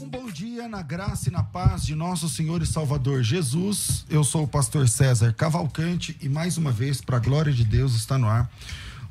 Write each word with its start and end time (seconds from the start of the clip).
Um 0.00 0.08
bom 0.08 0.30
dia 0.30 0.66
na 0.66 0.80
graça 0.80 1.28
e 1.28 1.32
na 1.32 1.42
paz 1.42 1.84
de 1.84 1.94
nosso 1.94 2.26
Senhor 2.26 2.62
e 2.62 2.66
Salvador 2.66 3.22
Jesus. 3.22 4.06
Eu 4.08 4.24
sou 4.24 4.44
o 4.44 4.48
pastor 4.48 4.88
César 4.88 5.34
Cavalcante 5.34 6.16
e 6.22 6.28
mais 6.28 6.56
uma 6.56 6.72
vez, 6.72 7.02
para 7.02 7.18
a 7.18 7.20
glória 7.20 7.52
de 7.52 7.64
Deus, 7.64 7.94
está 7.94 8.16
no 8.16 8.26
ar 8.26 8.50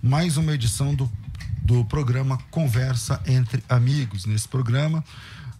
mais 0.02 0.36
uma 0.36 0.52
edição 0.52 0.96
do, 0.96 1.12
do 1.62 1.86
programa 1.86 2.40
Conversa 2.50 3.22
entre 3.28 3.64
Amigos. 3.70 4.26
Nesse 4.26 4.48
programa, 4.48 5.04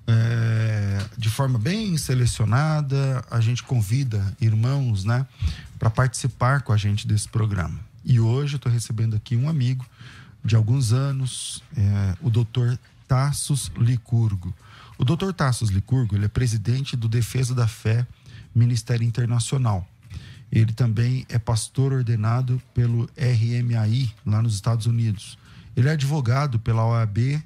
é, 0.08 1.06
de 1.16 1.30
forma 1.30 1.60
bem 1.60 1.96
selecionada, 1.96 3.24
a 3.30 3.40
gente 3.40 3.62
convida 3.62 4.36
irmãos, 4.42 5.04
né, 5.04 5.28
para 5.78 5.92
participar 5.92 6.64
com 6.64 6.74
a 6.74 6.78
gente 6.78 7.08
desse 7.08 7.30
programa. 7.30 7.80
E 8.04 8.20
hoje 8.20 8.56
eu 8.56 8.58
estou 8.58 8.72
recebendo 8.72 9.16
aqui 9.16 9.36
um 9.36 9.48
amigo 9.48 9.86
de 10.44 10.56
alguns 10.56 10.92
anos, 10.92 11.62
é, 11.78 12.16
o 12.20 12.32
doutor 12.32 12.80
Tassos 13.08 13.72
Licurgo. 13.78 14.52
O 15.00 15.06
doutor 15.06 15.34
Tassos 15.34 15.70
Licurgo 15.70 16.18
ele 16.18 16.26
é 16.26 16.28
presidente 16.28 16.98
do 16.98 17.08
Defesa 17.08 17.56
da 17.56 17.70
Fé 17.70 18.06
Ministério 18.54 19.08
Internacional. 19.08 19.88
Ele 20.52 20.74
também 20.74 21.26
é 21.30 21.40
pastor 21.40 21.94
ordenado 21.94 22.62
pelo 22.74 23.10
RMAI, 23.18 24.14
lá 24.26 24.42
nos 24.42 24.56
Estados 24.56 24.88
Unidos. 24.88 25.38
Ele 25.74 25.88
é 25.88 25.94
advogado 25.94 26.60
pela 26.60 26.86
OAB, 26.86 27.42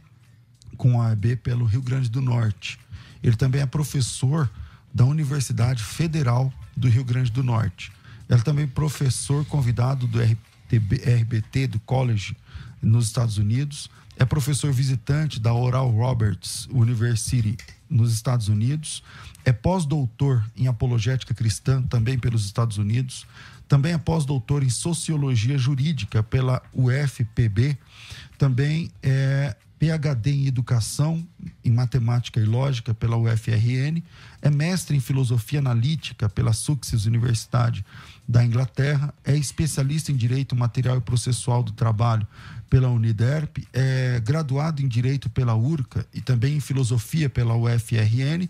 com 0.78 1.00
a 1.00 1.10
OAB 1.10 1.36
pelo 1.44 1.66
Rio 1.66 1.84
Grande 1.84 2.10
do 2.10 2.24
Norte. 2.24 2.80
Ele 3.22 3.36
também 3.36 3.62
é 3.62 3.68
professor 3.68 4.50
da 4.92 5.06
Universidade 5.06 5.84
Federal 5.84 6.52
do 6.76 6.90
Rio 6.90 7.04
Grande 7.04 7.32
do 7.32 7.44
Norte. 7.44 7.92
Ele 8.28 8.40
é 8.40 8.44
também 8.44 8.66
professor 8.66 9.46
convidado 9.46 10.08
do 10.08 10.20
RTB, 10.20 10.96
RBT, 11.22 11.68
do 11.68 11.80
College, 11.82 12.36
nos 12.82 13.06
Estados 13.06 13.38
Unidos 13.38 13.92
é 14.18 14.26
professor 14.26 14.72
visitante 14.72 15.40
da 15.40 15.54
Oral 15.54 15.90
Roberts 15.90 16.68
University 16.72 17.58
nos 17.90 18.14
Estados 18.14 18.48
Unidos, 18.48 19.04
é 19.46 19.52
pós-doutor 19.52 20.44
em 20.56 20.68
apologética 20.68 21.34
cristã 21.34 21.82
também 21.82 22.18
pelos 22.18 22.46
Estados 22.46 22.78
Unidos, 22.78 23.26
também 23.68 23.94
é 23.94 23.98
pós-doutor 23.98 24.64
em 24.64 24.70
sociologia 24.70 25.58
jurídica 25.58 26.22
pela 26.22 26.62
UFPB, 26.74 27.78
também 28.38 28.92
é 29.02 29.56
PhD 29.84 30.32
em 30.32 30.48
educação, 30.48 31.28
em 31.64 31.70
matemática 31.70 32.40
e 32.40 32.46
lógica 32.46 32.94
pela 32.94 33.18
UFRN, 33.18 34.02
é 34.42 34.50
mestre 34.50 34.96
em 34.96 35.02
filosofia 35.02 35.60
analítica 35.60 36.30
pela 36.30 36.54
Sussex 36.54 37.06
Universidade 37.06 37.86
da 38.26 38.46
Inglaterra, 38.46 39.14
é 39.26 39.36
especialista 39.36 40.10
em 40.10 40.16
direito 40.16 40.56
material 40.56 40.98
e 40.98 41.02
processual 41.02 41.62
do 41.62 41.74
trabalho 41.74 42.26
pela 42.70 42.88
Uniderp, 42.90 43.58
é 43.74 44.22
graduado 44.22 44.82
em 44.82 44.88
Direito 44.88 45.30
pela 45.30 45.54
URCA 45.54 46.08
e 46.14 46.22
também 46.22 46.56
em 46.56 46.60
Filosofia 46.62 47.30
pela 47.30 47.54
UFRN, 47.54 48.48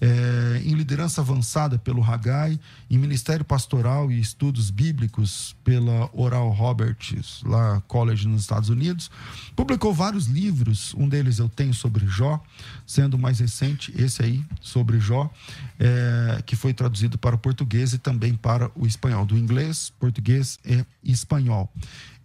é, 0.00 0.62
em 0.64 0.74
Liderança 0.74 1.20
Avançada 1.20 1.78
pelo 1.78 2.02
Hagai, 2.02 2.58
em 2.90 2.98
Ministério 2.98 3.44
Pastoral 3.44 4.10
e 4.10 4.20
Estudos 4.20 4.70
Bíblicos 4.70 5.54
pela 5.64 6.10
Oral 6.12 6.50
Roberts, 6.50 7.42
lá 7.44 7.80
College 7.86 8.28
nos 8.28 8.42
Estados 8.42 8.68
Unidos. 8.68 9.10
Publicou 9.54 9.92
vários 9.94 10.26
livros, 10.26 10.94
um 10.96 11.08
deles 11.08 11.38
eu 11.38 11.48
tenho 11.48 11.74
sobre 11.74 12.06
Jó, 12.06 12.42
sendo 12.86 13.14
o 13.14 13.18
mais 13.18 13.38
recente 13.38 13.92
esse 13.96 14.22
aí, 14.22 14.44
sobre 14.60 14.98
Jó, 14.98 15.30
é, 15.78 16.42
que 16.44 16.56
foi 16.56 16.72
traduzido 16.74 17.18
para 17.18 17.36
o 17.36 17.38
português 17.38 17.92
e 17.92 17.98
também 17.98 18.34
para 18.34 18.70
o 18.74 18.86
espanhol, 18.86 19.24
do 19.24 19.36
inglês, 19.36 19.92
português 19.98 20.58
e 20.64 20.84
espanhol. 21.02 21.72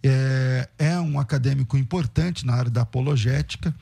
É, 0.02 0.68
é 0.78 1.00
um 1.00 1.20
acadêmico 1.20 1.76
importante 1.76 2.46
na 2.46 2.54
área 2.54 2.70
da 2.70 2.82
apologética, 2.82 3.74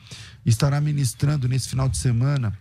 estará 0.45 0.81
ministrando 0.81 1.47
nesse 1.47 1.69
final 1.69 1.87
de 1.87 1.97
semana 1.97 2.57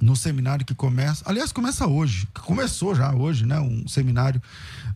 no 0.00 0.16
seminário 0.16 0.64
que 0.64 0.74
começa, 0.74 1.22
aliás, 1.26 1.52
começa 1.52 1.86
hoje, 1.86 2.26
começou 2.42 2.94
já 2.94 3.14
hoje, 3.14 3.44
né? 3.44 3.60
Um 3.60 3.86
seminário 3.86 4.40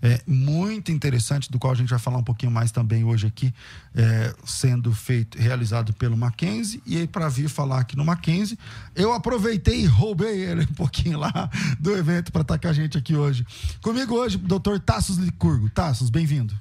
é, 0.00 0.22
muito 0.26 0.90
interessante, 0.90 1.50
do 1.50 1.58
qual 1.58 1.72
a 1.72 1.76
gente 1.76 1.90
vai 1.90 1.98
falar 1.98 2.18
um 2.18 2.22
pouquinho 2.22 2.50
mais 2.50 2.72
também 2.72 3.04
hoje 3.04 3.26
aqui, 3.26 3.52
é, 3.94 4.34
sendo 4.44 4.92
feito, 4.94 5.38
realizado 5.38 5.92
pelo 5.92 6.16
Mackenzie. 6.16 6.82
E 6.86 6.96
aí, 6.96 7.06
para 7.06 7.28
vir 7.28 7.48
falar 7.48 7.80
aqui 7.80 7.96
no 7.96 8.04
Mackenzie, 8.04 8.58
eu 8.94 9.12
aproveitei 9.12 9.82
e 9.82 9.86
roubei 9.86 10.42
ele 10.42 10.62
um 10.62 10.74
pouquinho 10.74 11.18
lá 11.18 11.50
do 11.78 11.94
evento 11.94 12.32
para 12.32 12.42
estar 12.42 12.58
com 12.58 12.68
a 12.68 12.72
gente 12.72 12.96
aqui 12.96 13.14
hoje. 13.14 13.46
Comigo 13.82 14.14
hoje, 14.14 14.38
doutor 14.38 14.80
Tassos 14.80 15.18
Licurgo. 15.18 15.68
Tassos, 15.68 16.08
bem-vindo. 16.08 16.54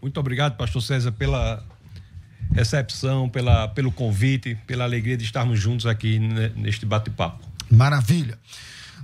Muito 0.00 0.18
obrigado, 0.20 0.56
pastor 0.56 0.80
César, 0.80 1.12
pela 1.12 1.62
recepção, 2.52 3.28
pela, 3.28 3.68
pelo 3.68 3.92
convite, 3.92 4.56
pela 4.66 4.84
alegria 4.84 5.16
de 5.16 5.24
estarmos 5.24 5.58
juntos 5.58 5.86
aqui 5.86 6.18
neste 6.56 6.86
bate-papo. 6.86 7.49
Maravilha. 7.70 8.38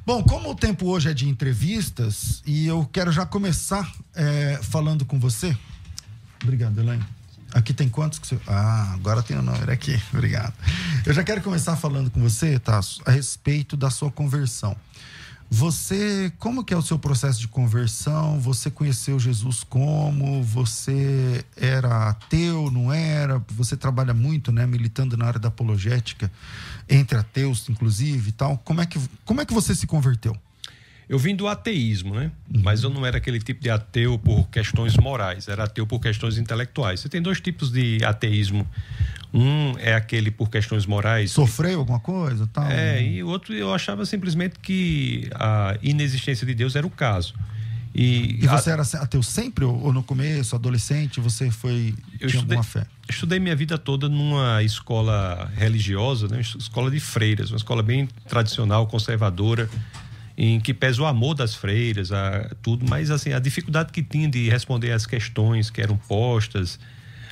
Bom, 0.04 0.22
como 0.22 0.50
o 0.50 0.54
tempo 0.54 0.86
hoje 0.86 1.10
é 1.10 1.14
de 1.14 1.28
entrevistas, 1.28 2.42
e 2.46 2.66
eu 2.66 2.88
quero 2.92 3.10
já 3.10 3.26
começar 3.26 3.92
é, 4.14 4.58
falando 4.62 5.04
com 5.04 5.18
você. 5.18 5.56
Obrigado, 6.42 6.78
Elaine. 6.80 7.04
Aqui 7.52 7.72
tem 7.72 7.88
quantos 7.88 8.18
que 8.18 8.26
você. 8.26 8.38
Ah, 8.46 8.92
agora 8.94 9.22
tem 9.22 9.36
o 9.36 9.42
número 9.42 9.70
aqui. 9.70 10.00
Obrigado. 10.12 10.52
Eu 11.04 11.12
já 11.12 11.24
quero 11.24 11.40
começar 11.40 11.74
falando 11.76 12.10
com 12.10 12.20
você, 12.20 12.58
Tasso, 12.58 13.00
a 13.04 13.10
respeito 13.10 13.76
da 13.76 13.90
sua 13.90 14.10
conversão. 14.10 14.76
Você, 15.48 16.32
como 16.38 16.64
que 16.64 16.74
é 16.74 16.76
o 16.76 16.82
seu 16.82 16.98
processo 16.98 17.38
de 17.38 17.46
conversão? 17.46 18.40
Você 18.40 18.70
conheceu 18.70 19.18
Jesus 19.18 19.62
como? 19.62 20.42
Você 20.42 21.44
era 21.56 22.08
ateu, 22.08 22.70
não 22.70 22.92
era? 22.92 23.42
Você 23.50 23.76
trabalha 23.76 24.12
muito, 24.12 24.50
né, 24.50 24.66
militando 24.66 25.16
na 25.16 25.26
área 25.26 25.38
da 25.38 25.48
apologética, 25.48 26.30
entre 26.88 27.16
ateus, 27.16 27.68
inclusive, 27.68 28.30
e 28.30 28.32
tal. 28.32 28.58
Como 28.58 28.80
é 28.80 28.86
que, 28.86 29.00
como 29.24 29.40
é 29.40 29.44
que 29.44 29.54
você 29.54 29.74
se 29.74 29.86
converteu? 29.86 30.36
Eu 31.08 31.18
vim 31.18 31.36
do 31.36 31.46
ateísmo, 31.46 32.14
né? 32.14 32.32
Uhum. 32.52 32.62
Mas 32.64 32.82
eu 32.82 32.90
não 32.90 33.06
era 33.06 33.18
aquele 33.18 33.38
tipo 33.38 33.62
de 33.62 33.70
ateu 33.70 34.18
por 34.18 34.48
questões 34.48 34.96
morais, 34.96 35.46
era 35.46 35.64
ateu 35.64 35.86
por 35.86 36.00
questões 36.00 36.36
intelectuais. 36.36 37.00
Você 37.00 37.08
tem 37.08 37.22
dois 37.22 37.40
tipos 37.40 37.70
de 37.70 38.04
ateísmo. 38.04 38.66
Um 39.32 39.78
é 39.78 39.94
aquele 39.94 40.30
por 40.30 40.50
questões 40.50 40.84
morais. 40.84 41.30
Sofreu 41.30 41.80
alguma 41.80 42.00
coisa, 42.00 42.48
tal. 42.52 42.66
É, 42.66 43.02
e 43.02 43.22
o 43.22 43.28
outro 43.28 43.54
eu 43.54 43.72
achava 43.72 44.04
simplesmente 44.04 44.58
que 44.60 45.28
a 45.34 45.76
inexistência 45.80 46.44
de 46.46 46.54
Deus 46.54 46.74
era 46.74 46.86
o 46.86 46.90
caso. 46.90 47.34
E, 47.94 48.44
e 48.44 48.46
você 48.46 48.70
a... 48.70 48.74
era 48.74 48.82
ateu 48.82 49.22
sempre 49.22 49.64
ou 49.64 49.90
no 49.92 50.02
começo, 50.02 50.54
adolescente, 50.54 51.18
você 51.18 51.50
foi 51.50 51.94
eu 52.20 52.28
tinha 52.28 52.40
estudei, 52.40 52.56
alguma 52.58 52.62
fé? 52.62 52.86
Estudei 53.08 53.38
minha 53.38 53.56
vida 53.56 53.78
toda 53.78 54.06
numa 54.06 54.62
escola 54.62 55.50
religiosa, 55.56 56.28
né? 56.28 56.40
escola 56.40 56.90
de 56.90 57.00
freiras, 57.00 57.50
uma 57.50 57.56
escola 57.56 57.82
bem 57.82 58.06
tradicional, 58.28 58.86
conservadora 58.86 59.70
em 60.36 60.60
que 60.60 60.74
pesa 60.74 61.02
o 61.02 61.06
amor 61.06 61.34
das 61.34 61.54
freiras, 61.54 62.12
a, 62.12 62.50
tudo, 62.62 62.84
mas 62.88 63.10
assim, 63.10 63.32
a 63.32 63.38
dificuldade 63.38 63.90
que 63.92 64.02
tinha 64.02 64.28
de 64.28 64.48
responder 64.48 64.92
às 64.92 65.06
questões 65.06 65.70
que 65.70 65.80
eram 65.80 65.96
postas, 65.96 66.78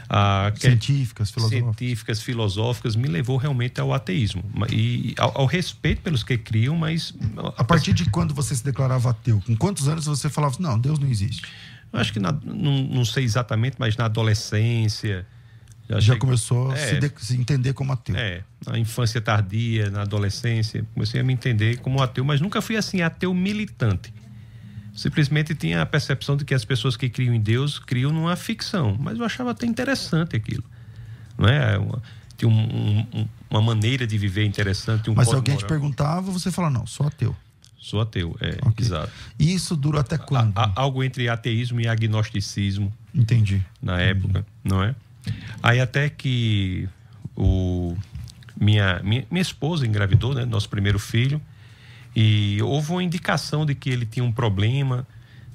a, 0.09 0.53
científicas, 0.57 1.31
filosóficas. 1.31 1.65
científicas, 1.65 2.23
filosóficas, 2.23 2.97
me 2.97 3.09
levou 3.09 3.37
realmente 3.37 3.81
ao 3.81 3.93
ateísmo 3.93 4.43
e 4.71 5.15
ao, 5.19 5.43
ao 5.43 5.47
respeito 5.47 6.03
pelos 6.03 6.23
que 6.23 6.39
criam, 6.39 6.77
mas 6.77 7.15
a 7.57 7.65
partir 7.65 7.93
de 7.93 8.09
quando 8.11 8.35
você 8.35 8.55
se 8.55 8.65
declarava 8.65 9.11
ateu? 9.11 9.43
Com 9.47 9.57
quantos 9.57 9.89
anos 9.89 10.07
você 10.07 10.31
falava 10.31 10.57
não, 10.59 10.79
Deus 10.79 10.99
não 10.99 11.09
existe? 11.09 11.47
Eu 11.93 12.01
acho 12.01 12.13
que 12.13 12.19
na, 12.19 12.33
não, 12.33 12.83
não 12.85 13.05
sei 13.05 13.25
exatamente, 13.25 13.77
mas 13.79 13.97
na 13.97 14.07
adolescência, 14.07 15.27
já, 15.89 16.01
já 16.01 16.17
começou 16.17 16.71
a 16.73 16.77
se, 16.77 16.97
é. 16.97 17.01
de, 17.01 17.13
se, 17.19 17.37
entender 17.37 17.73
como 17.75 17.93
ateu. 17.93 18.17
É, 18.17 18.43
na 18.67 18.79
infância 18.79 19.21
tardia, 19.21 19.91
na 19.91 20.03
adolescência, 20.03 20.85
comecei 20.95 21.21
a 21.21 21.25
me 21.25 21.33
entender 21.33 21.79
como 21.79 22.03
ateu, 22.03 22.25
mas 22.25 22.41
nunca 22.41 22.63
fui 22.63 22.77
assim, 22.77 23.03
ateu 23.03 23.35
militante. 23.35 24.13
Simplesmente 24.95 25.55
tinha 25.55 25.83
a 25.83 25.87
percepção 25.87 26.37
de 26.37 26.45
que 26.45 26.55
as 26.55 26.65
pessoas 26.65 26.97
que 26.97 27.09
criam 27.09 27.35
em 27.35 27.41
Deus 27.41 27.79
criam 27.79 28.13
numa 28.13 28.37
ficção, 28.37 28.97
mas 28.99 29.19
eu 29.19 29.25
achava 29.25 29.51
até 29.51 29.67
interessante 29.67 30.37
aquilo. 30.37 30.65
Não 31.37 31.49
é? 31.49 31.77
Uma, 31.77 32.01
tinha 32.37 32.49
um, 32.49 33.07
um, 33.13 33.29
uma 33.51 33.61
maneira 33.61 34.07
de 34.07 34.17
viver 34.17 34.45
interessante. 34.45 35.11
Um 35.11 35.15
mas 35.15 35.29
se 35.29 35.35
alguém 35.35 35.55
moral. 35.55 35.67
te 35.67 35.69
perguntava, 35.69 36.31
você 36.31 36.51
fala, 36.51 36.71
não, 36.71 36.87
sou 36.87 37.07
ateu. 37.07 37.37
Sou 37.77 38.01
ateu, 38.01 38.35
é, 38.41 38.57
okay. 38.67 38.87
exato. 38.87 39.13
E 39.39 39.53
isso 39.53 39.77
durou 39.77 40.01
até 40.01 40.17
quando? 40.17 40.57
A, 40.57 40.65
a, 40.65 40.73
algo 40.77 41.05
entre 41.05 41.29
ateísmo 41.29 41.81
e 41.81 41.87
agnosticismo. 41.87 42.91
Entendi. 43.15 43.63
Na 43.83 44.01
época, 44.01 44.47
não 44.65 44.83
é? 44.83 44.95
Aí 45.63 45.81
até 45.81 46.09
que 46.09 46.89
o, 47.37 47.97
minha, 48.61 49.01
minha, 49.03 49.27
minha 49.31 49.43
esposa 49.43 49.87
engravidou, 49.87 50.35
né? 50.35 50.45
Nosso 50.45 50.69
primeiro 50.69 50.99
filho. 50.99 51.41
E 52.15 52.59
houve 52.63 52.93
uma 52.93 53.03
indicação 53.03 53.67
de 53.67 53.75
que 53.75 53.91
ele 53.91 54.07
tinha 54.07 54.25
um 54.25 54.33
problema 54.33 55.07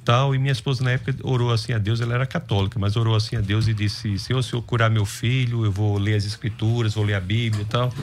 tal. 0.04 0.34
E 0.34 0.40
minha 0.40 0.52
esposa 0.52 0.84
na 0.84 0.92
época 0.92 1.16
orou 1.24 1.52
assim 1.52 1.72
a 1.74 1.78
Deus, 1.78 2.02
ela 2.02 2.16
era 2.16 2.26
católica, 2.26 2.80
mas 2.80 2.96
orou 2.96 3.16
assim 3.16 3.36
a 3.36 3.42
Deus 3.42 3.68
e 3.68 3.74
disse: 3.74 4.18
Senhor, 4.18 4.42
se 4.44 4.54
eu 4.54 4.62
curar 4.62 4.90
meu 4.90 5.06
filho, 5.06 5.64
eu 5.64 5.72
vou 5.72 5.98
ler 5.98 6.16
as 6.16 6.26
escrituras, 6.26 6.96
vou 6.96 7.06
ler 7.06 7.14
a 7.14 7.22
Bíblia 7.22 7.62
e 7.62 7.66
tal. 7.66 7.94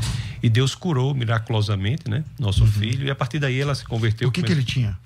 E 0.42 0.48
Deus 0.48 0.74
curou 0.74 1.14
miraculosamente, 1.14 2.08
né? 2.08 2.24
Nosso 2.38 2.62
uhum. 2.62 2.70
filho. 2.70 3.06
E 3.06 3.10
a 3.10 3.14
partir 3.14 3.38
daí 3.38 3.60
ela 3.60 3.74
se 3.74 3.84
converteu. 3.84 4.28
O 4.28 4.32
que, 4.32 4.42
que 4.42 4.52
ele 4.52 4.64
tinha? 4.64 4.96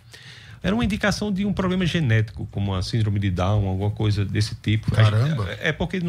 Era 0.62 0.74
uma 0.74 0.84
indicação 0.84 1.32
de 1.32 1.46
um 1.46 1.52
problema 1.52 1.86
genético, 1.86 2.46
como 2.50 2.74
a 2.74 2.82
síndrome 2.82 3.18
de 3.18 3.30
Down, 3.30 3.66
alguma 3.66 3.90
coisa 3.90 4.24
desse 4.24 4.54
tipo. 4.54 4.90
Caramba! 4.90 5.50
É, 5.52 5.68
é 5.68 5.72
porque 5.72 6.00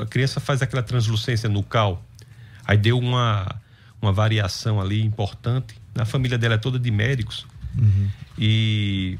a 0.00 0.06
criança 0.06 0.40
faz 0.40 0.62
aquela 0.62 0.82
translucência 0.82 1.48
nucal, 1.48 2.02
aí 2.64 2.78
deu 2.78 2.98
uma, 2.98 3.46
uma 4.00 4.12
variação 4.12 4.80
ali 4.80 5.04
importante. 5.04 5.74
A 5.94 6.04
família 6.04 6.38
dela 6.38 6.54
é 6.54 6.58
toda 6.58 6.78
de 6.78 6.90
médicos. 6.90 7.46
Uhum. 7.76 8.08
E, 8.38 9.18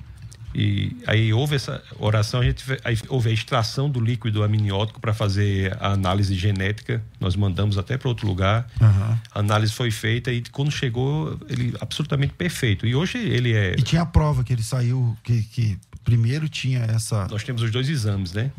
e 0.54 0.96
aí 1.06 1.32
houve 1.32 1.54
essa 1.54 1.82
oração, 1.98 2.40
a 2.40 2.44
gente 2.44 2.64
aí 2.84 2.98
houve 3.08 3.30
a 3.30 3.32
extração 3.32 3.88
do 3.88 4.00
líquido 4.00 4.42
amniótico 4.42 5.00
para 5.00 5.14
fazer 5.14 5.76
a 5.80 5.92
análise 5.92 6.34
genética. 6.34 7.02
Nós 7.20 7.36
mandamos 7.36 7.78
até 7.78 7.96
para 7.96 8.08
outro 8.08 8.26
lugar. 8.26 8.66
Uhum. 8.80 9.18
A 9.32 9.38
análise 9.38 9.72
foi 9.72 9.90
feita 9.90 10.32
e 10.32 10.42
quando 10.50 10.70
chegou, 10.70 11.38
ele 11.48 11.74
absolutamente 11.80 12.34
perfeito. 12.34 12.86
E 12.86 12.94
hoje 12.94 13.18
ele 13.18 13.52
é. 13.52 13.74
E 13.78 13.82
tinha 13.82 14.02
a 14.02 14.06
prova 14.06 14.42
que 14.42 14.52
ele 14.52 14.62
saiu, 14.62 15.16
que, 15.22 15.42
que 15.44 15.78
primeiro 16.04 16.48
tinha 16.48 16.80
essa. 16.80 17.28
Nós 17.28 17.44
temos 17.44 17.62
os 17.62 17.70
dois 17.70 17.88
exames, 17.88 18.32
né? 18.32 18.50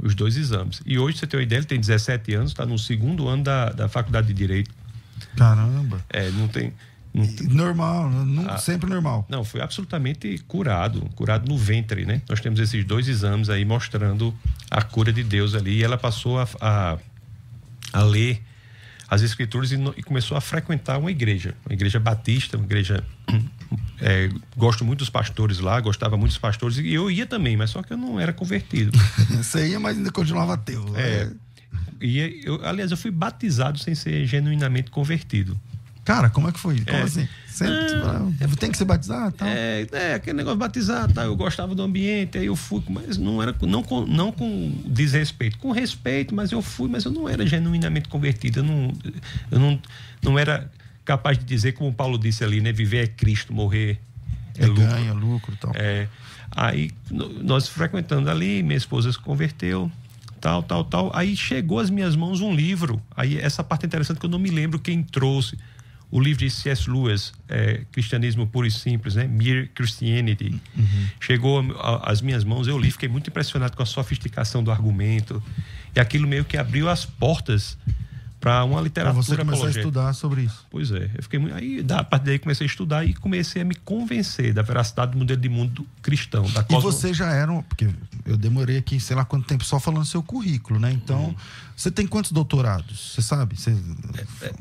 Os 0.00 0.14
dois 0.14 0.36
exames. 0.36 0.82
E 0.84 0.98
hoje, 0.98 1.18
você 1.18 1.26
tem 1.26 1.40
uma 1.40 1.44
ideia, 1.44 1.58
ele 1.58 1.66
tem 1.66 1.80
17 1.80 2.34
anos, 2.34 2.50
está 2.50 2.66
no 2.66 2.78
segundo 2.78 3.28
ano 3.28 3.42
da, 3.42 3.70
da 3.70 3.88
faculdade 3.88 4.28
de 4.28 4.34
Direito. 4.34 4.70
Caramba. 5.36 6.04
É, 6.10 6.30
não 6.30 6.48
tem. 6.48 6.72
Tem- 7.24 7.46
Normal, 7.48 8.10
não- 8.10 8.50
Ah. 8.50 8.58
sempre 8.58 8.88
normal. 8.90 9.24
não, 9.28 9.42
foi 9.44 9.60
absolutamente 9.62 10.38
curado, 10.46 11.00
curado 11.14 11.48
no 11.48 11.56
ventre, 11.56 12.04
né? 12.04 12.20
Nós 12.28 12.40
temos 12.40 12.60
esses 12.60 12.84
dois 12.84 13.08
exames 13.08 13.48
aí 13.48 13.64
mostrando 13.64 14.34
a 14.70 14.82
cura 14.82 15.12
de 15.12 15.22
Deus 15.24 15.54
ali. 15.54 15.78
E 15.78 15.82
ela 15.84 15.96
passou 15.96 16.38
a, 16.38 16.48
a, 16.60 16.98
a 17.92 18.02
ler 18.02 18.42
as 19.08 19.22
escrituras 19.22 19.70
e, 19.72 19.76
no- 19.76 19.94
e 19.96 20.02
começou 20.02 20.36
a 20.36 20.40
frequentar 20.40 20.98
uma 20.98 21.10
igreja, 21.10 21.54
uma 21.64 21.72
igreja 21.72 21.98
batista, 22.00 22.56
uma 22.56 22.66
igreja. 22.66 23.02
é, 24.00 24.28
gosto 24.56 24.84
muito 24.84 24.98
dos 25.00 25.10
pastores 25.10 25.58
lá, 25.58 25.80
gostava 25.80 26.16
muito 26.16 26.30
dos 26.30 26.38
pastores 26.38 26.76
e 26.78 26.92
eu 26.92 27.10
ia 27.10 27.24
também, 27.26 27.56
mas 27.56 27.70
só 27.70 27.82
que 27.82 27.92
eu 27.92 27.96
não 27.96 28.18
era 28.20 28.32
convertido. 28.32 28.96
Você 29.30 29.68
ia, 29.70 29.80
mas 29.80 29.96
ainda 29.96 30.10
continuava 30.12 30.54
ateu. 30.54 30.84
É. 30.96 31.30
E 32.00 32.42
eu, 32.44 32.62
aliás, 32.66 32.90
eu 32.90 32.96
fui 32.96 33.10
batizado 33.10 33.78
sem 33.78 33.94
ser 33.94 34.26
genuinamente 34.26 34.90
convertido. 34.90 35.58
Cara, 36.06 36.30
como 36.30 36.48
é 36.48 36.52
que 36.52 36.58
foi? 36.60 36.80
Como 36.82 36.96
É. 36.96 37.02
assim? 37.02 37.28
Sempre, 37.48 38.56
tem 38.58 38.70
que 38.70 38.78
ser 38.78 38.84
batizado? 38.84 39.32
Tal. 39.32 39.48
É, 39.48 39.86
é, 39.90 40.14
aquele 40.14 40.36
negócio 40.36 40.56
de 40.56 40.60
batizar, 40.60 41.10
tá? 41.12 41.24
Eu 41.24 41.34
gostava 41.34 41.74
do 41.74 41.82
ambiente, 41.82 42.38
aí 42.38 42.46
eu 42.46 42.54
fui, 42.54 42.82
mas 42.88 43.18
não 43.18 43.42
era 43.42 43.54
não 43.62 43.82
com, 43.82 44.06
não 44.06 44.30
com 44.30 44.72
desrespeito, 44.86 45.58
com 45.58 45.72
respeito, 45.72 46.34
mas 46.34 46.52
eu 46.52 46.62
fui, 46.62 46.88
mas 46.88 47.04
eu 47.04 47.10
não 47.10 47.28
era 47.28 47.46
genuinamente 47.46 48.08
convertido, 48.08 48.60
eu 48.60 48.64
não, 48.64 48.92
eu 49.50 49.58
não, 49.58 49.80
não 50.22 50.38
era 50.38 50.70
capaz 51.04 51.38
de 51.38 51.44
dizer, 51.44 51.72
como 51.72 51.90
o 51.90 51.92
Paulo 51.92 52.18
disse 52.18 52.44
ali, 52.44 52.60
né? 52.60 52.72
Viver 52.72 53.02
é 53.04 53.06
Cristo, 53.06 53.52
morrer 53.52 53.98
é, 54.58 54.64
É 54.64 54.66
lucro. 54.66 54.86
ganha, 54.86 55.12
lucro 55.12 55.52
e 55.54 55.56
tal. 55.56 55.72
É, 55.74 56.06
aí 56.54 56.90
nós 57.10 57.66
frequentando 57.68 58.30
ali, 58.30 58.62
minha 58.62 58.76
esposa 58.76 59.10
se 59.10 59.18
converteu, 59.18 59.90
tal, 60.40 60.62
tal, 60.62 60.84
tal. 60.84 61.10
Aí 61.14 61.34
chegou 61.34 61.78
às 61.80 61.90
minhas 61.90 62.14
mãos 62.14 62.40
um 62.42 62.54
livro. 62.54 63.00
Aí 63.16 63.38
essa 63.38 63.64
parte 63.64 63.84
é 63.84 63.86
interessante 63.86 64.20
que 64.20 64.26
eu 64.26 64.30
não 64.30 64.38
me 64.38 64.50
lembro 64.50 64.78
quem 64.78 65.02
trouxe. 65.02 65.58
O 66.10 66.20
livro 66.20 66.44
de 66.44 66.50
C.S. 66.50 66.88
Lewis, 66.88 67.32
é, 67.48 67.82
Cristianismo 67.90 68.46
Puro 68.46 68.66
e 68.66 68.70
Simples, 68.70 69.16
né? 69.16 69.26
Mere 69.26 69.66
Christianity. 69.74 70.60
Chegou 71.20 71.60
a- 71.78 72.10
às 72.10 72.20
minhas 72.20 72.44
mãos, 72.44 72.68
eu 72.68 72.78
li, 72.78 72.90
fiquei 72.90 73.08
muito 73.08 73.28
impressionado 73.28 73.76
com 73.76 73.82
a 73.82 73.86
sofisticação 73.86 74.62
do 74.62 74.70
argumento. 74.70 75.42
E 75.94 76.00
aquilo 76.00 76.28
meio 76.28 76.44
que 76.44 76.56
abriu 76.56 76.88
as 76.88 77.04
portas 77.04 77.76
para 78.38 78.62
uma 78.64 78.74
Pra 78.74 78.82
literatura 78.82 79.22
você 79.22 79.36
começar 79.36 79.66
a 79.66 79.70
estudar 79.70 80.12
sobre 80.12 80.42
isso. 80.42 80.64
Pois 80.70 80.92
é, 80.92 81.10
eu 81.16 81.22
fiquei 81.24 81.38
muito. 81.40 81.56
Aí, 81.56 81.82
da 81.82 81.98
a 82.00 82.04
partir 82.04 82.26
daí, 82.26 82.38
comecei 82.38 82.64
a 82.66 82.70
estudar 82.70 83.04
e 83.04 83.12
comecei 83.12 83.62
a 83.62 83.64
me 83.64 83.74
convencer 83.74 84.52
da 84.54 84.62
veracidade 84.62 85.12
do 85.12 85.18
modelo 85.18 85.40
de 85.40 85.48
mundo 85.48 85.84
cristão. 86.02 86.44
Da 86.50 86.60
E 86.60 86.64
cosmo- 86.64 86.92
você 86.92 87.12
já 87.12 87.32
era, 87.32 87.50
um- 87.50 87.62
porque 87.62 87.88
eu 88.24 88.36
demorei 88.36 88.76
aqui, 88.76 89.00
sei 89.00 89.16
lá 89.16 89.24
quanto 89.24 89.46
tempo, 89.46 89.64
só 89.64 89.80
falando 89.80 90.04
seu 90.04 90.22
currículo, 90.22 90.78
né? 90.78 90.92
Então, 90.92 91.34
você 91.76 91.90
tem 91.90 92.06
quantos 92.06 92.30
doutorados? 92.30 93.14
Você 93.14 93.22
sabe? 93.22 93.56
Você... 93.58 93.70
É, 94.42 94.52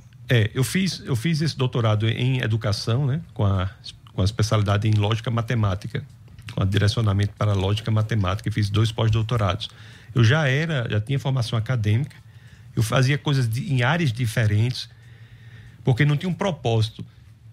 eu 0.53 0.63
fiz, 0.63 1.01
eu 1.05 1.15
fiz 1.15 1.41
esse 1.41 1.57
doutorado 1.57 2.07
em 2.07 2.39
educação, 2.39 3.05
né? 3.05 3.21
Com 3.33 3.45
a, 3.45 3.69
com 4.13 4.21
a 4.21 4.25
especialidade 4.25 4.87
em 4.87 4.93
lógica 4.93 5.29
matemática, 5.29 6.03
com 6.53 6.61
a 6.63 6.65
direcionamento 6.65 7.33
para 7.37 7.53
lógica 7.53 7.91
matemática, 7.91 8.49
e 8.49 8.51
fiz 8.51 8.69
dois 8.69 8.91
pós-doutorados. 8.91 9.69
Eu 10.13 10.23
já 10.23 10.47
era, 10.47 10.87
já 10.89 10.99
tinha 11.01 11.19
formação 11.19 11.57
acadêmica, 11.59 12.15
eu 12.75 12.81
fazia 12.83 13.17
coisas 13.17 13.47
de- 13.47 13.71
em 13.71 13.83
áreas 13.83 14.11
diferentes, 14.11 14.89
porque 15.83 16.05
não 16.05 16.17
tinha 16.17 16.29
um 16.29 16.33
propósito. 16.33 17.05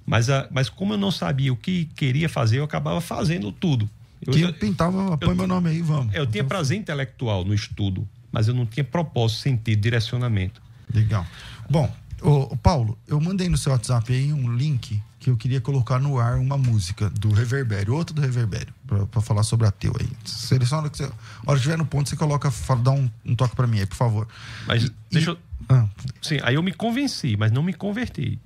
Mas, 0.07 0.29
a, 0.31 0.49
mas 0.51 0.69
como 0.69 0.95
eu 0.95 0.99
não 0.99 1.11
sabia 1.11 1.53
o 1.53 1.57
que 1.57 1.85
queria 1.97 2.29
fazer, 2.29 2.59
eu 2.59 2.65
acabava 2.65 3.01
fazendo 3.01 3.53
tudo. 3.53 3.89
Eu, 4.25 4.33
que 4.33 4.41
eu- 4.43 4.53
pintava, 4.53 5.17
põe 5.19 5.35
meu 5.35 5.47
nome 5.47 5.71
aí, 5.71 5.83
vamos. 5.83 6.15
É, 6.15 6.19
eu 6.19 6.27
tinha 6.27 6.43
prazer 6.45 6.79
intelectual 6.79 7.45
no 7.45 7.53
estudo, 7.55 8.09
mas 8.33 8.49
eu 8.49 8.55
não 8.55 8.65
tinha 8.67 8.83
propósito, 8.85 9.41
sentido, 9.43 9.81
direcionamento. 9.81 10.61
Legal. 10.93 11.27
Bom, 11.71 11.93
ô, 12.23 12.57
Paulo, 12.57 12.99
eu 13.07 13.21
mandei 13.21 13.49
no 13.49 13.57
seu 13.59 13.73
WhatsApp 13.73 14.13
aí 14.13 14.33
um 14.33 14.55
link 14.57 15.01
que 15.19 15.31
eu 15.31 15.37
queria 15.37 15.61
colocar 15.61 15.99
no 16.01 16.19
ar 16.19 16.37
uma 16.39 16.59
música 16.59 17.09
do 17.11 17.31
Reverbério, 17.33 17.95
outra 17.95 18.15
do 18.15 18.21
Reverbério, 18.21 18.75
pra 19.11 19.23
falar 19.23 19.45
sobre 19.45 19.67
ateu 19.69 19.93
aí. 20.01 20.09
Seleciona 20.25 20.91
que 20.91 20.97
você. 20.97 21.05
A 21.05 21.07
hora 21.07 21.13
que 21.47 21.53
estiver 21.55 21.79
no 21.79 21.87
ponto, 21.87 22.09
você 22.09 22.17
coloca, 22.17 22.51
fala, 22.51 22.81
dá 22.83 22.91
um, 22.91 23.09
um 23.25 23.37
toque 23.37 23.55
pra 23.55 23.67
mim 23.67 23.79
aí, 23.81 23.87
por 23.87 23.97
favor. 23.97 24.27
Mas 24.67 24.85
E- 24.85 24.93
deixa 25.11 25.31
e- 25.31 25.35
eu. 25.35 25.39
Ah, 25.69 25.87
Sim, 26.21 26.39
aí 26.43 26.57
eu 26.57 26.63
me 26.63 26.73
convenci, 26.73 27.37
mas 27.37 27.53
não 27.53 27.63
me 27.63 27.73
converti. 27.73 28.39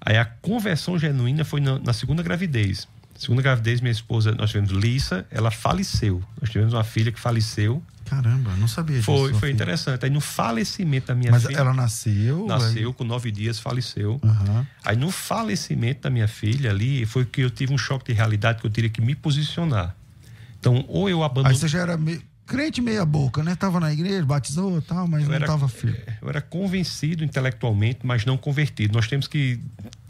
Aí 0.00 0.16
a 0.16 0.24
conversão 0.24 0.98
genuína 0.98 1.44
foi 1.44 1.60
na, 1.60 1.78
na 1.78 1.92
segunda 1.92 2.20
gravidez. 2.22 2.88
Segunda 3.16 3.40
gravidez, 3.40 3.80
minha 3.80 3.92
esposa, 3.92 4.32
nós 4.32 4.50
tivemos 4.50 4.72
Lissa, 4.72 5.24
ela 5.30 5.52
faleceu. 5.52 6.20
Nós 6.40 6.50
tivemos 6.50 6.74
uma 6.74 6.82
filha 6.82 7.12
que 7.12 7.20
faleceu. 7.20 7.80
Caramba, 8.16 8.50
não 8.56 8.68
sabia 8.68 8.96
disso. 8.96 9.06
Foi, 9.06 9.32
foi 9.34 9.50
interessante. 9.50 10.04
Aí 10.04 10.10
no 10.10 10.20
falecimento 10.20 11.06
da 11.08 11.14
minha 11.14 11.30
Mas 11.30 11.44
filha. 11.44 11.56
ela 11.58 11.72
nasceu. 11.72 12.46
nasceu 12.46 12.92
com 12.92 13.04
nove 13.04 13.30
dias, 13.30 13.58
faleceu. 13.58 14.20
Aí... 14.22 14.28
Aham. 14.30 14.66
Aí 14.84 14.96
no 14.96 15.10
falecimento 15.10 16.02
da 16.02 16.10
minha 16.10 16.28
filha 16.28 16.70
ali, 16.70 17.04
foi 17.06 17.24
que 17.24 17.40
eu 17.42 17.50
tive 17.50 17.72
um 17.72 17.78
choque 17.78 18.06
de 18.06 18.12
realidade 18.12 18.60
que 18.60 18.66
eu 18.66 18.70
teria 18.70 18.90
que 18.90 19.00
me 19.00 19.14
posicionar. 19.14 19.94
Então, 20.58 20.84
ou 20.88 21.08
eu 21.08 21.18
Aí 21.20 21.26
abandono. 21.26 21.54
você 21.54 21.66
já 21.68 21.80
era 21.80 21.98
crente 22.46 22.80
meia 22.80 23.04
boca, 23.04 23.42
né? 23.42 23.54
Tava 23.54 23.80
na 23.80 23.92
igreja, 23.92 24.24
batizou 24.24 24.78
e 24.78 24.82
tal, 24.82 25.08
mas 25.08 25.22
Eu 25.22 25.28
não 25.28 25.34
era- 25.36 25.46
tava 25.46 25.68
firme. 25.68 25.98
Eu 26.20 26.28
era 26.28 26.40
convencido 26.40 27.24
intelectualmente, 27.24 28.00
mas 28.04 28.24
não 28.24 28.36
convertido. 28.36 28.92
Nós 28.94 29.08
temos 29.08 29.26
que 29.26 29.58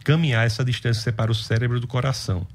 caminhar 0.04 0.44
essa 0.46 0.64
distância 0.64 0.98
que 1.00 1.04
separa 1.04 1.30
o 1.30 1.34
cérebro 1.34 1.78
do 1.80 1.86
coração. 1.86 2.46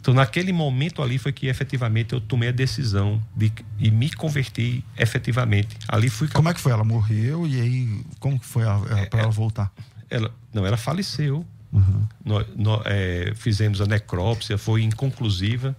Então, 0.00 0.14
naquele 0.14 0.52
momento 0.52 1.02
ali 1.02 1.18
foi 1.18 1.32
que 1.32 1.46
efetivamente 1.48 2.12
eu 2.14 2.20
tomei 2.20 2.48
a 2.48 2.52
decisão 2.52 3.20
de 3.36 3.52
e 3.78 3.90
me 3.90 4.10
converti 4.10 4.84
efetivamente. 4.96 5.76
Ali 5.88 6.08
fui 6.08 6.28
Como 6.28 6.48
é 6.48 6.54
que 6.54 6.60
foi? 6.60 6.72
Ela 6.72 6.84
morreu 6.84 7.46
e 7.46 7.60
aí 7.60 8.00
como 8.20 8.38
que 8.38 8.46
foi 8.46 8.62
ela, 8.62 8.86
ela, 8.88 9.00
É, 9.00 9.08
ela 9.12 9.30
voltar? 9.30 9.72
ela 10.08 10.32
não, 10.54 10.64
ela 10.64 10.76
faleceu. 10.76 11.44
Uhum. 11.72 12.06
Nó- 12.24 12.44
nó- 12.56 12.82
é, 12.86 13.32
fizemos 13.34 13.80
a 13.80 13.86
necrópsia, 13.86 14.56
foi 14.56 14.82
inconclusiva. 14.82 15.76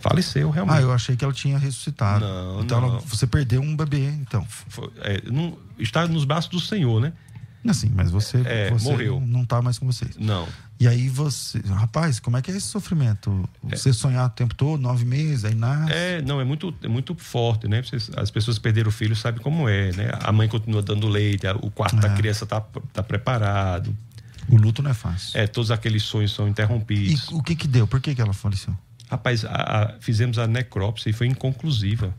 Faleceu 0.00 0.48
realmente. 0.50 0.78
Ah, 0.78 0.80
eu 0.82 0.92
achei 0.92 1.16
que 1.16 1.24
ela 1.24 1.34
tinha 1.34 1.58
ressuscitado. 1.58 2.24
Não, 2.24 2.60
então 2.62 2.78
ela- 2.78 2.92
não. 2.94 3.00
você 3.00 3.26
perdeu 3.26 3.60
um 3.60 3.76
bebê, 3.76 4.06
então. 4.10 4.46
Foi- 4.68 4.90
é, 5.00 5.20
não- 5.30 5.58
está 5.78 6.06
nos 6.06 6.24
braços 6.24 6.48
do 6.50 6.60
Senhor, 6.60 7.00
né? 7.00 7.12
Assim, 7.68 7.90
mas 7.94 8.10
você, 8.10 8.40
É, 8.46 8.70
você 8.70 8.88
morreu. 8.88 9.20
não 9.20 9.44
tá 9.44 9.60
mais 9.60 9.76
com 9.78 9.84
vocês. 9.86 10.16
Não. 10.16 10.46
E 10.80 10.86
aí 10.86 11.08
você. 11.08 11.58
Rapaz, 11.66 12.20
como 12.20 12.36
é 12.36 12.42
que 12.42 12.50
é 12.52 12.56
esse 12.56 12.66
sofrimento? 12.68 13.48
Você 13.64 13.92
sonhar 13.92 14.26
o 14.26 14.30
tempo 14.30 14.54
todo, 14.54 14.80
nove 14.80 15.04
meses, 15.04 15.44
aí 15.44 15.54
nasce. 15.54 15.92
É, 15.92 16.22
não, 16.22 16.40
é 16.40 16.44
muito, 16.44 16.72
é 16.82 16.86
muito 16.88 17.14
forte, 17.16 17.66
né? 17.66 17.82
As 18.16 18.30
pessoas 18.30 18.58
que 18.58 18.62
perderam 18.62 18.88
o 18.88 18.92
filho 18.92 19.16
sabem 19.16 19.42
como 19.42 19.68
é, 19.68 19.90
né? 19.92 20.10
A 20.22 20.30
mãe 20.30 20.46
continua 20.48 20.80
dando 20.80 21.08
leite, 21.08 21.46
o 21.62 21.70
quarto 21.70 21.96
da 21.96 22.12
É. 22.12 22.16
criança 22.16 22.46
tá, 22.46 22.60
tá 22.92 23.02
preparado. 23.02 23.94
O 24.48 24.56
luto 24.56 24.80
não 24.82 24.92
é 24.92 24.94
fácil. 24.94 25.38
É, 25.38 25.46
todos 25.48 25.70
aqueles 25.72 26.04
sonhos 26.04 26.32
são 26.32 26.46
E 26.46 26.50
interrompidos. 26.50 27.28
o 27.30 27.42
que 27.42 27.56
que 27.56 27.66
deu? 27.66 27.86
Por 27.86 28.00
que, 28.00 28.14
que 28.14 28.20
ela 28.20 28.32
faleceu? 28.32 28.72
Rapaz, 29.10 29.44
a- 29.44 29.48
a- 29.50 29.94
fizemos 30.00 30.38
a 30.38 30.46
necrópsia 30.46 31.10
e 31.10 31.12
foi 31.12 31.26
inconclusiva. 31.26 32.14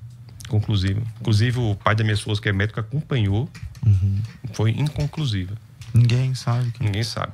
Conclusiva. 0.50 1.02
Inclusive, 1.22 1.60
o 1.60 1.76
pai 1.76 1.96
da 1.96 2.04
minha 2.04 2.14
esposa, 2.14 2.42
que 2.42 2.50
é 2.50 2.54
médico, 2.54 2.80
acompanhou. 2.80 3.50
Uhum. 3.86 4.20
Foi 4.54 4.72
inconclusiva. 4.72 5.56
Ninguém 5.94 6.36
sabe. 6.36 6.74
Ninguém 6.80 7.04
sabe. 7.04 7.34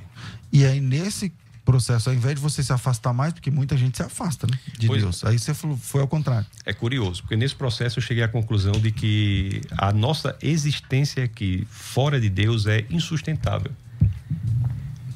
E 0.51 0.65
aí, 0.65 0.79
nesse 0.79 1.33
processo, 1.65 2.09
ao 2.09 2.15
invés 2.15 2.35
de 2.35 2.41
você 2.41 2.63
se 2.63 2.71
afastar 2.71 3.11
mais, 3.11 3.33
porque 3.33 3.49
muita 3.49 3.75
gente 3.75 3.97
se 3.97 4.03
afasta, 4.03 4.47
né? 4.47 4.57
De 4.77 4.87
Pois 4.87 4.99
é. 4.99 5.03
Deus. 5.03 5.25
Aí 5.25 5.39
você 5.39 5.53
foi 5.53 6.01
ao 6.01 6.07
contrário. 6.07 6.45
É 6.63 6.71
curioso, 6.71 7.23
porque 7.23 7.35
nesse 7.35 7.55
processo 7.55 7.97
eu 7.97 8.03
cheguei 8.03 8.23
à 8.23 8.27
conclusão 8.27 8.73
de 8.73 8.91
que 8.91 9.61
a 9.75 9.91
nossa 9.91 10.37
existência 10.41 11.23
aqui, 11.23 11.67
fora 11.69 12.21
de 12.21 12.29
Deus, 12.29 12.67
é 12.67 12.85
insustentável. 12.89 13.71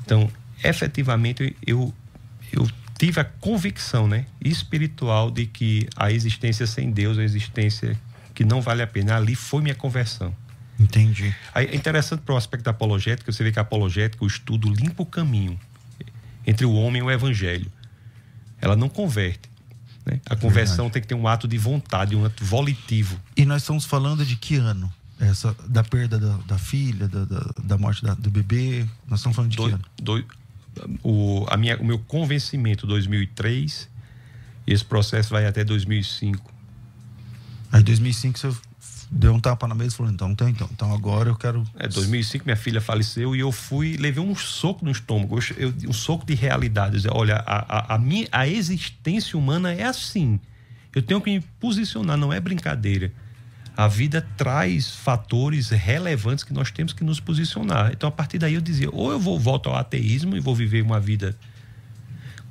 Então, 0.04 0.30
efetivamente, 0.64 1.56
eu, 1.66 1.94
eu 2.52 2.68
tive 2.98 3.22
a 3.22 3.24
convicção 3.24 4.08
né, 4.08 4.26
espiritual 4.44 5.30
de 5.30 5.46
que 5.46 5.88
a 5.96 6.12
existência 6.12 6.66
sem 6.66 6.92
Deus 6.92 7.18
é 7.18 7.22
uma 7.22 7.26
existência 7.26 7.98
que 8.34 8.44
não 8.44 8.60
vale 8.60 8.82
a 8.82 8.88
pena. 8.88 9.16
Ali 9.16 9.36
foi 9.36 9.62
minha 9.62 9.76
conversão. 9.76 10.34
Entendi. 10.80 11.36
Aí 11.54 11.66
é 11.68 11.76
interessante 11.76 12.22
para 12.22 12.34
o 12.34 12.38
aspecto 12.38 12.64
da 12.64 12.72
apologética, 12.72 13.32
você 13.32 13.44
vê 13.44 13.52
que 13.52 13.60
a 13.60 13.62
apologética, 13.62 14.24
o 14.24 14.28
estudo, 14.28 14.72
limpa 14.74 15.04
o 15.04 15.06
caminho 15.06 15.60
entre 16.46 16.66
o 16.66 16.74
homem 16.74 17.02
e 17.02 17.06
o 17.06 17.12
evangelho. 17.12 17.72
Ela 18.62 18.76
não 18.76 18.88
converte. 18.88 19.50
né? 20.06 20.22
A 20.30 20.36
conversão 20.36 20.90
tem 20.90 21.02
que 21.02 21.08
ter 21.08 21.16
um 21.16 21.28
ato 21.28 21.48
de 21.48 21.58
vontade, 21.58 22.16
um 22.16 22.26
ato 22.26 22.44
volitivo. 22.46 23.20
E 23.36 23.46
nós 23.46 23.62
estamos 23.62 23.86
falando 23.86 24.26
de 24.26 24.36
que 24.36 24.56
ano? 24.56 24.92
Essa, 25.20 25.54
da 25.68 25.84
perda 25.84 26.18
da, 26.18 26.38
da 26.48 26.58
filha, 26.58 27.08
da, 27.08 27.26
da, 27.26 27.54
da 27.62 27.78
morte 27.78 28.02
da, 28.02 28.14
do 28.14 28.32
bebê. 28.32 28.86
Nós 29.06 29.20
estamos 29.20 29.36
falando 29.36 29.52
de 29.52 29.58
do, 29.58 29.68
que 29.68 29.74
ano? 29.74 29.84
do, 30.02 30.26
o, 31.04 31.46
a 31.50 31.58
minha, 31.58 31.78
o 31.78 31.86
meu 31.86 32.00
convencimento 32.00 32.88
2003 32.88 33.90
e 34.66 34.74
esse 34.74 34.86
processo 34.86 35.32
vai 35.32 35.46
até 35.46 35.64
2005. 35.64 36.54
Aí, 37.72 37.82
em 37.82 37.84
2005, 37.84 38.40
você 38.40 38.52
deu 39.12 39.34
um 39.34 39.40
tapa 39.40 39.68
na 39.68 39.74
mesa 39.74 39.94
e 39.94 39.98
falou: 39.98 40.12
então, 40.12 40.32
então, 40.32 40.48
então, 40.48 40.70
então 40.72 40.94
agora 40.94 41.30
eu 41.30 41.36
quero. 41.36 41.64
É, 41.78 41.88
2005 41.88 42.46
minha 42.46 42.56
filha 42.56 42.80
faleceu 42.80 43.36
e 43.36 43.40
eu 43.40 43.52
fui, 43.52 43.98
levei 43.98 44.24
um 44.24 44.36
soco 44.36 44.86
no 44.86 44.92
estômago, 44.92 45.40
eu, 45.58 45.74
um 45.88 45.94
soco 45.94 46.26
de 46.26 46.36
realidade. 46.36 46.98
Dizer, 46.98 47.12
olha, 47.12 47.36
a, 47.38 47.94
a, 47.94 47.96
a, 47.96 47.98
minha, 47.98 48.28
a 48.32 48.48
existência 48.48 49.38
humana 49.38 49.74
é 49.74 49.84
assim. 49.84 50.40
Eu 50.94 51.02
tenho 51.02 51.22
que 51.22 51.32
me 51.32 51.42
posicionar, 51.60 52.18
não 52.18 52.32
é 52.32 52.40
brincadeira. 52.40 53.12
A 53.76 53.88
vida 53.88 54.28
traz 54.36 54.92
fatores 54.96 55.70
relevantes 55.70 56.44
que 56.44 56.54
nós 56.54 56.70
temos 56.70 56.92
que 56.92 57.04
nos 57.04 57.20
posicionar. 57.20 57.92
Então, 57.94 58.10
a 58.10 58.12
partir 58.12 58.38
daí, 58.38 58.54
eu 58.54 58.62
dizia: 58.62 58.90
ou 58.92 59.12
eu 59.12 59.20
vou 59.20 59.40
voltar 59.40 59.72
ao 59.72 59.76
ateísmo 59.78 60.36
e 60.36 60.40
vou 60.40 60.56
viver 60.56 60.84
uma 60.84 61.00
vida 61.00 61.36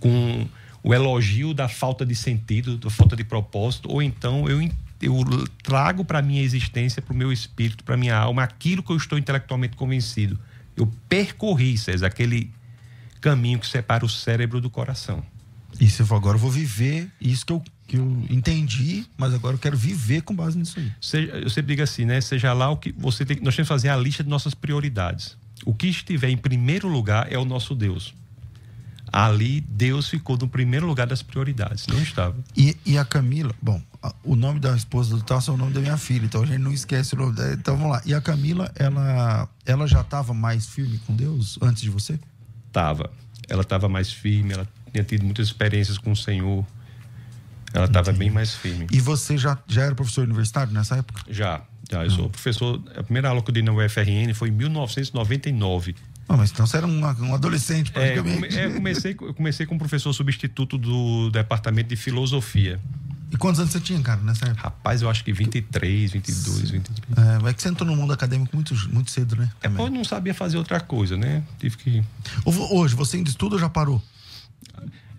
com 0.00 0.46
o 0.82 0.94
elogio 0.94 1.52
da 1.52 1.68
falta 1.68 2.06
de 2.06 2.14
sentido, 2.14 2.78
da 2.78 2.88
falta 2.88 3.14
de 3.14 3.24
propósito, 3.24 3.90
ou 3.90 4.00
então 4.00 4.48
eu 4.48 4.62
eu 5.00 5.24
trago 5.62 6.04
para 6.04 6.20
minha 6.20 6.42
existência, 6.42 7.00
para 7.00 7.12
o 7.12 7.16
meu 7.16 7.32
espírito, 7.32 7.84
para 7.84 7.96
minha 7.96 8.16
alma, 8.16 8.42
aquilo 8.42 8.82
que 8.82 8.90
eu 8.90 8.96
estou 8.96 9.18
intelectualmente 9.18 9.76
convencido. 9.76 10.38
Eu 10.76 10.90
percorri, 11.08 11.78
César, 11.78 12.06
aquele 12.06 12.52
caminho 13.20 13.58
que 13.58 13.66
separa 13.66 14.04
o 14.04 14.08
cérebro 14.08 14.60
do 14.60 14.70
coração. 14.70 15.24
E 15.80 15.88
você 15.88 16.04
falou, 16.04 16.20
agora 16.20 16.36
eu 16.36 16.40
vou 16.40 16.50
viver 16.50 17.10
isso 17.20 17.46
que 17.46 17.52
eu, 17.52 17.62
que 17.86 17.96
eu 17.96 18.26
entendi, 18.30 19.06
mas 19.16 19.34
agora 19.34 19.54
eu 19.54 19.58
quero 19.58 19.76
viver 19.76 20.22
com 20.22 20.34
base 20.34 20.58
nisso 20.58 20.78
aí. 20.78 20.92
Seja, 21.00 21.32
eu 21.32 21.50
sempre 21.50 21.74
digo 21.74 21.82
assim, 21.82 22.04
né? 22.04 22.20
Seja 22.20 22.52
lá 22.52 22.70
o 22.70 22.76
que 22.76 22.92
você 22.92 23.24
tem, 23.24 23.36
nós 23.36 23.54
temos 23.54 23.68
que 23.68 23.74
fazer 23.74 23.88
a 23.88 23.96
lista 23.96 24.24
de 24.24 24.30
nossas 24.30 24.54
prioridades. 24.54 25.36
O 25.64 25.74
que 25.74 25.86
estiver 25.88 26.30
em 26.30 26.36
primeiro 26.36 26.88
lugar 26.88 27.30
é 27.32 27.38
o 27.38 27.44
nosso 27.44 27.74
Deus 27.74 28.14
ali 29.12 29.60
Deus 29.60 30.08
ficou 30.08 30.36
no 30.36 30.48
primeiro 30.48 30.86
lugar 30.86 31.06
das 31.06 31.22
prioridades, 31.22 31.86
não 31.86 32.00
estava. 32.00 32.36
E, 32.56 32.76
e 32.84 32.98
a 32.98 33.04
Camila, 33.04 33.54
bom, 33.60 33.82
o 34.22 34.36
nome 34.36 34.60
da 34.60 34.76
esposa 34.76 35.16
do 35.16 35.22
Tasso 35.22 35.50
é 35.50 35.54
o 35.54 35.56
nome 35.56 35.72
da 35.72 35.80
minha 35.80 35.96
filha, 35.96 36.24
então 36.24 36.42
a 36.42 36.46
gente 36.46 36.58
não 36.58 36.72
esquece 36.72 37.14
o 37.14 37.18
nome 37.18 37.34
dela. 37.34 37.54
Então 37.54 37.76
vamos 37.76 37.92
lá. 37.92 38.02
E 38.04 38.14
a 38.14 38.20
Camila, 38.20 38.70
ela, 38.76 39.48
ela 39.66 39.86
já 39.86 40.02
estava 40.02 40.32
mais 40.32 40.66
firme 40.66 40.98
com 41.06 41.14
Deus 41.14 41.58
antes 41.60 41.82
de 41.82 41.90
você? 41.90 42.18
Tava. 42.72 43.10
Ela 43.48 43.62
estava 43.62 43.88
mais 43.88 44.12
firme, 44.12 44.52
ela 44.52 44.68
tinha 44.92 45.02
tido 45.02 45.24
muitas 45.24 45.48
experiências 45.48 45.98
com 45.98 46.12
o 46.12 46.16
Senhor. 46.16 46.64
Ela 47.72 47.86
estava 47.86 48.12
bem 48.12 48.30
mais 48.30 48.54
firme. 48.54 48.86
E 48.90 49.00
você 49.00 49.36
já, 49.36 49.58
já 49.66 49.82
era 49.82 49.94
professor 49.94 50.24
universitário 50.24 50.72
nessa 50.72 50.96
época? 50.96 51.22
Já, 51.28 51.62
já. 51.90 52.04
Eu 52.04 52.10
sou 52.10 52.30
professor. 52.30 52.80
A 52.96 53.02
primeira 53.02 53.28
aula 53.28 53.42
que 53.42 53.50
eu 53.50 53.54
dei 53.54 53.62
na 53.62 53.72
UFRN 53.72 54.32
foi 54.34 54.48
em 54.48 54.52
1999. 54.52 55.94
Ah, 56.28 56.36
mas 56.36 56.50
então 56.50 56.66
você 56.66 56.76
era 56.76 56.86
um, 56.86 57.00
um 57.00 57.34
adolescente, 57.34 57.90
é, 57.90 57.92
praticamente. 57.92 58.58
É, 58.58 58.66
eu 58.66 58.74
comecei, 58.74 59.16
eu 59.20 59.34
comecei 59.34 59.66
como 59.66 59.78
professor 59.78 60.12
substituto 60.12 60.76
do 60.78 61.30
departamento 61.30 61.88
de 61.88 61.96
filosofia. 61.96 62.78
E 63.30 63.36
quantos 63.36 63.60
anos 63.60 63.72
você 63.72 63.80
tinha, 63.80 64.00
cara, 64.00 64.20
nessa 64.22 64.46
época? 64.46 64.62
Rapaz, 64.62 65.02
eu 65.02 65.10
acho 65.10 65.22
que 65.22 65.32
23, 65.32 66.12
22, 66.12 66.70
23. 66.70 67.18
É, 67.44 67.48
é 67.48 67.52
que 67.52 67.62
você 67.62 67.68
entrou 67.68 67.88
no 67.88 67.94
mundo 67.94 68.12
acadêmico 68.12 68.54
muito, 68.54 68.74
muito 68.90 69.10
cedo, 69.10 69.36
né? 69.36 69.50
É, 69.62 69.66
eu 69.66 69.90
não 69.90 70.04
sabia 70.04 70.32
fazer 70.32 70.56
outra 70.56 70.80
coisa, 70.80 71.16
né? 71.16 71.42
Tive 71.58 71.76
que. 71.76 72.04
Hoje, 72.44 72.94
você 72.94 73.18
ainda 73.18 73.28
estuda 73.28 73.56
ou 73.56 73.60
já 73.60 73.68
parou? 73.68 74.02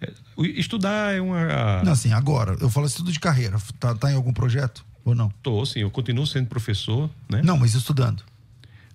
É, 0.02 0.12
estudar 0.38 1.14
é 1.14 1.22
uma. 1.22 1.84
Não, 1.84 1.92
assim, 1.92 2.12
agora. 2.12 2.58
Eu 2.60 2.70
falo 2.70 2.88
estudo 2.88 3.12
de 3.12 3.20
carreira. 3.20 3.58
Tá, 3.80 3.94
tá 3.94 4.12
em 4.12 4.16
algum 4.16 4.34
projeto 4.34 4.84
ou 5.06 5.14
não? 5.14 5.30
Tô, 5.44 5.64
sim. 5.66 5.80
Eu 5.80 5.92
continuo 5.92 6.26
sendo 6.26 6.48
professor, 6.48 7.10
né? 7.30 7.42
Não, 7.44 7.58
mas 7.58 7.76
estudando. 7.76 8.24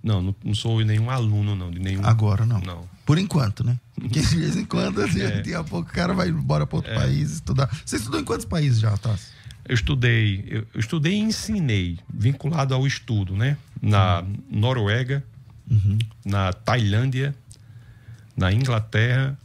Não, 0.02 0.34
não, 0.44 0.54
sou 0.54 0.84
nenhum 0.84 1.08
aluno, 1.08 1.54
não, 1.54 1.70
de 1.70 1.78
nenhum. 1.78 2.04
Agora 2.04 2.44
não. 2.44 2.60
Não. 2.60 2.93
Por 3.04 3.18
enquanto, 3.18 3.62
né? 3.62 3.78
Porque 3.94 4.20
de 4.20 4.36
vez 4.36 4.56
em 4.56 4.64
quando, 4.64 5.02
assim, 5.02 5.20
é. 5.20 5.30
daqui 5.30 5.54
a 5.54 5.62
pouco 5.62 5.88
o 5.88 5.92
cara 5.92 6.14
vai 6.14 6.28
embora 6.28 6.66
para 6.66 6.76
outro 6.76 6.90
é. 6.90 6.94
país 6.94 7.32
estudar. 7.32 7.68
Você 7.84 7.96
estudou 7.96 8.20
em 8.20 8.24
quantos 8.24 8.46
países 8.46 8.80
já, 8.80 8.96
Tassi? 8.96 9.28
Eu 9.66 9.74
estudei, 9.74 10.44
eu, 10.46 10.66
estudei 10.74 11.14
e 11.14 11.20
ensinei, 11.20 11.98
vinculado 12.12 12.74
ao 12.74 12.86
estudo, 12.86 13.34
né? 13.34 13.56
Na. 13.80 14.24
Noruega, 14.50 15.24
uhum. 15.70 15.98
na 16.24 16.52
Tailândia, 16.52 17.34
na 18.36 18.52
Inglaterra 18.52 19.38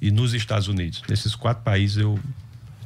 e 0.00 0.10
nos 0.10 0.34
Estados 0.34 0.68
Unidos. 0.68 1.02
Nesses 1.08 1.34
quatro 1.34 1.62
países 1.62 1.96
eu 1.96 2.18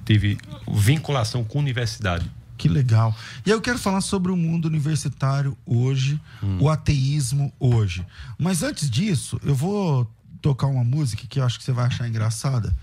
tive 0.04 0.38
vinculação 0.68 1.44
com 1.44 1.58
universidade. 1.58 2.30
Que 2.60 2.68
legal. 2.68 3.16
E 3.46 3.50
aí 3.50 3.56
eu 3.56 3.60
quero 3.60 3.78
falar 3.78 4.02
sobre 4.02 4.30
o 4.30 4.36
mundo 4.36 4.66
universitário 4.66 5.56
hoje, 5.64 6.20
hum. 6.42 6.58
o 6.60 6.68
ateísmo 6.68 7.50
hoje. 7.58 8.06
Mas 8.38 8.62
antes 8.62 8.90
disso, 8.90 9.40
eu 9.42 9.54
vou 9.54 10.06
tocar 10.42 10.66
uma 10.66 10.84
música 10.84 11.26
que 11.26 11.40
eu 11.40 11.44
acho 11.44 11.58
que 11.58 11.64
você 11.64 11.72
vai 11.72 11.86
achar 11.86 12.06
engraçada, 12.06 12.76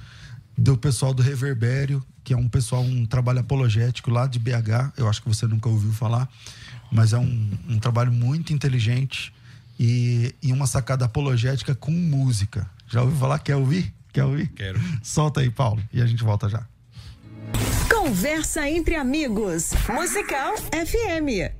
do 0.57 0.75
pessoal 0.75 1.13
do 1.13 1.21
Reverbério, 1.21 2.03
que 2.23 2.33
é 2.33 2.37
um 2.37 2.49
pessoal, 2.49 2.81
um 2.81 3.05
trabalho 3.05 3.41
apologético 3.41 4.09
lá 4.09 4.25
de 4.25 4.39
BH. 4.39 4.93
Eu 4.97 5.07
acho 5.07 5.21
que 5.21 5.27
você 5.27 5.45
nunca 5.45 5.69
ouviu 5.69 5.93
falar, 5.93 6.27
mas 6.91 7.13
é 7.13 7.19
um, 7.19 7.51
um 7.69 7.77
trabalho 7.77 8.11
muito 8.11 8.51
inteligente 8.51 9.31
e, 9.79 10.33
e 10.41 10.51
uma 10.51 10.65
sacada 10.65 11.05
apologética 11.05 11.75
com 11.75 11.91
música. 11.91 12.67
Já 12.87 13.03
ouviu 13.03 13.19
falar? 13.19 13.37
Quer 13.37 13.57
ouvir? 13.57 13.93
Quer 14.11 14.23
ouvir? 14.23 14.47
Quero. 14.47 14.81
Solta 15.03 15.41
aí, 15.41 15.51
Paulo, 15.51 15.83
e 15.93 16.01
a 16.01 16.05
gente 16.07 16.23
volta 16.23 16.49
já. 16.49 16.65
Conversa 18.07 18.69
entre 18.69 18.95
amigos. 18.95 19.71
Musical 19.89 20.55
FM. 20.57 21.51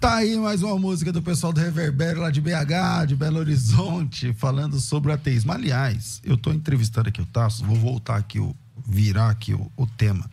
Tá 0.00 0.16
aí 0.16 0.36
mais 0.36 0.60
uma 0.60 0.76
música 0.76 1.12
do 1.12 1.22
pessoal 1.22 1.52
do 1.52 1.60
Reverbério 1.60 2.20
lá 2.20 2.32
de 2.32 2.40
BH, 2.40 3.06
de 3.06 3.14
Belo 3.14 3.38
Horizonte, 3.38 4.32
falando 4.32 4.80
sobre 4.80 5.12
o 5.12 5.14
ateísmo. 5.14 5.52
Aliás, 5.52 6.20
eu 6.24 6.36
tô 6.36 6.52
entrevistando 6.52 7.10
aqui 7.10 7.22
o 7.22 7.26
Tasso, 7.26 7.64
vou 7.64 7.76
voltar 7.76 8.16
aqui, 8.16 8.40
o, 8.40 8.56
virar 8.84 9.30
aqui 9.30 9.54
o, 9.54 9.70
o 9.76 9.86
tema 9.86 10.28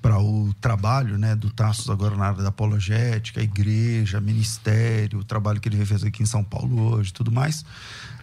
para 0.00 0.18
o 0.20 0.52
trabalho 0.60 1.18
né, 1.18 1.34
do 1.34 1.50
Tassos 1.50 1.90
agora 1.90 2.16
na 2.16 2.26
área 2.26 2.42
da 2.42 2.48
apologética, 2.48 3.42
igreja, 3.42 4.20
ministério, 4.20 5.20
o 5.20 5.24
trabalho 5.24 5.60
que 5.60 5.68
ele 5.68 5.84
fez 5.84 6.04
aqui 6.04 6.22
em 6.22 6.26
São 6.26 6.44
Paulo 6.44 6.94
hoje 6.94 7.12
tudo 7.12 7.32
mais. 7.32 7.64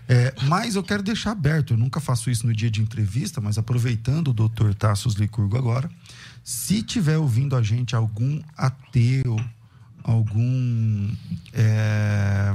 É, 0.08 0.34
mas 0.44 0.76
eu 0.76 0.84
quero 0.84 1.02
deixar 1.02 1.32
aberto, 1.32 1.74
eu 1.74 1.78
nunca 1.78 2.00
faço 2.00 2.30
isso 2.30 2.46
no 2.46 2.54
dia 2.54 2.70
de 2.70 2.82
entrevista, 2.82 3.42
mas 3.42 3.58
aproveitando 3.58 4.28
o 4.28 4.34
doutor 4.34 4.74
Tassos 4.76 5.16
Licurgo 5.16 5.58
agora, 5.58 5.90
se 6.44 6.84
tiver 6.84 7.18
ouvindo 7.18 7.56
a 7.56 7.64
gente 7.64 7.96
algum 7.96 8.40
ateu, 8.56 9.36
algum 10.04 11.12
é, 11.52 12.54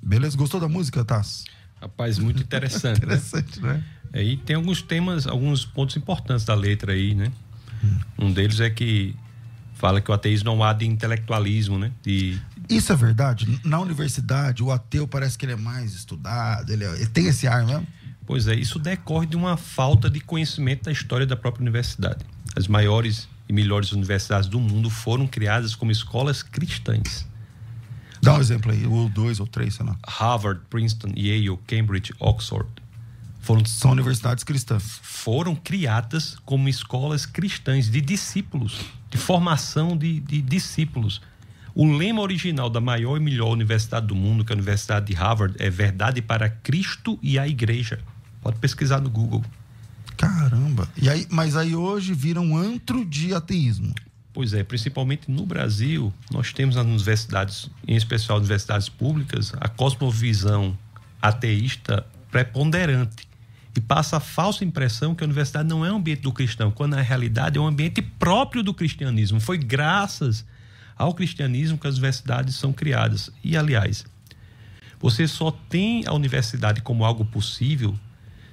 Beleza? 0.02 0.36
Gostou 0.36 0.60
da 0.60 0.68
música, 0.68 1.04
Tass? 1.04 1.44
Rapaz, 1.80 2.18
muito 2.18 2.42
interessante. 2.42 3.00
Né? 3.04 3.14
interessante, 3.14 3.60
né? 3.60 3.72
né? 3.74 3.84
Aí 4.12 4.36
tem 4.36 4.56
alguns 4.56 4.80
temas, 4.80 5.26
alguns 5.26 5.64
pontos 5.64 5.96
importantes 5.96 6.44
da 6.44 6.54
letra 6.54 6.92
aí, 6.92 7.14
né? 7.14 7.32
Hum. 7.82 7.98
Um 8.18 8.32
deles 8.32 8.60
é 8.60 8.70
que 8.70 9.14
fala 9.74 10.00
que 10.00 10.10
o 10.10 10.14
ateísmo 10.14 10.50
não 10.50 10.62
há 10.62 10.72
de 10.72 10.86
intelectualismo, 10.86 11.78
né? 11.78 11.90
De... 12.02 12.40
Isso 12.68 12.92
é 12.92 12.96
verdade? 12.96 13.60
Na 13.64 13.80
universidade, 13.80 14.62
o 14.62 14.70
ateu 14.70 15.06
parece 15.06 15.36
que 15.36 15.44
ele 15.44 15.52
é 15.52 15.56
mais 15.56 15.92
estudado, 15.92 16.72
ele, 16.72 16.84
é, 16.84 16.94
ele 16.94 17.06
tem 17.06 17.26
esse 17.26 17.46
ar 17.46 17.66
mesmo? 17.66 17.86
Pois 18.26 18.46
é, 18.46 18.54
isso 18.54 18.78
decorre 18.78 19.26
de 19.26 19.36
uma 19.36 19.56
falta 19.56 20.08
de 20.08 20.20
conhecimento 20.20 20.84
da 20.84 20.92
história 20.92 21.26
da 21.26 21.36
própria 21.36 21.62
universidade. 21.62 22.24
As 22.56 22.66
maiores 22.66 23.28
e 23.48 23.52
melhores 23.52 23.92
universidades 23.92 24.48
do 24.48 24.58
mundo 24.58 24.88
foram 24.88 25.26
criadas 25.26 25.74
como 25.74 25.90
escolas 25.90 26.42
cristãs. 26.42 27.26
Dá 28.24 28.34
um 28.34 28.40
exemplo 28.40 28.72
aí, 28.72 28.86
ou 28.86 29.08
dois 29.08 29.40
ou 29.40 29.46
três, 29.46 29.74
sei 29.74 29.86
lá. 29.86 29.96
Harvard, 30.06 30.60
Princeton, 30.70 31.08
Yale, 31.16 31.58
Cambridge, 31.66 32.12
Oxford. 32.18 32.68
Foram, 33.40 33.64
São 33.66 33.90
universidades 33.90 34.42
cristãs. 34.42 34.98
foram 35.02 35.54
criadas 35.54 36.36
como 36.46 36.68
escolas 36.68 37.26
cristãs 37.26 37.90
de 37.90 38.00
discípulos, 38.00 38.80
de 39.10 39.18
formação 39.18 39.96
de, 39.96 40.18
de 40.20 40.40
discípulos. 40.40 41.20
O 41.74 41.84
lema 41.92 42.22
original 42.22 42.70
da 42.70 42.80
maior 42.80 43.16
e 43.16 43.20
melhor 43.20 43.50
universidade 43.50 44.06
do 44.06 44.14
mundo, 44.14 44.44
que 44.44 44.52
é 44.52 44.54
a 44.54 44.56
Universidade 44.56 45.06
de 45.06 45.12
Harvard, 45.12 45.56
é 45.58 45.68
Verdade 45.68 46.22
para 46.22 46.48
Cristo 46.48 47.18
e 47.20 47.38
a 47.38 47.46
Igreja. 47.46 48.00
Pode 48.40 48.58
pesquisar 48.58 49.00
no 49.00 49.10
Google. 49.10 49.44
Caramba. 50.16 50.88
E 50.96 51.08
aí, 51.08 51.26
mas 51.28 51.56
aí 51.56 51.74
hoje 51.74 52.14
vira 52.14 52.40
um 52.40 52.56
antro 52.56 53.04
de 53.04 53.34
ateísmo. 53.34 53.92
Pois 54.34 54.52
é, 54.52 54.64
principalmente 54.64 55.30
no 55.30 55.46
Brasil, 55.46 56.12
nós 56.28 56.52
temos 56.52 56.74
nas 56.74 56.84
universidades, 56.84 57.70
em 57.86 57.94
especial 57.94 58.38
universidades 58.38 58.88
públicas, 58.88 59.52
a 59.60 59.68
cosmovisão 59.68 60.76
ateísta 61.22 62.04
preponderante. 62.32 63.28
E 63.76 63.80
passa 63.80 64.16
a 64.16 64.20
falsa 64.20 64.64
impressão 64.64 65.14
que 65.14 65.22
a 65.22 65.26
universidade 65.26 65.68
não 65.68 65.86
é 65.86 65.92
um 65.92 65.96
ambiente 65.96 66.22
do 66.22 66.32
cristão, 66.32 66.72
quando 66.72 66.96
na 66.96 67.00
realidade 67.00 67.58
é 67.58 67.60
um 67.60 67.66
ambiente 67.66 68.02
próprio 68.02 68.64
do 68.64 68.74
cristianismo. 68.74 69.38
Foi 69.38 69.56
graças 69.56 70.44
ao 70.96 71.14
cristianismo 71.14 71.78
que 71.78 71.86
as 71.86 71.94
universidades 71.94 72.56
são 72.56 72.72
criadas. 72.72 73.30
E, 73.42 73.56
aliás, 73.56 74.04
você 74.98 75.28
só 75.28 75.52
tem 75.52 76.02
a 76.06 76.12
universidade 76.12 76.82
como 76.82 77.04
algo 77.04 77.24
possível 77.24 77.96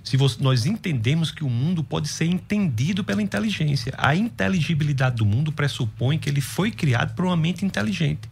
se 0.04 0.18
você- 0.18 0.42
nós 0.42 0.66
entendemos 0.66 1.32
que 1.32 1.44
o 1.44 1.50
mundo 1.50 1.84
pode 1.84 2.08
ser 2.08 2.26
entendido 2.26 3.04
pela 3.04 3.22
inteligência. 3.22 3.94
A 3.98 4.16
inteligibilidade 4.16 5.18
do 5.18 5.26
mundo 5.26 5.52
pressupõe 5.52 6.18
que 6.18 6.30
ele 6.30 6.42
foi 6.42 6.72
criado 6.72 7.14
por 7.16 7.26
uma 7.26 7.38
mente 7.38 7.66
inteligente. 7.66 8.30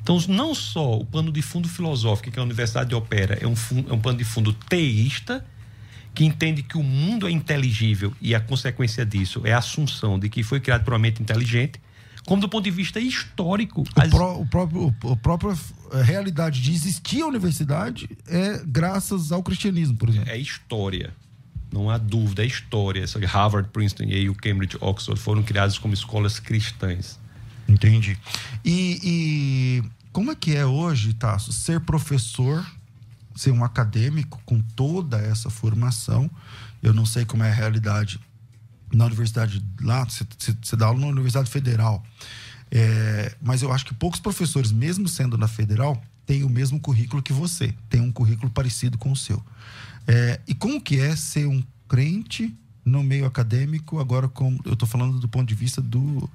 Então, 0.00 0.16
não 0.28 0.54
só 0.54 0.96
o 0.98 1.04
pano 1.04 1.30
de 1.30 1.42
fundo 1.42 1.68
filosófico 1.68 2.30
que 2.30 2.38
a 2.38 2.42
universidade 2.42 2.94
opera 2.94 3.36
é 3.40 3.46
um, 3.46 3.54
é 3.88 3.92
um 3.92 3.98
pano 4.00 4.16
de 4.18 4.24
fundo 4.24 4.52
teísta, 4.52 5.44
que 6.14 6.24
entende 6.24 6.62
que 6.62 6.78
o 6.78 6.82
mundo 6.82 7.28
é 7.28 7.30
inteligível 7.30 8.12
e 8.20 8.34
a 8.34 8.40
consequência 8.40 9.04
disso 9.04 9.42
é 9.44 9.52
a 9.52 9.58
assunção 9.58 10.18
de 10.18 10.28
que 10.28 10.42
foi 10.42 10.60
criado 10.60 10.82
por 10.84 10.92
uma 10.94 10.98
mente 10.98 11.22
inteligente, 11.22 11.78
como 12.26 12.40
do 12.40 12.48
ponto 12.48 12.64
de 12.64 12.70
vista 12.70 12.98
histórico. 12.98 13.82
O, 13.82 14.00
as- 14.00 14.08
pró- 14.10 14.36
o 14.40 14.46
próprio, 14.46 14.94
o, 15.04 15.12
a 15.12 15.16
própria 15.16 15.52
eh, 15.52 15.56
realidade 15.96 16.60
de 16.60 16.72
existir 16.72 17.22
a 17.22 17.26
universidade 17.26 18.08
é 18.26 18.62
graças 18.66 19.32
ao 19.32 19.42
cristianismo, 19.42 19.96
por 19.96 20.08
exemplo. 20.08 20.30
é 20.30 20.36
história. 20.36 21.12
Não 21.72 21.90
há 21.90 21.98
dúvida, 21.98 22.42
é 22.42 22.46
história. 22.46 23.04
Harvard, 23.26 23.68
Princeton, 23.70 24.04
Yale, 24.04 24.34
Cambridge, 24.34 24.76
Oxford 24.80 25.20
foram 25.20 25.42
criadas 25.42 25.76
como 25.78 25.92
escolas 25.92 26.38
cristãs. 26.38 27.18
Entendi. 27.68 28.18
E, 28.64 29.00
e 29.02 29.82
como 30.12 30.30
é 30.30 30.34
que 30.34 30.56
é 30.56 30.64
hoje, 30.64 31.12
Tasso, 31.12 31.52
ser 31.52 31.80
professor, 31.80 32.64
ser 33.36 33.50
um 33.50 33.62
acadêmico 33.62 34.40
com 34.46 34.60
toda 34.60 35.18
essa 35.18 35.50
formação? 35.50 36.30
Eu 36.82 36.94
não 36.94 37.04
sei 37.04 37.26
como 37.26 37.42
é 37.42 37.50
a 37.50 37.54
realidade 37.54 38.18
na 38.92 39.04
universidade 39.04 39.62
lá, 39.82 40.04
você 40.04 40.76
dá 40.76 40.86
aula 40.86 41.00
na 41.00 41.08
Universidade 41.08 41.50
Federal. 41.50 42.02
É, 42.70 43.34
mas 43.40 43.62
eu 43.62 43.72
acho 43.72 43.84
que 43.86 43.94
poucos 43.94 44.20
professores, 44.20 44.70
mesmo 44.72 45.08
sendo 45.08 45.38
na 45.38 45.48
Federal, 45.48 46.02
têm 46.26 46.44
o 46.44 46.48
mesmo 46.48 46.78
currículo 46.78 47.22
que 47.22 47.32
você, 47.32 47.74
tem 47.88 48.00
um 48.00 48.12
currículo 48.12 48.50
parecido 48.50 48.98
com 48.98 49.10
o 49.12 49.16
seu. 49.16 49.42
É, 50.06 50.40
e 50.46 50.54
como 50.54 50.80
que 50.80 50.98
é 51.00 51.16
ser 51.16 51.46
um 51.46 51.62
crente 51.88 52.54
no 52.84 53.02
meio 53.02 53.24
acadêmico, 53.26 53.98
agora 53.98 54.28
com, 54.28 54.58
eu 54.64 54.72
estou 54.74 54.88
falando 54.88 55.18
do 55.18 55.28
ponto 55.28 55.48
de 55.48 55.54
vista 55.54 55.80
do, 55.80 56.28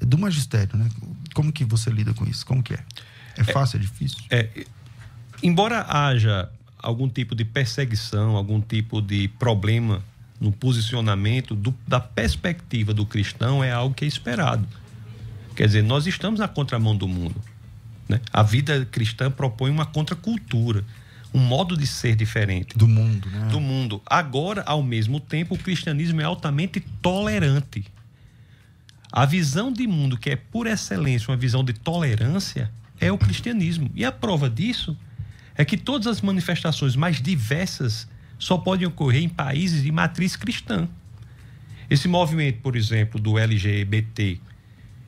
do 0.00 0.18
magistério, 0.18 0.76
né? 0.78 0.88
Como 1.34 1.52
que 1.52 1.64
você 1.64 1.90
lida 1.90 2.12
com 2.14 2.24
isso? 2.26 2.44
Como 2.44 2.62
que 2.62 2.74
é? 2.74 2.84
É 3.36 3.44
fácil, 3.44 3.78
é 3.78 3.80
difícil? 3.80 4.18
É, 4.30 4.48
embora 5.42 5.82
haja 5.88 6.48
algum 6.78 7.08
tipo 7.08 7.34
de 7.34 7.44
perseguição, 7.44 8.36
algum 8.36 8.60
tipo 8.60 9.00
de 9.00 9.28
problema 9.28 10.02
no 10.40 10.52
posicionamento 10.52 11.54
do- 11.54 11.74
da 11.88 11.98
perspectiva 12.00 12.92
do 12.92 13.06
cristão, 13.06 13.64
é 13.64 13.72
algo 13.72 13.94
que 13.94 14.04
é 14.04 14.08
esperado. 14.08 14.66
Quer 15.54 15.66
dizer, 15.66 15.82
nós 15.82 16.06
estamos 16.06 16.40
na 16.40 16.48
contramão 16.48 16.96
do 16.96 17.06
mundo. 17.06 17.40
né? 18.08 18.20
A 18.32 18.42
vida 18.42 18.86
cristã 18.90 19.30
propõe 19.30 19.70
uma 19.70 19.86
contracultura, 19.86 20.84
um 21.32 21.38
modo 21.38 21.76
de 21.76 21.86
ser 21.86 22.16
diferente. 22.16 22.76
Do 22.76 22.88
mundo, 22.88 23.28
né? 23.30 23.48
do 23.48 23.60
mundo. 23.60 24.02
Agora, 24.06 24.62
ao 24.66 24.82
mesmo 24.82 25.20
tempo, 25.20 25.54
o 25.54 25.58
cristianismo 25.58 26.20
é 26.20 26.24
altamente 26.24 26.80
tolerante. 27.00 27.84
A 29.12 29.24
visão 29.24 29.72
de 29.72 29.86
mundo 29.86 30.16
que 30.16 30.30
é 30.30 30.36
por 30.36 30.66
excelência 30.66 31.30
uma 31.30 31.36
visão 31.36 31.62
de 31.62 31.72
tolerância 31.72 32.70
é 33.00 33.12
o 33.12 33.18
cristianismo. 33.18 33.90
E 33.94 34.04
a 34.04 34.10
prova 34.10 34.50
disso 34.50 34.96
é 35.54 35.64
que 35.64 35.76
todas 35.76 36.08
as 36.08 36.20
manifestações 36.20 36.96
mais 36.96 37.22
diversas 37.22 38.08
só 38.38 38.58
podem 38.58 38.88
ocorrer 38.88 39.22
em 39.22 39.28
países 39.28 39.84
de 39.84 39.92
matriz 39.92 40.34
cristã. 40.34 40.88
Esse 41.88 42.08
movimento, 42.08 42.60
por 42.60 42.74
exemplo, 42.74 43.20
do 43.20 43.38
LGBT, 43.38 44.40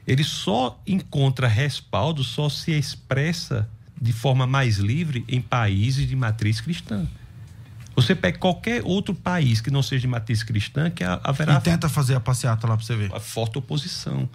ele 0.06 0.22
só 0.24 0.80
encontra 0.86 1.46
respaldo, 1.48 2.22
só 2.22 2.48
se 2.48 2.72
expressa 2.72 3.68
de 4.00 4.12
forma 4.12 4.46
mais 4.46 4.76
livre 4.78 5.24
em 5.28 5.40
países 5.40 6.06
de 6.08 6.14
matriz 6.14 6.60
cristã. 6.60 7.06
Você 7.94 8.14
pega 8.14 8.36
qualquer 8.38 8.82
outro 8.84 9.14
país 9.14 9.60
que 9.62 9.70
não 9.70 9.82
seja 9.82 10.02
de 10.02 10.08
matriz 10.08 10.42
cristã, 10.42 10.90
que 10.90 11.02
ha- 11.02 11.18
haverá 11.24 11.54
E 11.56 11.60
tenta 11.62 11.88
fazer 11.88 12.14
a 12.14 12.20
passeata 12.20 12.66
lá 12.66 12.76
pra 12.76 12.84
você 12.84 12.94
ver. 12.94 13.12
a 13.14 13.18
forte 13.20 13.56
oposição. 13.56 14.28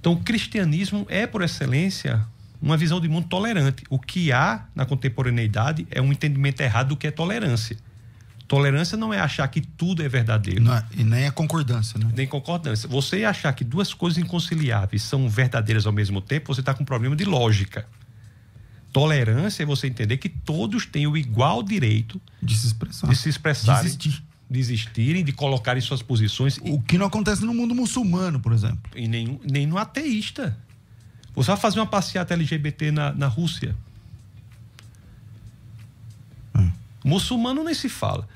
Então, 0.00 0.12
o 0.14 0.20
cristianismo 0.20 1.06
é, 1.08 1.24
por 1.26 1.40
excelência, 1.42 2.26
uma 2.60 2.76
visão 2.76 3.00
de 3.00 3.08
mundo 3.08 3.28
tolerante. 3.28 3.84
O 3.88 3.98
que 4.00 4.32
há 4.32 4.66
na 4.74 4.84
contemporaneidade 4.84 5.86
é 5.90 6.02
um 6.02 6.10
entendimento 6.10 6.60
errado 6.60 6.88
do 6.88 6.96
que 6.96 7.06
é 7.06 7.10
tolerância. 7.12 7.76
Tolerância 8.46 8.96
não 8.98 9.12
é 9.12 9.18
achar 9.18 9.48
que 9.48 9.60
tudo 9.60 10.02
é 10.02 10.08
verdadeiro, 10.08 10.62
Não 10.62 10.74
é- 10.74 10.84
e 10.96 11.02
nem 11.02 11.26
a 11.26 11.32
concordância, 11.32 11.98
né? 11.98 12.10
nem 12.14 12.26
concordância. 12.26 12.86
Você 12.88 13.24
achar 13.24 13.52
que 13.54 13.64
duas 13.64 13.94
coisas 13.94 14.18
inconciliáveis 14.22 15.02
são 15.02 15.28
verdadeiras 15.28 15.86
ao 15.86 15.92
mesmo 15.92 16.20
tempo, 16.20 16.54
você 16.54 16.60
está 16.60 16.74
com 16.74 16.82
um 16.82 16.86
problema 16.86 17.16
de 17.16 17.24
lógica. 17.24 17.86
Tolerância 18.92 19.62
é 19.62 19.66
você 19.66 19.86
entender 19.88 20.18
que 20.18 20.28
todos 20.28 20.86
têm 20.86 21.06
o 21.06 21.16
igual 21.16 21.62
direito 21.62 22.20
De 22.42 22.56
se 22.56 22.66
expressar. 22.66 23.08
de 23.08 23.16
se 23.16 23.28
expressarem, 23.28 23.82
Desistir. 23.84 24.22
de 24.48 24.60
existirem, 24.60 25.24
de 25.24 25.32
colocarem 25.32 25.80
suas 25.80 26.00
posições 26.02 26.58
O 26.62 26.80
que 26.82 26.96
não 26.98 27.06
acontece 27.06 27.44
no 27.44 27.52
mundo 27.54 27.74
muçulmano, 27.74 28.38
por 28.38 28.52
exemplo. 28.52 28.92
e 28.94 29.08
nem, 29.08 29.40
nem 29.42 29.66
no 29.66 29.78
ateísta. 29.78 30.56
Você 31.34 31.48
vai 31.50 31.56
fazer 31.56 31.80
uma 31.80 31.86
passeata 31.86 32.34
LGBT 32.34 32.92
na, 32.92 33.12
na 33.12 33.26
Rússia. 33.26 33.74
Hum. 36.54 36.70
Muçulmano 37.04 37.64
nem 37.64 37.74
se 37.74 37.88
fala. 37.88 38.28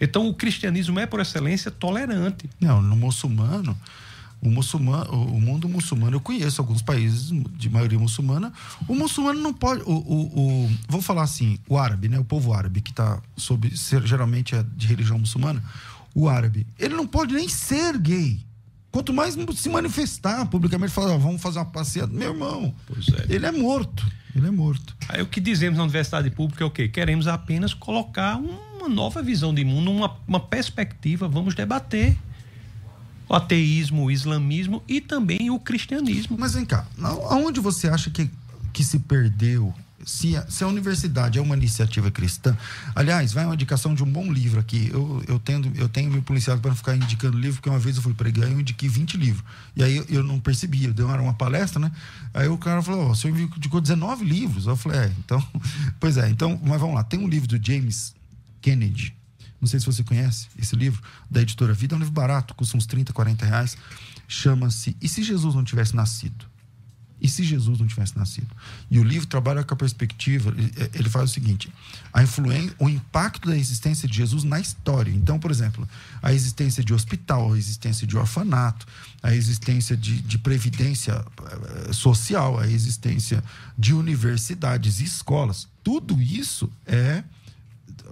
Então 0.00 0.28
o 0.28 0.34
cristianismo 0.34 0.98
é, 1.00 1.06
por 1.06 1.20
excelência, 1.20 1.70
tolerante. 1.70 2.48
Não, 2.60 2.80
no 2.80 2.94
muçulmano, 2.96 3.76
o 4.40 4.48
muçulmano, 4.48 5.10
o 5.10 5.40
mundo 5.40 5.68
muçulmano, 5.68 6.14
eu 6.16 6.20
conheço 6.20 6.60
alguns 6.60 6.80
países 6.80 7.30
de 7.56 7.68
maioria 7.68 7.98
muçulmana. 7.98 8.52
O 8.86 8.94
muçulmano 8.94 9.40
não 9.40 9.52
pode. 9.52 9.82
O, 9.82 9.90
o, 9.92 10.64
o- 10.66 10.70
vou 10.88 11.02
falar 11.02 11.22
assim, 11.22 11.58
o 11.68 11.76
árabe, 11.76 12.08
né? 12.08 12.18
O 12.18 12.24
povo 12.24 12.52
árabe, 12.54 12.80
que 12.80 12.90
está 12.90 13.20
sob. 13.36 13.68
geralmente 14.04 14.54
é 14.54 14.64
de 14.76 14.86
religião 14.86 15.18
muçulmana. 15.18 15.62
O 16.14 16.28
árabe, 16.28 16.66
ele 16.78 16.94
não 16.94 17.06
pode 17.06 17.34
nem 17.34 17.48
ser 17.48 17.98
gay. 17.98 18.40
Quanto 18.90 19.12
mais 19.12 19.36
se 19.56 19.68
manifestar 19.68 20.46
publicamente, 20.46 20.92
falar, 20.92 21.12
"Ó, 21.14 21.18
vamos 21.18 21.42
fazer 21.42 21.58
uma 21.58 21.66
passeata. 21.66 22.12
Meu 22.12 22.32
irmão, 22.32 22.74
Pois 22.86 23.06
é. 23.08 23.26
ele 23.28 23.44
é 23.44 23.52
morto. 23.52 24.06
Ele 24.34 24.46
é 24.46 24.50
morto. 24.50 24.96
Aí 25.08 25.20
o 25.20 25.26
que 25.26 25.40
dizemos 25.40 25.76
na 25.76 25.82
universidade 25.84 26.30
pública 26.30 26.62
é 26.64 26.66
o 26.66 26.70
quê? 26.70 26.88
Queremos 26.88 27.26
apenas 27.26 27.74
colocar 27.74 28.38
uma 28.78 28.88
nova 28.88 29.22
visão 29.22 29.52
de 29.52 29.64
mundo, 29.64 29.90
uma, 29.90 30.16
uma 30.26 30.40
perspectiva. 30.40 31.28
Vamos 31.28 31.54
debater 31.54 32.16
o 33.28 33.34
ateísmo, 33.34 34.04
o 34.04 34.10
islamismo 34.10 34.82
e 34.88 35.00
também 35.00 35.50
o 35.50 35.58
cristianismo. 35.58 36.36
Mas 36.38 36.54
vem 36.54 36.64
cá, 36.64 36.86
aonde 37.28 37.60
você 37.60 37.88
acha 37.88 38.10
que, 38.10 38.30
que 38.72 38.82
se 38.82 38.98
perdeu? 39.00 39.74
Se 40.06 40.36
a, 40.36 40.48
se 40.48 40.64
a 40.64 40.68
universidade 40.68 41.38
é 41.38 41.42
uma 41.42 41.56
iniciativa 41.56 42.10
cristã, 42.10 42.56
aliás, 42.94 43.32
vai 43.32 43.44
uma 43.44 43.52
indicação 43.52 43.94
de 43.94 44.02
um 44.02 44.10
bom 44.10 44.32
livro 44.32 44.58
aqui. 44.58 44.88
Eu, 44.90 45.22
eu, 45.26 45.38
tendo, 45.38 45.70
eu 45.76 45.86
tenho 45.88 46.10
me 46.10 46.22
policiado 46.22 46.60
para 46.60 46.70
não 46.70 46.76
ficar 46.76 46.96
indicando 46.96 47.36
livro, 47.36 47.56
porque 47.56 47.68
uma 47.68 47.80
vez 47.80 47.96
eu 47.96 48.02
fui 48.02 48.14
pregar 48.14 48.48
e 48.48 48.52
eu 48.52 48.60
indiquei 48.60 48.88
20 48.88 49.18
livros. 49.18 49.44
E 49.76 49.82
aí 49.82 49.96
eu, 49.96 50.06
eu 50.08 50.22
não 50.22 50.38
percebi, 50.38 50.84
eu 50.84 50.94
dei 50.94 51.04
uma, 51.04 51.20
uma 51.20 51.34
palestra, 51.34 51.80
né? 51.80 51.92
Aí 52.32 52.48
o 52.48 52.56
cara 52.56 52.80
falou: 52.80 53.08
Ó, 53.08 53.10
o 53.10 53.16
senhor 53.16 53.38
indicou 53.38 53.80
19 53.82 54.24
livros. 54.24 54.66
Eu 54.66 54.76
falei: 54.76 55.00
É, 55.00 55.12
então. 55.18 55.44
Pois 56.00 56.16
é, 56.16 56.30
então, 56.30 56.58
mas 56.64 56.80
vamos 56.80 56.94
lá. 56.94 57.02
Tem 57.02 57.18
um 57.18 57.28
livro 57.28 57.48
do 57.48 57.58
James 57.62 58.14
Kennedy. 58.68 59.14
Não 59.60 59.66
sei 59.66 59.80
se 59.80 59.86
você 59.86 60.04
conhece 60.04 60.46
esse 60.58 60.76
livro, 60.76 61.02
da 61.30 61.40
editora 61.40 61.72
Vida. 61.72 61.94
É 61.94 61.96
um 61.96 62.00
livro 62.00 62.12
barato, 62.12 62.54
custa 62.54 62.76
uns 62.76 62.86
30, 62.86 63.12
40 63.12 63.46
reais. 63.46 63.78
Chama-se 64.28 64.94
E 65.00 65.08
se 65.08 65.22
Jesus 65.22 65.54
não 65.54 65.64
tivesse 65.64 65.96
nascido? 65.96 66.44
E 67.20 67.28
se 67.28 67.42
Jesus 67.42 67.80
não 67.80 67.86
tivesse 67.88 68.16
nascido? 68.16 68.46
E 68.88 69.00
o 69.00 69.02
livro 69.02 69.26
trabalha 69.26 69.64
com 69.64 69.74
a 69.74 69.76
perspectiva, 69.76 70.54
ele 70.94 71.08
faz 71.08 71.30
o 71.30 71.34
seguinte: 71.34 71.72
a 72.12 72.22
influência, 72.22 72.72
o 72.78 72.88
impacto 72.88 73.48
da 73.48 73.56
existência 73.56 74.06
de 74.06 74.16
Jesus 74.16 74.44
na 74.44 74.60
história. 74.60 75.10
Então, 75.10 75.36
por 75.36 75.50
exemplo, 75.50 75.88
a 76.22 76.32
existência 76.32 76.84
de 76.84 76.94
hospital, 76.94 77.54
a 77.54 77.58
existência 77.58 78.06
de 78.06 78.16
orfanato, 78.16 78.86
a 79.20 79.34
existência 79.34 79.96
de, 79.96 80.20
de 80.20 80.38
previdência 80.38 81.24
eh, 81.88 81.92
social, 81.92 82.60
a 82.60 82.68
existência 82.68 83.42
de 83.76 83.92
universidades 83.92 85.00
e 85.00 85.04
escolas. 85.04 85.66
Tudo 85.82 86.22
isso 86.22 86.70
é 86.86 87.24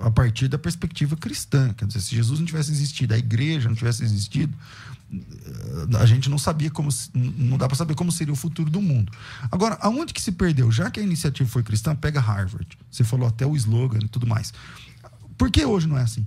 a 0.00 0.10
partir 0.10 0.48
da 0.48 0.58
perspectiva 0.58 1.16
cristã. 1.16 1.72
Quer 1.74 1.86
dizer, 1.86 2.00
se 2.00 2.14
Jesus 2.14 2.38
não 2.38 2.46
tivesse 2.46 2.70
existido, 2.70 3.14
a 3.14 3.18
igreja 3.18 3.68
não 3.68 3.76
tivesse 3.76 4.02
existido, 4.02 4.56
a 5.98 6.06
gente 6.06 6.28
não 6.28 6.38
sabia 6.38 6.70
como 6.70 6.88
não 7.14 7.56
dá 7.56 7.68
para 7.68 7.76
saber 7.76 7.94
como 7.94 8.10
seria 8.10 8.32
o 8.32 8.36
futuro 8.36 8.68
do 8.68 8.82
mundo. 8.82 9.12
Agora, 9.50 9.78
aonde 9.80 10.12
que 10.12 10.20
se 10.20 10.32
perdeu? 10.32 10.70
Já 10.72 10.90
que 10.90 10.98
a 10.98 11.02
iniciativa 11.02 11.48
foi 11.48 11.62
cristã, 11.62 11.94
pega 11.94 12.20
Harvard. 12.20 12.66
Você 12.90 13.04
falou 13.04 13.28
até 13.28 13.46
o 13.46 13.56
slogan 13.56 14.00
e 14.02 14.08
tudo 14.08 14.26
mais. 14.26 14.52
Por 15.38 15.50
que 15.50 15.64
hoje 15.64 15.86
não 15.86 15.96
é 15.96 16.02
assim? 16.02 16.26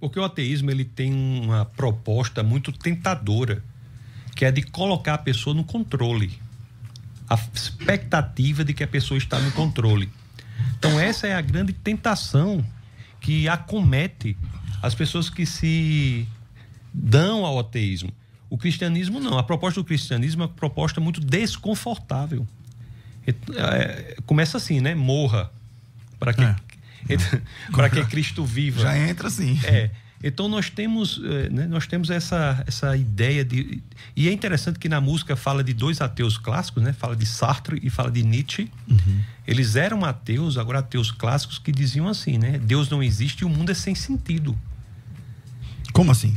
Porque 0.00 0.18
o 0.18 0.24
ateísmo 0.24 0.70
ele 0.70 0.84
tem 0.84 1.12
uma 1.12 1.64
proposta 1.64 2.42
muito 2.42 2.72
tentadora, 2.72 3.62
que 4.34 4.44
é 4.44 4.52
de 4.52 4.62
colocar 4.62 5.14
a 5.14 5.18
pessoa 5.18 5.54
no 5.54 5.64
controle. 5.64 6.38
A 7.28 7.38
expectativa 7.52 8.64
de 8.64 8.72
que 8.72 8.82
a 8.82 8.88
pessoa 8.88 9.18
está 9.18 9.38
no 9.38 9.52
controle. 9.52 10.08
Então 10.78 10.98
essa 10.98 11.26
é 11.26 11.34
a 11.34 11.40
grande 11.40 11.72
tentação 11.72 12.64
que 13.20 13.48
acomete 13.48 14.36
as 14.82 14.94
pessoas 14.94 15.28
que 15.28 15.44
se 15.44 16.26
dão 16.92 17.44
ao 17.44 17.58
ateísmo. 17.58 18.12
O 18.50 18.56
cristianismo 18.56 19.20
não. 19.20 19.38
A 19.38 19.42
proposta 19.42 19.80
do 19.80 19.84
cristianismo 19.84 20.42
é 20.42 20.46
uma 20.46 20.52
proposta 20.52 21.00
muito 21.00 21.20
desconfortável. 21.20 22.46
É, 23.26 24.16
começa 24.24 24.56
assim, 24.56 24.80
né? 24.80 24.94
Morra 24.94 25.50
para 26.18 26.32
que, 26.32 26.42
é. 26.42 26.56
para 27.70 27.90
que 27.90 28.04
Cristo 28.06 28.44
viva. 28.44 28.80
Já 28.80 28.98
entra 28.98 29.28
assim. 29.28 29.60
É. 29.64 29.90
Então 30.22 30.48
nós 30.48 30.68
temos, 30.68 31.20
é, 31.24 31.48
né, 31.48 31.66
nós 31.66 31.86
temos 31.86 32.10
essa, 32.10 32.64
essa 32.66 32.96
ideia 32.96 33.44
de 33.44 33.82
e 34.16 34.28
é 34.28 34.32
interessante 34.32 34.78
que 34.78 34.88
na 34.88 35.00
música 35.00 35.36
fala 35.36 35.62
de 35.62 35.72
dois 35.72 36.00
ateus 36.00 36.36
clássicos, 36.36 36.82
né? 36.82 36.92
Fala 36.92 37.14
de 37.14 37.24
Sartre 37.24 37.78
e 37.82 37.88
fala 37.88 38.10
de 38.10 38.24
Nietzsche. 38.24 38.70
Uhum. 38.88 39.20
Eles 39.46 39.76
eram 39.76 40.04
ateus, 40.04 40.58
agora 40.58 40.80
ateus 40.80 41.10
clássicos 41.12 41.58
que 41.58 41.70
diziam 41.70 42.08
assim, 42.08 42.36
né? 42.36 42.58
Deus 42.58 42.90
não 42.90 43.02
existe 43.02 43.42
e 43.42 43.44
o 43.44 43.48
mundo 43.48 43.70
é 43.70 43.74
sem 43.74 43.94
sentido. 43.94 44.58
Como 45.92 46.10
assim? 46.10 46.36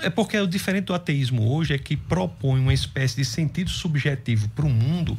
É, 0.00 0.06
é 0.06 0.10
porque 0.10 0.38
o 0.38 0.46
diferente 0.46 0.86
do 0.86 0.94
ateísmo 0.94 1.42
hoje 1.52 1.74
é 1.74 1.78
que 1.78 1.96
propõe 1.96 2.60
uma 2.60 2.72
espécie 2.72 3.16
de 3.16 3.24
sentido 3.24 3.70
subjetivo 3.70 4.48
para 4.50 4.64
o 4.64 4.70
mundo, 4.70 5.18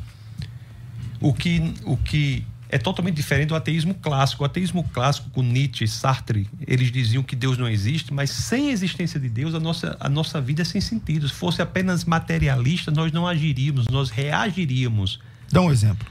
o 1.20 1.34
que, 1.34 1.74
o 1.84 1.96
que 1.96 2.46
é 2.74 2.78
totalmente 2.80 3.16
diferente 3.16 3.50
do 3.50 3.56
ateísmo 3.56 3.94
clássico. 3.94 4.42
O 4.42 4.46
ateísmo 4.48 4.84
clássico, 4.92 5.30
com 5.30 5.44
Nietzsche, 5.44 5.88
Sartre, 5.88 6.50
eles 6.66 6.92
diziam 6.92 7.22
que 7.22 7.36
Deus 7.36 7.56
não 7.56 7.70
existe, 7.70 8.12
mas 8.12 8.32
sem 8.32 8.70
a 8.70 8.72
existência 8.72 9.20
de 9.20 9.30
Deus, 9.30 9.54
a 9.54 9.60
nossa, 9.60 9.96
a 10.00 10.10
nossa 10.10 10.42
vida 10.42 10.64
é 10.64 10.66
sem 10.66 10.82
sentido. 10.82 11.30
Se 11.30 11.36
fosse 11.36 11.62
apenas 11.62 12.04
materialista, 12.04 12.90
nós 12.90 13.12
não 13.12 13.28
agiríamos, 13.28 13.88
nós 13.90 14.10
reagiríamos. 14.10 15.20
Dá 15.52 15.62
um 15.62 15.72
exemplo. 15.72 16.08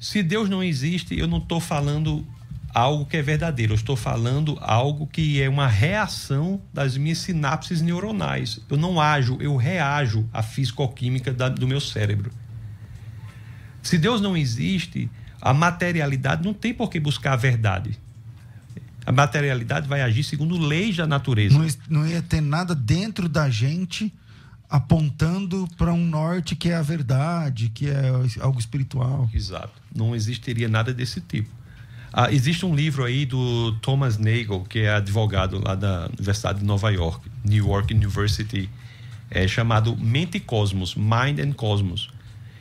Se 0.00 0.24
Deus 0.24 0.50
não 0.50 0.60
existe, 0.60 1.16
eu 1.16 1.28
não 1.28 1.38
estou 1.38 1.60
falando 1.60 2.26
algo 2.74 3.06
que 3.06 3.16
é 3.16 3.22
verdadeiro. 3.22 3.72
Eu 3.72 3.76
estou 3.76 3.94
falando 3.94 4.58
algo 4.60 5.06
que 5.06 5.40
é 5.40 5.48
uma 5.48 5.68
reação 5.68 6.60
das 6.74 6.96
minhas 6.96 7.18
sinapses 7.18 7.80
neuronais. 7.80 8.58
Eu 8.68 8.76
não 8.76 9.00
ajo, 9.00 9.38
eu 9.40 9.54
reajo 9.54 10.28
à 10.32 10.42
fisicoquímica 10.42 11.32
da, 11.32 11.48
do 11.48 11.68
meu 11.68 11.80
cérebro. 11.80 12.32
Se 13.84 13.96
Deus 13.96 14.20
não 14.20 14.36
existe, 14.36 15.08
a 15.46 15.54
materialidade 15.54 16.44
não 16.44 16.52
tem 16.52 16.74
por 16.74 16.90
que 16.90 16.98
buscar 16.98 17.34
a 17.34 17.36
verdade. 17.36 17.96
A 19.04 19.12
materialidade 19.12 19.86
vai 19.86 20.02
agir 20.02 20.24
segundo 20.24 20.58
leis 20.58 20.96
da 20.96 21.06
natureza. 21.06 21.56
Não, 21.56 22.00
não 22.00 22.08
ia 22.08 22.20
ter 22.20 22.40
nada 22.40 22.74
dentro 22.74 23.28
da 23.28 23.48
gente 23.48 24.12
apontando 24.68 25.68
para 25.78 25.92
um 25.92 26.04
norte 26.04 26.56
que 26.56 26.70
é 26.70 26.74
a 26.74 26.82
verdade, 26.82 27.68
que 27.68 27.88
é 27.88 28.10
algo 28.40 28.58
espiritual. 28.58 29.30
Exato. 29.32 29.70
Não 29.94 30.16
existiria 30.16 30.68
nada 30.68 30.92
desse 30.92 31.20
tipo. 31.20 31.48
Ah, 32.12 32.32
existe 32.32 32.66
um 32.66 32.74
livro 32.74 33.04
aí 33.04 33.24
do 33.24 33.70
Thomas 33.80 34.18
Nagel, 34.18 34.66
que 34.68 34.80
é 34.80 34.94
advogado 34.94 35.62
lá 35.62 35.76
da 35.76 36.06
Universidade 36.06 36.58
de 36.58 36.64
Nova 36.64 36.90
York, 36.90 37.30
New 37.44 37.68
York 37.68 37.94
University, 37.94 38.68
é, 39.30 39.46
chamado 39.46 39.96
Mente 39.96 40.38
e 40.38 40.40
Cosmos, 40.40 40.96
Mind 40.96 41.38
and 41.38 41.52
Cosmos. 41.52 42.10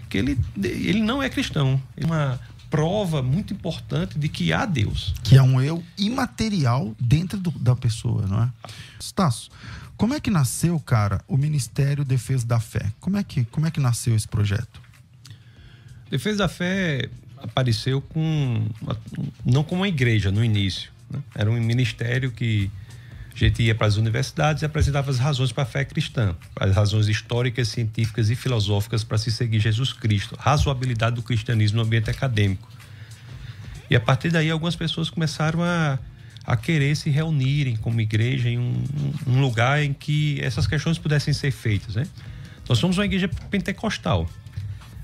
Que 0.08 0.20
ele, 0.20 0.40
ele 0.62 1.02
não 1.02 1.24
é 1.24 1.30
cristão. 1.30 1.82
É 1.98 2.06
uma 2.06 2.40
prova 2.70 3.22
muito 3.22 3.54
importante 3.54 4.18
de 4.18 4.30
que 4.30 4.52
há 4.52 4.66
Deus. 4.66 5.14
Que 5.24 5.38
é 5.38 5.42
um 5.42 5.62
eu 5.62 5.84
imaterial 5.98 6.96
dentro 7.00 7.40
do, 7.40 7.52
da 7.52 7.76
pessoa, 7.76 8.26
não 8.28 8.44
é? 8.44 8.50
Stasso, 9.00 9.50
como 9.98 10.14
é 10.14 10.20
que 10.20 10.30
nasceu, 10.30 10.80
cara, 10.80 11.22
o 11.28 11.38
Ministério 11.38 12.04
Defesa 12.04 12.46
da 12.46 12.60
Fé? 12.60 12.92
Como 13.00 13.18
é 13.18 13.24
que, 13.24 13.46
como 13.46 13.66
é 13.66 13.72
que 13.72 13.80
nasceu 13.80 14.16
esse 14.16 14.28
projeto? 14.28 14.82
Defesa 16.10 16.40
da 16.40 16.48
Fé 16.48 17.10
apareceu 17.38 18.02
com 18.02 18.68
não 19.46 19.64
como 19.64 19.82
uma 19.82 19.88
igreja 19.88 20.32
no 20.32 20.44
início, 20.44 20.92
né? 21.10 21.20
era 21.34 21.50
um 21.50 21.60
ministério 21.62 22.32
que 22.32 22.70
a 23.44 23.48
gente 23.48 23.64
ia 23.64 23.76
para 23.76 23.88
as 23.88 23.98
universidades 23.98 24.64
e 24.64 24.66
apresentava 24.66 25.12
as 25.12 25.20
razões 25.20 25.52
para 25.52 25.64
a 25.64 25.66
fé 25.66 25.84
cristã, 25.84 26.34
as 26.56 26.74
razões 26.74 27.10
históricas, 27.10 27.68
científicas 27.68 28.30
e 28.30 28.36
filosóficas 28.36 29.04
para 29.04 29.18
se 29.18 29.30
seguir 29.30 29.60
Jesus 29.60 29.92
Cristo, 29.92 30.38
razoabilidade 30.40 31.18
do 31.18 31.22
cristianismo 31.22 31.78
no 31.78 31.84
ambiente 31.84 32.10
acadêmico. 32.10 32.70
E 33.90 33.96
a 33.96 34.00
partir 34.00 34.30
daí 34.30 34.50
algumas 34.50 34.76
pessoas 34.76 35.10
começaram 35.10 35.62
a, 35.62 36.00
a 36.46 36.56
querer 36.56 36.96
se 36.96 37.10
reunirem 37.10 37.76
como 37.76 38.00
igreja 38.00 38.50
em 38.50 38.58
um, 38.58 38.84
um 39.28 39.42
lugar 39.42 39.84
em 39.84 39.92
que 39.92 40.40
essas 40.42 40.66
questões 40.66 40.98
pudessem 40.98 41.34
ser 41.34 41.52
feitas, 41.52 41.96
né? 41.96 42.08
Nós 42.70 42.80
somos 42.80 42.98
uma 42.98 43.06
igreja 43.06 43.30
pentecostal. 43.50 44.28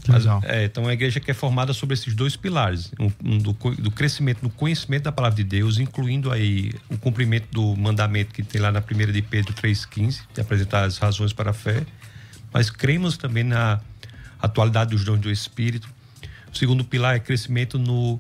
Mas, 0.07 0.25
é, 0.43 0.65
então, 0.65 0.87
a 0.87 0.93
igreja 0.93 1.19
que 1.19 1.29
é 1.29 1.33
formada 1.33 1.73
sobre 1.73 1.93
esses 1.93 2.13
dois 2.15 2.35
pilares, 2.35 2.91
um, 2.99 3.11
um 3.23 3.37
do, 3.37 3.53
do, 3.53 3.91
crescimento, 3.91 4.41
do 4.41 4.49
conhecimento 4.49 5.03
da 5.03 5.11
palavra 5.11 5.35
de 5.37 5.43
Deus, 5.43 5.77
incluindo 5.77 6.31
aí 6.31 6.71
o 6.89 6.97
cumprimento 6.97 7.47
do 7.51 7.75
mandamento 7.75 8.33
que 8.33 8.41
tem 8.41 8.59
lá 8.59 8.71
na 8.71 8.81
primeira 8.81 9.11
de 9.11 9.21
Pedro 9.21 9.53
3,15, 9.53 10.21
de 10.33 10.41
apresentar 10.41 10.85
as 10.85 10.97
razões 10.97 11.33
para 11.33 11.51
a 11.51 11.53
fé, 11.53 11.85
mas 12.51 12.69
cremos 12.69 13.17
também 13.17 13.43
na 13.43 13.79
atualidade 14.41 14.91
dos 14.91 15.05
dons 15.05 15.19
do 15.19 15.29
Espírito. 15.29 15.87
O 16.51 16.57
segundo 16.57 16.83
pilar 16.83 17.15
é 17.15 17.19
crescimento 17.19 17.77
no, 17.77 18.19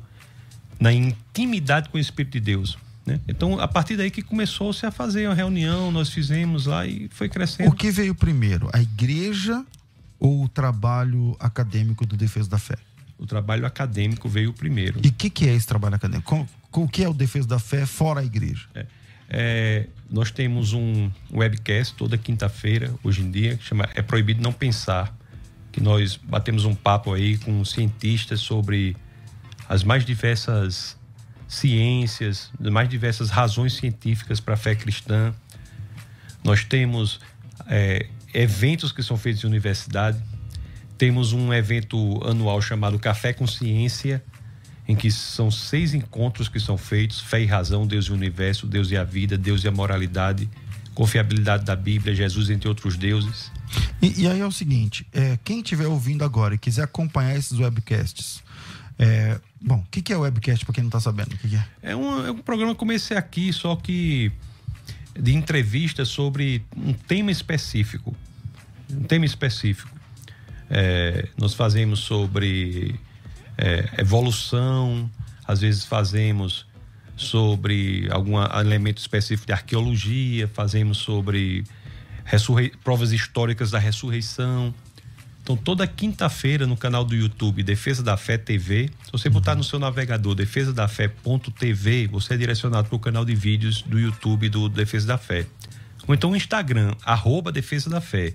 na 0.79 0.93
intimidade 0.93 1.89
com 1.89 1.97
o 1.97 2.01
Espírito 2.01 2.33
de 2.33 2.39
Deus. 2.39 2.77
Né? 3.05 3.19
Então, 3.27 3.59
a 3.59 3.67
partir 3.67 3.97
daí 3.97 4.11
que 4.11 4.21
começou-se 4.21 4.85
a 4.85 4.91
fazer 4.91 5.27
uma 5.27 5.33
reunião, 5.33 5.91
nós 5.91 6.09
fizemos 6.09 6.67
lá 6.67 6.85
e 6.85 7.09
foi 7.11 7.27
crescendo. 7.27 7.69
O 7.69 7.75
que 7.75 7.89
veio 7.89 8.13
primeiro? 8.13 8.69
A 8.71 8.81
igreja 8.81 9.65
ou 10.21 10.43
o 10.43 10.47
trabalho 10.47 11.35
acadêmico 11.39 12.05
do 12.05 12.15
Defesa 12.15 12.47
da 12.47 12.59
Fé? 12.59 12.77
O 13.17 13.25
trabalho 13.25 13.65
acadêmico 13.65 14.29
veio 14.29 14.53
primeiro. 14.53 15.01
E 15.03 15.07
o 15.07 15.11
que, 15.11 15.31
que, 15.31 15.49
é 15.49 15.55
esse 15.55 15.65
trabalho 15.65 15.95
acadêmico? 15.95 16.47
o 16.71 16.87
que 16.87 17.03
é 17.03 17.09
o 17.09 17.13
Defesa 17.13 17.47
da 17.47 17.59
Fé 17.59 17.87
fora 17.87 18.21
a 18.21 18.23
igreja? 18.23 18.67
É, 18.75 18.85
é, 19.29 19.87
nós 20.09 20.29
temos 20.29 20.73
um 20.73 21.09
webcast 21.33 21.95
toda 21.95 22.17
quinta-feira, 22.17 22.93
hoje 23.03 23.23
em 23.23 23.31
dia, 23.31 23.57
que 23.57 23.63
chama 23.63 23.89
É 23.95 24.01
Proibido 24.03 24.43
Não 24.43 24.53
Pensar, 24.53 25.15
que 25.71 25.81
nós 25.81 26.17
batemos 26.17 26.65
um 26.65 26.75
papo 26.75 27.13
aí 27.13 27.37
com 27.39 27.65
cientistas 27.65 28.41
sobre 28.41 28.95
as 29.67 29.83
mais 29.83 30.05
diversas 30.05 30.97
ciências, 31.47 32.51
as 32.63 32.71
mais 32.71 32.87
diversas 32.87 33.29
razões 33.29 33.73
científicas 33.73 34.39
para 34.39 34.53
a 34.53 34.57
fé 34.57 34.75
cristã. 34.75 35.33
Nós 36.43 36.63
temos 36.63 37.19
é, 37.67 38.07
eventos 38.33 38.91
que 38.91 39.03
são 39.03 39.17
feitos 39.17 39.43
em 39.43 39.47
universidade. 39.47 40.21
Temos 40.97 41.33
um 41.33 41.53
evento 41.53 42.19
anual 42.25 42.61
chamado 42.61 42.99
Café 42.99 43.33
com 43.33 43.47
Ciência, 43.47 44.23
em 44.87 44.95
que 44.95 45.09
são 45.11 45.49
seis 45.49 45.93
encontros 45.93 46.47
que 46.47 46.59
são 46.59 46.77
feitos: 46.77 47.19
fé 47.21 47.41
e 47.41 47.45
razão, 47.45 47.87
Deus 47.87 48.05
e 48.05 48.11
o 48.11 48.13
universo, 48.13 48.67
Deus 48.67 48.91
e 48.91 48.97
a 48.97 49.03
vida, 49.03 49.37
Deus 49.37 49.63
e 49.63 49.67
a 49.67 49.71
moralidade, 49.71 50.49
confiabilidade 50.93 51.65
da 51.65 51.75
Bíblia, 51.75 52.13
Jesus 52.13 52.49
entre 52.49 52.67
outros 52.67 52.97
deuses. 52.97 53.51
E, 54.01 54.21
e 54.21 54.27
aí 54.27 54.39
é 54.39 54.45
o 54.45 54.51
seguinte: 54.51 55.07
é, 55.13 55.37
quem 55.43 55.59
estiver 55.59 55.87
ouvindo 55.87 56.23
agora 56.23 56.55
e 56.55 56.57
quiser 56.57 56.83
acompanhar 56.83 57.35
esses 57.35 57.57
webcasts, 57.57 58.43
é, 58.99 59.39
bom, 59.59 59.79
o 59.79 59.85
que, 59.89 60.01
que, 60.01 60.13
é 60.13 60.17
webcast 60.17 60.65
para 60.65 60.75
quem 60.75 60.83
não 60.83 60.89
está 60.89 60.99
sabendo? 60.99 61.33
O 61.33 61.37
que, 61.37 61.49
que, 61.49 61.55
é? 61.55 61.65
É 61.81 61.95
um, 61.95 62.25
é 62.25 62.31
um 62.31 62.37
programa 62.37 62.73
que 62.73 62.79
comecei 62.79 63.17
aqui, 63.17 63.51
só 63.51 63.75
que 63.75 64.31
de 65.19 65.33
entrevistas 65.33 66.09
sobre 66.09 66.63
um 66.75 66.93
tema 66.93 67.31
específico. 67.31 68.15
Um 68.89 69.03
tema 69.03 69.25
específico. 69.25 69.89
É, 70.69 71.27
nós 71.37 71.53
fazemos 71.53 71.99
sobre 71.99 72.99
é, 73.57 73.89
evolução, 73.97 75.09
às 75.45 75.61
vezes 75.61 75.85
fazemos 75.85 76.65
sobre 77.15 78.07
algum 78.09 78.41
elemento 78.41 78.97
específico 78.97 79.47
de 79.47 79.53
arqueologia, 79.53 80.47
fazemos 80.47 80.97
sobre 80.97 81.63
provas 82.83 83.11
históricas 83.11 83.71
da 83.71 83.79
ressurreição. 83.79 84.73
Então 85.51 85.57
toda 85.57 85.85
quinta-feira 85.85 86.65
no 86.65 86.77
canal 86.77 87.03
do 87.03 87.13
YouTube 87.13 87.61
Defesa 87.61 88.01
da 88.01 88.15
Fé 88.15 88.37
TV, 88.37 88.89
se 89.03 89.11
você 89.11 89.29
botar 89.29 89.53
no 89.53 89.65
seu 89.65 89.77
navegador 89.79 90.33
defesa 90.33 90.71
da 90.71 90.87
fé.tv, 90.87 92.07
você 92.07 92.35
é 92.35 92.37
direcionado 92.37 92.87
para 92.87 92.95
o 92.95 92.99
canal 92.99 93.25
de 93.25 93.35
vídeos 93.35 93.81
do 93.81 93.99
YouTube 93.99 94.47
do 94.47 94.69
Defesa 94.69 95.07
da 95.07 95.17
Fé. 95.17 95.45
Ou 96.07 96.15
então 96.15 96.31
o 96.31 96.35
Instagram, 96.37 96.93
arroba 97.03 97.51
Defesa 97.51 97.89
da 97.89 97.99
Fé. 97.99 98.33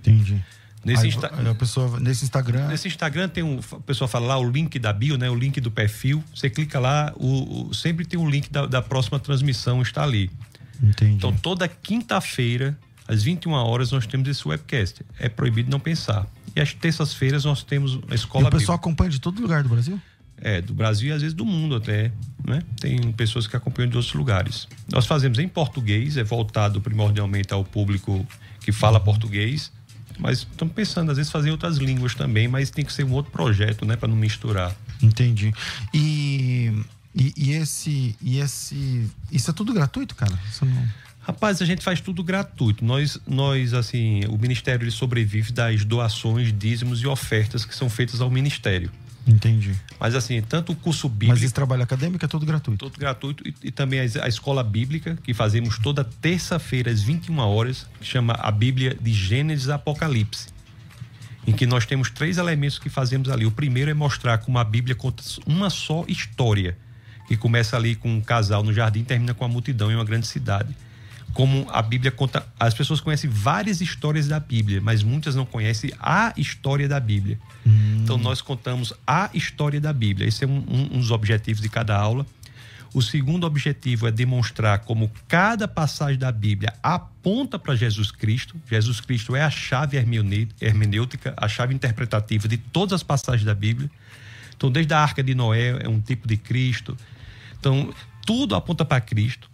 Entendi. 0.00 0.42
Nesse, 0.82 1.02
Aí, 1.02 1.08
Insta... 1.08 1.26
a 1.26 1.54
pessoa, 1.54 2.00
nesse 2.00 2.24
Instagram. 2.24 2.68
Nesse 2.68 2.88
Instagram 2.88 3.28
tem 3.28 3.42
um. 3.42 3.58
O 3.58 3.80
pessoal 3.82 4.08
fala 4.08 4.28
lá 4.28 4.38
o 4.38 4.50
link 4.50 4.78
da 4.78 4.92
bio, 4.92 5.18
né? 5.18 5.28
O 5.28 5.34
link 5.34 5.60
do 5.60 5.70
perfil. 5.70 6.24
Você 6.34 6.48
clica 6.48 6.78
lá, 6.78 7.12
o, 7.16 7.68
o 7.68 7.74
sempre 7.74 8.06
tem 8.06 8.18
um 8.18 8.30
link 8.30 8.50
da, 8.50 8.64
da 8.64 8.80
próxima 8.80 9.18
transmissão, 9.18 9.82
está 9.82 10.02
ali. 10.02 10.30
Entendi. 10.82 11.16
Então, 11.16 11.30
toda 11.32 11.68
quinta-feira, 11.68 12.78
às 13.06 13.22
21 13.22 13.50
horas, 13.52 13.90
nós 13.90 14.06
temos 14.06 14.28
esse 14.28 14.48
webcast. 14.48 15.04
É 15.18 15.28
proibido 15.28 15.70
não 15.70 15.80
pensar. 15.80 16.26
E 16.58 16.60
às 16.60 16.74
terças-feiras 16.74 17.44
nós 17.44 17.62
temos 17.62 18.00
a 18.10 18.16
escola. 18.16 18.46
E 18.46 18.48
o 18.48 18.50
pessoal 18.50 18.76
bíblica. 18.76 18.90
acompanha 18.90 19.10
de 19.10 19.20
todo 19.20 19.40
lugar 19.40 19.62
do 19.62 19.68
Brasil? 19.68 20.00
É, 20.40 20.60
do 20.60 20.74
Brasil 20.74 21.10
e 21.10 21.12
às 21.12 21.22
vezes 21.22 21.32
do 21.32 21.44
mundo 21.44 21.76
até, 21.76 22.10
né? 22.44 22.64
Tem 22.80 23.12
pessoas 23.12 23.46
que 23.46 23.56
acompanham 23.56 23.88
de 23.88 23.96
outros 23.96 24.12
lugares. 24.12 24.66
Nós 24.92 25.06
fazemos 25.06 25.38
em 25.38 25.46
português, 25.46 26.16
é 26.16 26.24
voltado 26.24 26.80
primordialmente 26.80 27.54
ao 27.54 27.64
público 27.64 28.26
que 28.60 28.72
fala 28.72 28.98
português, 28.98 29.70
mas 30.18 30.40
estamos 30.40 30.74
pensando 30.74 31.12
às 31.12 31.16
vezes 31.16 31.30
fazer 31.30 31.52
outras 31.52 31.76
línguas 31.76 32.16
também, 32.16 32.48
mas 32.48 32.70
tem 32.70 32.84
que 32.84 32.92
ser 32.92 33.04
um 33.04 33.12
outro 33.12 33.30
projeto, 33.30 33.86
né, 33.86 33.94
para 33.94 34.08
não 34.08 34.16
misturar. 34.16 34.74
Entendi. 35.00 35.54
E, 35.94 36.72
e, 37.14 37.34
e, 37.36 37.52
esse 37.52 38.16
e 38.20 38.40
esse 38.40 39.08
isso 39.30 39.48
é 39.48 39.54
tudo 39.54 39.72
gratuito, 39.72 40.16
cara? 40.16 40.36
Isso 40.50 40.64
não... 40.64 40.88
Rapaz, 41.28 41.60
a 41.60 41.66
gente 41.66 41.84
faz 41.84 42.00
tudo 42.00 42.24
gratuito. 42.24 42.82
Nós, 42.82 43.20
nós 43.26 43.74
assim, 43.74 44.22
o 44.30 44.38
Ministério 44.38 44.84
ele 44.84 44.90
sobrevive 44.90 45.52
das 45.52 45.84
doações, 45.84 46.50
dízimos 46.50 47.02
e 47.02 47.06
ofertas 47.06 47.66
que 47.66 47.76
são 47.76 47.90
feitas 47.90 48.22
ao 48.22 48.30
Ministério. 48.30 48.90
Entendi. 49.26 49.74
Mas 50.00 50.14
assim, 50.14 50.40
tanto 50.40 50.72
o 50.72 50.74
curso 50.74 51.06
bíblico. 51.06 51.34
Mas 51.34 51.42
esse 51.42 51.52
trabalho 51.52 51.82
acadêmico 51.82 52.24
é 52.24 52.28
todo 52.28 52.46
gratuito? 52.46 52.78
Todo 52.78 52.98
gratuito. 52.98 53.46
E, 53.46 53.54
e 53.64 53.70
também 53.70 54.00
a, 54.00 54.24
a, 54.24 54.28
escola 54.28 54.64
bíblica, 54.64 55.18
que 55.22 55.34
fazemos 55.34 55.78
toda 55.78 56.02
terça-feira 56.02 56.90
às 56.90 57.02
21 57.02 57.38
horas, 57.40 57.86
que 58.00 58.06
chama 58.06 58.32
a 58.32 58.50
Bíblia 58.50 58.96
de 58.98 59.12
Gênesis 59.12 59.68
Apocalipse. 59.68 60.48
Em 61.46 61.52
que 61.52 61.66
nós 61.66 61.84
temos 61.84 62.10
três 62.10 62.38
elementos 62.38 62.78
que 62.78 62.88
fazemos 62.88 63.28
ali. 63.28 63.44
O 63.44 63.50
primeiro 63.50 63.90
é 63.90 63.94
mostrar 63.94 64.38
como 64.38 64.58
a 64.58 64.64
Bíblia 64.64 64.94
conta 64.94 65.22
uma 65.46 65.68
só 65.68 66.06
história, 66.08 66.74
que 67.26 67.36
começa 67.36 67.76
ali 67.76 67.94
com 67.94 68.08
um 68.08 68.20
casal 68.22 68.62
no 68.62 68.72
jardim 68.72 69.00
e 69.00 69.04
termina 69.04 69.34
com 69.34 69.44
a 69.44 69.48
multidão 69.48 69.92
em 69.92 69.94
uma 69.94 70.06
grande 70.06 70.26
cidade 70.26 70.74
como 71.32 71.66
a 71.70 71.82
Bíblia 71.82 72.10
conta. 72.10 72.46
As 72.58 72.74
pessoas 72.74 73.00
conhecem 73.00 73.30
várias 73.30 73.80
histórias 73.80 74.28
da 74.28 74.40
Bíblia, 74.40 74.80
mas 74.80 75.02
muitas 75.02 75.34
não 75.34 75.46
conhecem 75.46 75.92
a 76.00 76.32
história 76.36 76.88
da 76.88 76.98
Bíblia. 76.98 77.38
Hum. 77.66 78.00
Então 78.02 78.18
nós 78.18 78.40
contamos 78.40 78.92
a 79.06 79.30
história 79.34 79.80
da 79.80 79.92
Bíblia. 79.92 80.26
Esse 80.26 80.44
é 80.44 80.46
um, 80.46 80.64
um, 80.68 80.96
um 80.96 80.98
dos 80.98 81.10
objetivos 81.10 81.62
de 81.62 81.68
cada 81.68 81.96
aula. 81.96 82.26
O 82.94 83.02
segundo 83.02 83.46
objetivo 83.46 84.08
é 84.08 84.10
demonstrar 84.10 84.80
como 84.80 85.10
cada 85.26 85.68
passagem 85.68 86.18
da 86.18 86.32
Bíblia 86.32 86.72
aponta 86.82 87.58
para 87.58 87.76
Jesus 87.76 88.10
Cristo. 88.10 88.56
Jesus 88.68 89.00
Cristo 89.00 89.36
é 89.36 89.42
a 89.42 89.50
chave 89.50 89.98
hermenêutica, 90.60 91.34
a 91.36 91.46
chave 91.46 91.74
interpretativa 91.74 92.48
de 92.48 92.56
todas 92.56 92.94
as 92.94 93.02
passagens 93.02 93.44
da 93.44 93.54
Bíblia. 93.54 93.90
Então, 94.56 94.72
desde 94.72 94.92
a 94.94 95.00
Arca 95.00 95.22
de 95.22 95.34
Noé 95.34 95.78
é 95.84 95.88
um 95.88 96.00
tipo 96.00 96.26
de 96.26 96.36
Cristo. 96.36 96.96
Então, 97.60 97.92
tudo 98.26 98.54
aponta 98.54 98.84
para 98.84 99.00
Cristo. 99.00 99.48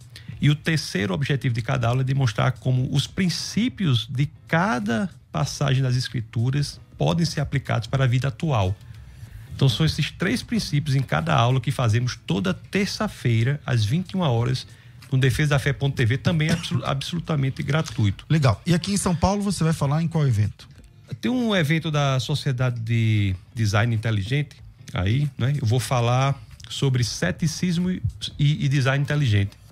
E 0.45 0.49
o 0.51 0.53
terceiro 0.53 1.11
objetivo 1.11 1.55
de 1.55 1.61
cada 1.63 1.87
aula 1.87 2.01
é 2.01 2.03
demonstrar 2.03 2.51
como 2.51 2.87
os 2.91 3.07
princípios 3.07 4.05
de 4.07 4.29
cada 4.47 5.09
passagem 5.31 5.81
das 5.81 5.95
Escrituras 5.95 6.79
podem 6.99 7.25
ser 7.25 7.41
aplicados 7.41 7.87
para 7.87 8.03
a 8.03 8.07
vida 8.07 8.27
atual. 8.27 8.75
Então, 9.55 9.67
são 9.67 9.83
esses 9.83 10.11
três 10.11 10.43
princípios 10.43 10.95
em 10.95 11.01
cada 11.01 11.33
aula 11.33 11.59
que 11.59 11.71
fazemos 11.71 12.15
toda 12.27 12.53
terça-feira, 12.53 13.59
às 13.65 13.83
21 13.85 14.19
horas, 14.19 14.67
no 15.11 15.17
Defesa 15.17 15.49
da 15.49 15.57
Fé.tv, 15.57 16.19
também 16.19 16.49
é 16.49 16.57
absolutamente 16.83 17.63
gratuito. 17.63 18.23
Legal. 18.29 18.61
E 18.67 18.75
aqui 18.75 18.93
em 18.93 18.97
São 18.97 19.15
Paulo, 19.15 19.41
você 19.41 19.63
vai 19.63 19.73
falar 19.73 20.03
em 20.03 20.07
qual 20.07 20.27
evento? 20.27 20.69
Tem 21.19 21.31
um 21.31 21.55
evento 21.55 21.89
da 21.89 22.19
Sociedade 22.19 22.79
de 22.81 23.35
Design 23.55 23.95
Inteligente, 23.95 24.57
aí, 24.93 25.27
né? 25.39 25.55
Eu 25.59 25.65
vou 25.65 25.79
falar 25.79 26.39
sobre 26.69 27.03
ceticismo 27.03 27.89
e, 27.89 28.03
e 28.37 28.67
design 28.69 29.03
inteligente 29.03 29.64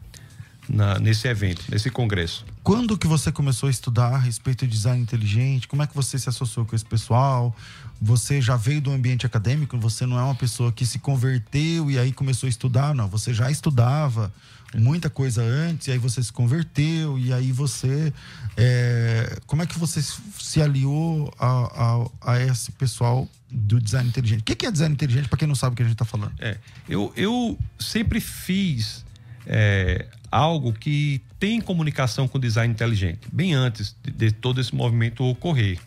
na, 0.69 0.99
nesse 0.99 1.27
evento, 1.27 1.63
nesse 1.69 1.89
congresso. 1.89 2.45
Quando 2.63 2.97
que 2.97 3.07
você 3.07 3.31
começou 3.31 3.67
a 3.67 3.69
estudar 3.69 4.13
a 4.13 4.17
respeito 4.17 4.65
de 4.65 4.71
design 4.71 5.01
inteligente? 5.01 5.67
Como 5.67 5.83
é 5.83 5.87
que 5.87 5.95
você 5.95 6.17
se 6.17 6.29
associou 6.29 6.65
com 6.65 6.75
esse 6.75 6.85
pessoal? 6.85 7.55
Você 8.01 8.41
já 8.41 8.55
veio 8.55 8.81
do 8.81 8.91
ambiente 8.91 9.25
acadêmico? 9.25 9.77
Você 9.79 10.05
não 10.05 10.17
é 10.17 10.23
uma 10.23 10.35
pessoa 10.35 10.71
que 10.71 10.85
se 10.85 10.99
converteu 10.99 11.91
e 11.91 11.99
aí 11.99 12.11
começou 12.11 12.47
a 12.47 12.49
estudar? 12.49 12.95
Não, 12.95 13.07
você 13.07 13.33
já 13.33 13.51
estudava 13.51 14.33
muita 14.75 15.09
coisa 15.09 15.43
antes 15.43 15.87
e 15.87 15.91
aí 15.91 15.97
você 15.97 16.21
se 16.23 16.31
converteu 16.31 17.19
e 17.19 17.31
aí 17.31 17.51
você 17.51 18.11
é, 18.57 19.39
como 19.45 19.61
é 19.61 19.65
que 19.65 19.77
você 19.77 20.01
se 20.01 20.61
aliou 20.61 21.31
a, 21.37 22.07
a, 22.23 22.33
a, 22.33 22.39
esse 22.41 22.71
pessoal 22.71 23.27
do 23.49 23.79
design 23.79 24.09
inteligente? 24.09 24.41
O 24.41 24.43
que 24.43 24.65
é 24.65 24.71
design 24.71 24.93
inteligente 24.93 25.27
para 25.27 25.37
quem 25.37 25.47
não 25.47 25.55
sabe 25.55 25.73
o 25.73 25.75
que 25.75 25.83
a 25.83 25.85
gente 25.85 25.93
está 25.93 26.05
falando? 26.05 26.33
É, 26.39 26.57
eu, 26.89 27.13
eu 27.15 27.57
sempre 27.79 28.19
fiz 28.19 29.05
é, 29.47 30.05
algo 30.31 30.73
que 30.73 31.21
tem 31.39 31.61
comunicação 31.61 32.27
com 32.27 32.39
design 32.39 32.73
inteligente, 32.73 33.27
bem 33.31 33.53
antes 33.53 33.95
de, 34.03 34.11
de 34.11 34.31
todo 34.31 34.59
esse 34.59 34.73
movimento 34.73 35.23
ocorrer. 35.23 35.79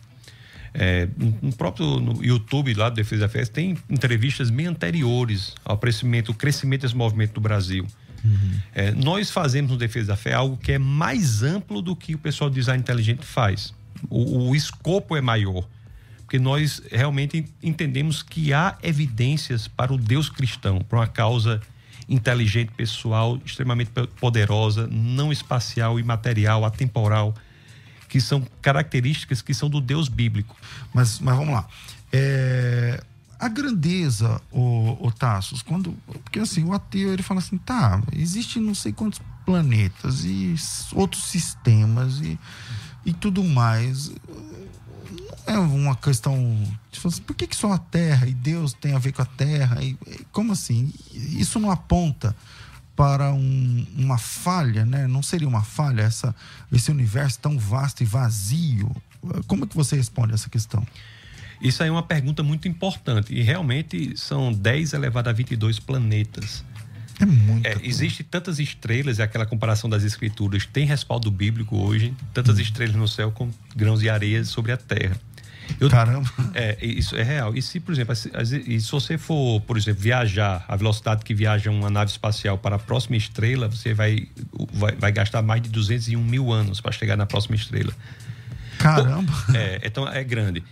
É, 0.73 1.07
no 1.41 1.55
próprio 1.55 1.99
no 1.99 2.23
YouTube 2.23 2.73
lá 2.75 2.89
do 2.89 2.95
Defesa 2.95 3.27
Fest 3.27 3.51
tem 3.51 3.75
entrevistas 3.89 4.51
bem 4.51 4.67
anteriores 4.67 5.55
ao 5.65 5.77
crescimento, 5.77 6.33
crescimento 6.33 6.81
desse 6.81 6.95
movimento 6.95 7.33
do 7.33 7.41
Brasil. 7.41 7.85
Uhum. 8.23 8.59
É, 8.75 8.91
nós 8.91 9.31
fazemos 9.31 9.71
no 9.71 9.77
Defesa 9.77 10.09
da 10.09 10.15
Fé 10.15 10.33
algo 10.33 10.57
que 10.57 10.73
é 10.73 10.77
mais 10.77 11.41
amplo 11.41 11.81
do 11.81 11.95
que 11.95 12.13
o 12.13 12.17
pessoal 12.17 12.49
do 12.49 12.53
design 12.53 12.79
inteligente 12.79 13.25
faz. 13.25 13.73
O, 14.09 14.49
o 14.49 14.55
escopo 14.55 15.15
é 15.15 15.21
maior, 15.21 15.67
porque 16.19 16.37
nós 16.37 16.81
realmente 16.91 17.45
entendemos 17.63 18.21
que 18.21 18.53
há 18.53 18.77
evidências 18.83 19.67
para 19.67 19.93
o 19.93 19.97
Deus 19.97 20.29
cristão, 20.29 20.79
para 20.79 20.99
uma 20.99 21.07
causa 21.07 21.59
inteligente, 22.07 22.71
pessoal, 22.71 23.39
extremamente 23.45 23.91
poderosa, 24.19 24.87
não 24.87 25.31
espacial, 25.31 25.99
imaterial, 25.99 26.63
atemporal, 26.63 27.33
que 28.07 28.21
são 28.21 28.45
características 28.61 29.41
que 29.41 29.53
são 29.53 29.69
do 29.69 29.81
Deus 29.81 30.07
bíblico. 30.07 30.55
Mas, 30.93 31.19
mas 31.19 31.35
vamos 31.35 31.53
lá. 31.53 31.67
É, 32.11 33.03
a 33.39 33.47
grandeza, 33.49 34.41
o, 34.51 34.97
o 34.99 35.11
Tassos, 35.11 35.61
quando. 35.61 35.95
Porque 36.23 36.39
assim, 36.39 36.63
o 36.63 36.73
ateu 36.73 37.13
ele 37.13 37.23
fala 37.23 37.39
assim: 37.39 37.57
tá, 37.57 38.01
existe 38.13 38.59
não 38.59 38.73
sei 38.73 38.93
quantos 38.93 39.21
planetas 39.45 40.23
e 40.25 40.55
outros 40.93 41.25
sistemas 41.25 42.19
e, 42.19 42.39
e 43.05 43.13
tudo 43.13 43.43
mais 43.43 44.11
é 45.47 45.57
uma 45.57 45.95
questão. 45.95 46.35
Tipo 46.91 47.07
assim, 47.07 47.21
por 47.21 47.35
que, 47.35 47.47
que 47.47 47.55
só 47.55 47.71
a 47.71 47.77
Terra 47.77 48.27
e 48.27 48.33
Deus 48.33 48.73
tem 48.73 48.93
a 48.93 48.99
ver 48.99 49.13
com 49.13 49.21
a 49.21 49.25
Terra? 49.25 49.81
E, 49.81 49.97
como 50.31 50.51
assim? 50.51 50.93
Isso 51.13 51.59
não 51.59 51.71
aponta 51.71 52.35
para 52.95 53.31
um, 53.31 53.87
uma 53.95 54.17
falha, 54.17 54.85
né? 54.85 55.07
Não 55.07 55.23
seria 55.23 55.47
uma 55.47 55.63
falha 55.63 56.01
essa, 56.01 56.35
esse 56.71 56.91
universo 56.91 57.39
tão 57.39 57.57
vasto 57.57 58.01
e 58.01 58.05
vazio? 58.05 58.93
Como 59.47 59.65
é 59.65 59.67
que 59.67 59.75
você 59.75 59.95
responde 59.95 60.33
essa 60.33 60.49
questão? 60.49 60.85
Isso 61.61 61.81
aí 61.81 61.89
é 61.89 61.91
uma 61.91 62.03
pergunta 62.03 62.43
muito 62.43 62.67
importante. 62.67 63.33
E 63.33 63.41
realmente 63.41 64.17
são 64.17 64.51
10 64.51 64.93
elevado 64.93 65.29
a 65.29 65.33
22 65.33 65.79
planetas. 65.79 66.63
É 67.19 67.25
muito. 67.25 67.65
É, 67.65 67.75
existe 67.81 68.23
tantas 68.23 68.59
estrelas, 68.59 69.17
e 69.17 69.21
aquela 69.21 69.45
comparação 69.45 69.89
das 69.89 70.03
escrituras 70.03 70.65
tem 70.65 70.85
respaldo 70.85 71.31
bíblico 71.31 71.75
hoje, 71.77 72.13
tantas 72.33 72.57
hum. 72.57 72.61
estrelas 72.61 72.95
no 72.95 73.07
céu 73.07 73.31
como 73.31 73.51
grãos 73.75 73.99
de 73.99 74.09
areia 74.09 74.43
sobre 74.43 74.71
a 74.71 74.77
terra. 74.77 75.19
Eu, 75.79 75.89
Caramba. 75.89 76.29
É, 76.53 76.77
isso 76.81 77.15
é 77.15 77.23
real. 77.23 77.55
E 77.55 77.61
se, 77.61 77.79
por 77.79 77.93
exemplo, 77.93 78.13
e 78.65 78.79
se 78.79 78.91
você 78.91 79.17
for, 79.17 79.61
por 79.61 79.77
exemplo, 79.77 80.01
viajar 80.01 80.65
a 80.67 80.75
velocidade 80.75 81.23
que 81.23 81.33
viaja 81.33 81.69
uma 81.69 81.89
nave 81.89 82.11
espacial 82.11 82.57
para 82.57 82.77
a 82.77 82.79
próxima 82.79 83.15
estrela, 83.15 83.67
você 83.67 83.93
vai, 83.93 84.27
vai, 84.73 84.95
vai 84.95 85.11
gastar 85.11 85.41
mais 85.41 85.61
de 85.61 85.69
201 85.69 86.21
mil 86.23 86.51
anos 86.51 86.81
para 86.81 86.91
chegar 86.91 87.15
na 87.15 87.25
próxima 87.25 87.55
estrela. 87.55 87.93
Caramba! 88.77 89.33
É, 89.53 89.81
então 89.83 90.07
é 90.07 90.23
grande. 90.23 90.63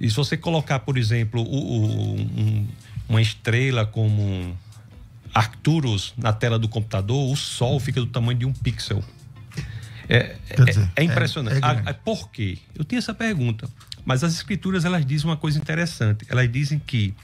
E 0.00 0.08
se 0.08 0.16
você 0.16 0.36
colocar, 0.36 0.80
por 0.80 0.98
exemplo, 0.98 1.42
o, 1.42 1.46
o, 1.46 2.20
um, 2.20 2.68
uma 3.08 3.22
estrela 3.22 3.86
como 3.86 4.56
Arcturus 5.32 6.14
na 6.16 6.32
tela 6.32 6.58
do 6.58 6.68
computador, 6.68 7.30
o 7.30 7.36
Sol 7.36 7.78
fica 7.80 8.00
do 8.00 8.06
tamanho 8.06 8.38
de 8.38 8.46
um 8.46 8.52
pixel. 8.52 9.02
É, 10.08 10.36
é, 10.50 10.64
dizer, 10.64 10.90
é 10.96 11.02
impressionante. 11.02 11.64
É, 11.64 11.90
é 11.90 11.92
por 11.92 12.30
quê? 12.30 12.58
Eu 12.74 12.84
tinha 12.84 12.98
essa 12.98 13.14
pergunta. 13.14 13.68
Mas 14.04 14.22
as 14.22 14.34
escrituras 14.34 14.84
elas 14.84 15.04
dizem 15.04 15.28
uma 15.28 15.36
coisa 15.36 15.58
interessante. 15.58 16.26
Elas 16.28 16.50
dizem 16.50 16.78
que 16.78 17.14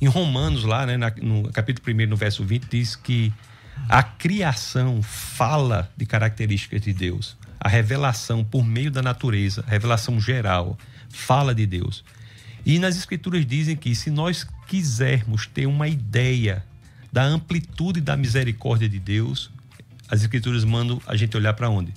em 0.00 0.06
Romanos 0.06 0.64
lá, 0.64 0.86
né, 0.86 0.96
no 1.20 1.50
capítulo 1.52 1.96
1, 1.96 2.08
no 2.08 2.16
verso 2.16 2.44
20, 2.44 2.66
diz 2.68 2.96
que 2.96 3.32
a 3.88 4.02
criação 4.02 5.02
fala 5.02 5.90
de 5.96 6.06
características 6.06 6.80
de 6.82 6.92
Deus. 6.92 7.36
A 7.60 7.68
revelação 7.68 8.44
por 8.44 8.64
meio 8.64 8.90
da 8.90 9.02
natureza, 9.02 9.64
a 9.66 9.70
revelação 9.70 10.20
geral, 10.20 10.78
fala 11.08 11.54
de 11.54 11.66
Deus. 11.66 12.04
E 12.66 12.78
nas 12.78 12.96
escrituras 12.96 13.44
dizem 13.44 13.76
que 13.76 13.94
se 13.94 14.10
nós 14.10 14.46
quisermos 14.66 15.46
ter 15.46 15.66
uma 15.66 15.88
ideia 15.88 16.64
da 17.12 17.22
amplitude 17.22 18.00
da 18.00 18.16
misericórdia 18.16 18.88
de 18.88 18.98
Deus, 18.98 19.50
as 20.08 20.22
escrituras 20.22 20.64
mandam 20.64 21.00
a 21.06 21.16
gente 21.16 21.36
olhar 21.36 21.54
para 21.54 21.68
onde? 21.68 21.92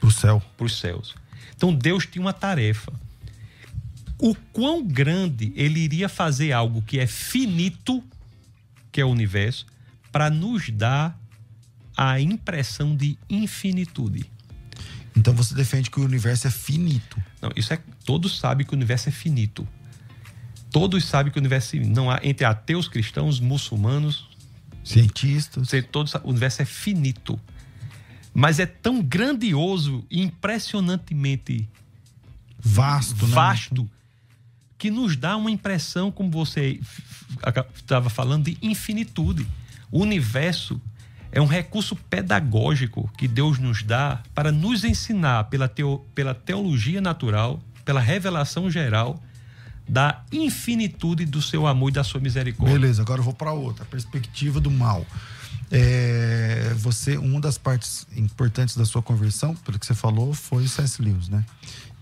Para 0.00 0.08
o 0.08 0.12
céu. 0.12 0.42
Para 0.56 0.66
os 0.66 0.78
céus. 0.78 1.14
Então 1.56 1.74
Deus 1.74 2.06
tinha 2.06 2.22
uma 2.22 2.32
tarefa. 2.32 2.92
O 4.18 4.34
quão 4.52 4.84
grande 4.84 5.52
ele 5.54 5.80
iria 5.80 6.08
fazer 6.08 6.52
algo 6.52 6.82
que 6.82 6.98
é 6.98 7.06
finito, 7.06 8.02
que 8.90 9.00
é 9.00 9.04
o 9.04 9.08
universo, 9.08 9.66
para 10.10 10.28
nos 10.28 10.70
dar 10.70 11.18
a 11.96 12.20
impressão 12.20 12.96
de 12.96 13.16
infinitude. 13.28 14.30
Então 15.16 15.34
você 15.34 15.54
defende 15.54 15.90
que 15.90 15.98
o 16.00 16.04
universo 16.04 16.46
é 16.46 16.50
finito. 16.50 17.20
Não, 17.42 17.50
isso 17.56 17.72
é. 17.72 17.78
Todos 18.04 18.38
sabem 18.38 18.64
que 18.64 18.72
o 18.72 18.76
universo 18.76 19.08
é 19.08 19.12
finito. 19.12 19.66
Todos 20.70 21.04
sabem 21.04 21.32
que 21.32 21.38
o 21.38 21.40
universo 21.40 21.76
não 21.76 22.10
há 22.10 22.20
entre 22.22 22.44
ateus, 22.44 22.88
cristãos, 22.88 23.40
muçulmanos, 23.40 24.28
cientistas, 24.84 25.70
todos 25.90 26.14
o 26.14 26.28
universo 26.28 26.62
é 26.62 26.64
finito. 26.64 27.38
Mas 28.32 28.58
é 28.58 28.66
tão 28.66 29.02
grandioso 29.02 30.04
e 30.10 30.22
impressionantemente 30.22 31.68
vasto, 32.58 33.26
né? 33.26 33.34
vasto 33.34 33.82
né? 33.82 33.88
Que 34.78 34.90
nos 34.90 35.16
dá 35.16 35.36
uma 35.36 35.50
impressão, 35.50 36.10
como 36.10 36.30
você 36.30 36.80
estava 37.74 38.08
falando, 38.08 38.44
de 38.44 38.56
infinitude. 38.62 39.46
O 39.90 40.00
universo 40.00 40.80
é 41.32 41.40
um 41.40 41.46
recurso 41.46 41.96
pedagógico 41.96 43.10
que 43.18 43.26
Deus 43.26 43.58
nos 43.58 43.82
dá 43.82 44.22
para 44.34 44.52
nos 44.52 44.84
ensinar 44.84 45.44
pela, 45.44 45.68
teo, 45.68 46.06
pela 46.14 46.34
teologia 46.34 47.00
natural, 47.00 47.60
pela 47.84 48.00
revelação 48.00 48.70
geral 48.70 49.20
da 49.88 50.22
infinitude 50.30 51.24
do 51.24 51.40
seu 51.40 51.66
amor 51.66 51.88
e 51.88 51.92
da 51.92 52.04
sua 52.04 52.20
misericórdia. 52.20 52.78
Beleza, 52.78 53.02
agora 53.02 53.20
eu 53.20 53.24
vou 53.24 53.34
para 53.34 53.52
outra, 53.52 53.84
perspectiva 53.84 54.60
do 54.60 54.70
mal. 54.70 55.04
É, 55.70 56.72
você, 56.76 57.18
uma 57.18 57.40
das 57.40 57.58
partes 57.58 58.06
importantes 58.16 58.76
da 58.76 58.84
sua 58.84 59.02
conversão, 59.02 59.54
pelo 59.56 59.78
que 59.78 59.86
você 59.86 59.94
falou, 59.94 60.32
foi 60.32 60.66
C.S. 60.66 61.00
Lewis, 61.02 61.28
né? 61.28 61.44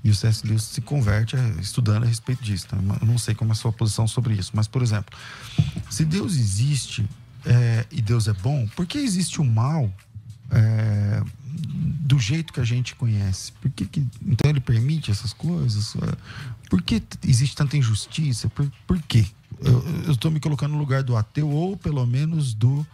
E 0.05 0.11
o 0.11 0.15
C.S. 0.15 0.47
Lewis 0.47 0.63
se 0.63 0.81
converte 0.81 1.37
estudando 1.61 2.05
a 2.05 2.07
respeito 2.07 2.43
disso. 2.43 2.69
Tá? 2.69 2.77
Eu 3.01 3.07
não 3.07 3.19
sei 3.19 3.35
como 3.35 3.51
é 3.51 3.53
a 3.53 3.57
sua 3.57 3.73
posição 3.73 4.07
sobre 4.07 4.35
isso, 4.35 4.53
mas, 4.55 4.69
por 4.69 4.83
exemplo, 4.83 5.17
se 5.91 6.05
Deus 6.05 6.37
existe 6.37 7.09
é, 7.45 7.87
e 7.91 8.01
Deus 8.01 8.29
é 8.29 8.33
bom, 8.33 8.69
por 8.75 8.87
que 8.87 8.99
existe 8.99 9.41
o 9.41 9.45
mal 9.45 9.93
é, 10.51 11.23
do 12.07 12.19
jeito 12.19 12.53
que 12.53 12.61
a 12.61 12.65
gente 12.65 12.95
conhece? 12.95 13.53
Por 13.53 13.71
que, 13.71 13.87
que 13.87 14.07
então 14.27 14.51
ele 14.51 14.61
permite 14.61 15.11
essas 15.11 15.33
coisas? 15.33 15.97
Por 16.69 16.83
que 16.83 17.03
existe 17.25 17.57
tanta 17.57 17.77
injustiça? 17.77 18.49
Por, 18.49 18.71
por 18.87 19.01
quê? 19.03 19.27
Eu 19.61 20.13
estou 20.13 20.31
me 20.31 20.39
colocando 20.39 20.73
no 20.73 20.79
lugar 20.79 21.03
do 21.03 21.17
ateu 21.17 21.49
ou 21.49 21.77
pelo 21.77 22.05
menos 22.07 22.53
do, 22.53 22.87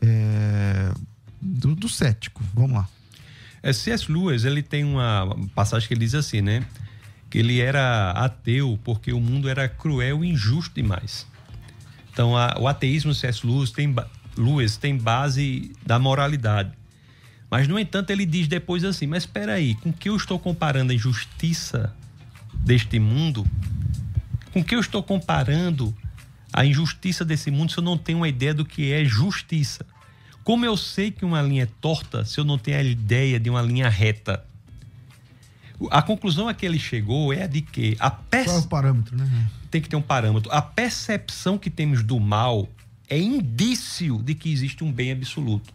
é, 0.00 0.92
do, 1.40 1.74
do, 1.74 1.88
cético. 1.88 2.42
Vamos 2.54 2.72
lá. 2.72 2.88
É, 3.64 3.72
C.S. 3.72 4.12
Lewis 4.12 4.44
ele 4.44 4.62
tem 4.62 4.84
uma 4.84 5.34
passagem 5.54 5.88
que 5.88 5.94
ele 5.94 6.04
diz 6.04 6.14
assim, 6.14 6.42
né? 6.42 6.66
Que 7.30 7.38
ele 7.38 7.62
era 7.62 8.10
ateu 8.10 8.78
porque 8.84 9.10
o 9.10 9.18
mundo 9.18 9.48
era 9.48 9.66
cruel 9.66 10.22
e 10.22 10.28
injusto 10.28 10.74
demais. 10.74 11.26
Então, 12.12 12.36
a, 12.36 12.58
o 12.60 12.68
ateísmo 12.68 13.14
C.S. 13.14 13.44
Lewis 13.46 13.70
tem, 13.70 13.92
Lewis 14.36 14.76
tem 14.76 14.98
base 14.98 15.72
da 15.84 15.98
moralidade. 15.98 16.72
Mas, 17.50 17.66
no 17.66 17.78
entanto, 17.78 18.10
ele 18.10 18.26
diz 18.26 18.46
depois 18.46 18.84
assim: 18.84 19.06
Mas 19.06 19.22
espera 19.22 19.54
aí, 19.54 19.74
com 19.76 19.90
que 19.90 20.10
eu 20.10 20.16
estou 20.16 20.38
comparando 20.38 20.92
a 20.92 20.94
injustiça 20.94 21.90
deste 22.52 22.98
mundo? 22.98 23.46
Com 24.52 24.62
que 24.62 24.74
eu 24.74 24.80
estou 24.80 25.02
comparando 25.02 25.96
a 26.52 26.66
injustiça 26.66 27.24
desse 27.24 27.50
mundo 27.50 27.72
se 27.72 27.78
eu 27.78 27.82
não 27.82 27.96
tenho 27.96 28.18
uma 28.18 28.28
ideia 28.28 28.52
do 28.52 28.62
que 28.64 28.92
é 28.92 29.06
justiça? 29.06 29.86
Como 30.44 30.66
eu 30.66 30.76
sei 30.76 31.10
que 31.10 31.24
uma 31.24 31.40
linha 31.40 31.62
é 31.62 31.68
torta 31.80 32.22
se 32.24 32.38
eu 32.38 32.44
não 32.44 32.58
tenho 32.58 32.76
a 32.76 32.82
ideia 32.82 33.40
de 33.40 33.48
uma 33.48 33.62
linha 33.62 33.88
reta? 33.88 34.44
A 35.90 36.02
conclusão 36.02 36.48
a 36.48 36.54
que 36.54 36.66
ele 36.66 36.78
chegou 36.78 37.32
é 37.32 37.44
a 37.44 37.46
de 37.46 37.62
que 37.62 37.96
a 37.98 38.10
perce... 38.10 38.50
Qual 38.50 38.58
é 38.58 38.60
o 38.60 38.68
parâmetro, 38.68 39.16
né? 39.16 39.50
Tem 39.70 39.80
que 39.80 39.88
ter 39.88 39.96
um 39.96 40.02
parâmetro. 40.02 40.52
A 40.52 40.60
percepção 40.60 41.56
que 41.56 41.70
temos 41.70 42.02
do 42.02 42.20
mal 42.20 42.68
é 43.08 43.18
indício 43.18 44.22
de 44.22 44.34
que 44.34 44.52
existe 44.52 44.84
um 44.84 44.92
bem 44.92 45.12
absoluto. 45.12 45.72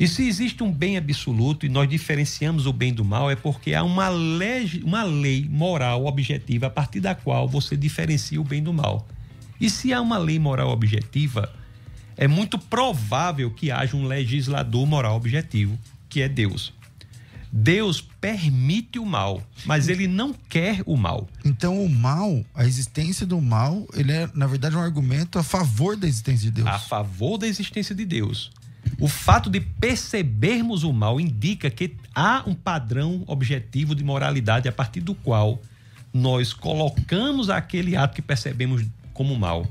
E 0.00 0.08
se 0.08 0.26
existe 0.26 0.62
um 0.62 0.72
bem 0.72 0.96
absoluto 0.96 1.64
e 1.64 1.68
nós 1.68 1.88
diferenciamos 1.88 2.66
o 2.66 2.72
bem 2.72 2.92
do 2.92 3.04
mal, 3.04 3.30
é 3.30 3.36
porque 3.36 3.74
há 3.74 3.82
uma 3.82 4.08
lei, 4.08 4.82
uma 4.82 5.02
lei 5.02 5.46
moral 5.48 6.06
objetiva 6.06 6.66
a 6.66 6.70
partir 6.70 7.00
da 7.00 7.14
qual 7.14 7.46
você 7.46 7.76
diferencia 7.76 8.40
o 8.40 8.44
bem 8.44 8.62
do 8.62 8.72
mal. 8.72 9.06
E 9.60 9.70
se 9.70 9.92
há 9.92 10.00
uma 10.00 10.18
lei 10.18 10.38
moral 10.38 10.70
objetiva, 10.70 11.50
é 12.16 12.26
muito 12.26 12.58
provável 12.58 13.50
que 13.50 13.70
haja 13.70 13.96
um 13.96 14.06
legislador 14.06 14.86
moral 14.86 15.16
objetivo, 15.16 15.78
que 16.08 16.22
é 16.22 16.28
Deus. 16.28 16.72
Deus 17.52 18.00
permite 18.20 18.98
o 18.98 19.06
mal, 19.06 19.42
mas 19.64 19.88
ele 19.88 20.06
não 20.06 20.34
quer 20.34 20.82
o 20.84 20.96
mal. 20.96 21.28
Então 21.44 21.82
o 21.82 21.88
mal, 21.88 22.44
a 22.54 22.66
existência 22.66 23.24
do 23.24 23.40
mal, 23.40 23.86
ele 23.94 24.12
é 24.12 24.28
na 24.34 24.46
verdade 24.46 24.76
um 24.76 24.80
argumento 24.80 25.38
a 25.38 25.42
favor 25.42 25.96
da 25.96 26.06
existência 26.06 26.50
de 26.50 26.62
Deus. 26.62 26.68
A 26.68 26.78
favor 26.78 27.38
da 27.38 27.46
existência 27.46 27.94
de 27.94 28.04
Deus. 28.04 28.50
O 29.00 29.08
fato 29.08 29.48
de 29.50 29.60
percebermos 29.60 30.84
o 30.84 30.92
mal 30.92 31.20
indica 31.20 31.70
que 31.70 31.96
há 32.14 32.42
um 32.46 32.54
padrão 32.54 33.24
objetivo 33.26 33.94
de 33.94 34.04
moralidade 34.04 34.68
a 34.68 34.72
partir 34.72 35.00
do 35.00 35.14
qual 35.14 35.60
nós 36.12 36.52
colocamos 36.52 37.50
aquele 37.50 37.96
ato 37.96 38.14
que 38.14 38.22
percebemos 38.22 38.84
como 39.12 39.36
mal. 39.36 39.66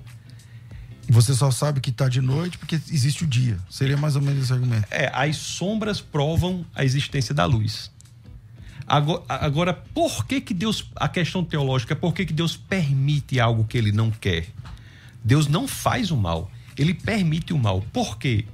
Você 1.07 1.33
só 1.33 1.51
sabe 1.51 1.79
que 1.79 1.89
está 1.89 2.09
de 2.09 2.21
noite 2.21 2.57
porque 2.57 2.75
existe 2.75 3.23
o 3.23 3.27
dia. 3.27 3.57
Seria 3.69 3.97
mais 3.97 4.15
ou 4.15 4.21
menos 4.21 4.43
esse 4.43 4.53
argumento. 4.53 4.87
É, 4.89 5.11
as 5.13 5.37
sombras 5.37 6.01
provam 6.01 6.65
a 6.73 6.83
existência 6.83 7.33
da 7.33 7.45
luz. 7.45 7.91
Agora, 8.87 9.23
agora 9.27 9.73
por 9.73 10.25
que, 10.25 10.41
que 10.41 10.53
Deus. 10.53 10.89
A 10.95 11.07
questão 11.07 11.43
teológica 11.43 11.93
é 11.93 11.95
por 11.95 12.13
que, 12.13 12.25
que 12.25 12.33
Deus 12.33 12.55
permite 12.55 13.39
algo 13.39 13.63
que 13.65 13.77
ele 13.77 13.91
não 13.91 14.11
quer? 14.11 14.47
Deus 15.23 15.47
não 15.47 15.67
faz 15.67 16.11
o 16.11 16.17
mal, 16.17 16.51
ele 16.77 16.93
permite 16.93 17.51
o 17.51 17.57
mal. 17.57 17.83
Por 17.91 18.17
quê? 18.17 18.45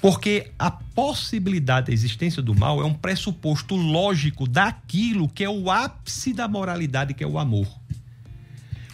Porque 0.00 0.52
a 0.56 0.70
possibilidade 0.70 1.88
da 1.88 1.92
existência 1.92 2.40
do 2.40 2.54
mal 2.54 2.80
é 2.80 2.84
um 2.84 2.94
pressuposto 2.94 3.74
lógico 3.74 4.46
daquilo 4.46 5.28
que 5.28 5.42
é 5.42 5.50
o 5.50 5.68
ápice 5.70 6.32
da 6.32 6.46
moralidade, 6.46 7.14
que 7.14 7.24
é 7.24 7.26
o 7.26 7.36
amor. 7.36 7.66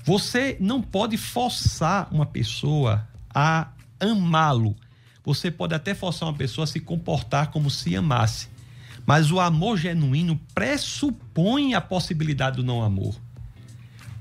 Você 0.05 0.59
não 0.61 0.83
pode 0.83 1.17
forçar 1.17 2.09
uma 2.13 2.27
pessoa 2.27 3.09
a 3.35 3.69
amá-lo. 3.99 4.77
Você 5.25 5.51
pode 5.51 5.75
até 5.75 5.95
forçar 5.95 6.29
uma 6.29 6.37
pessoa 6.37 6.65
a 6.65 6.67
se 6.67 6.79
comportar 6.79 7.51
como 7.51 7.71
se 7.71 7.97
amasse. 7.97 8.49
Mas 9.07 9.33
o 9.33 9.41
amor 9.41 9.79
genuíno 9.79 10.39
pressupõe 10.55 11.73
a 11.73 11.81
possibilidade 11.81 12.57
do 12.57 12.63
não 12.63 12.83
amor. 12.83 13.19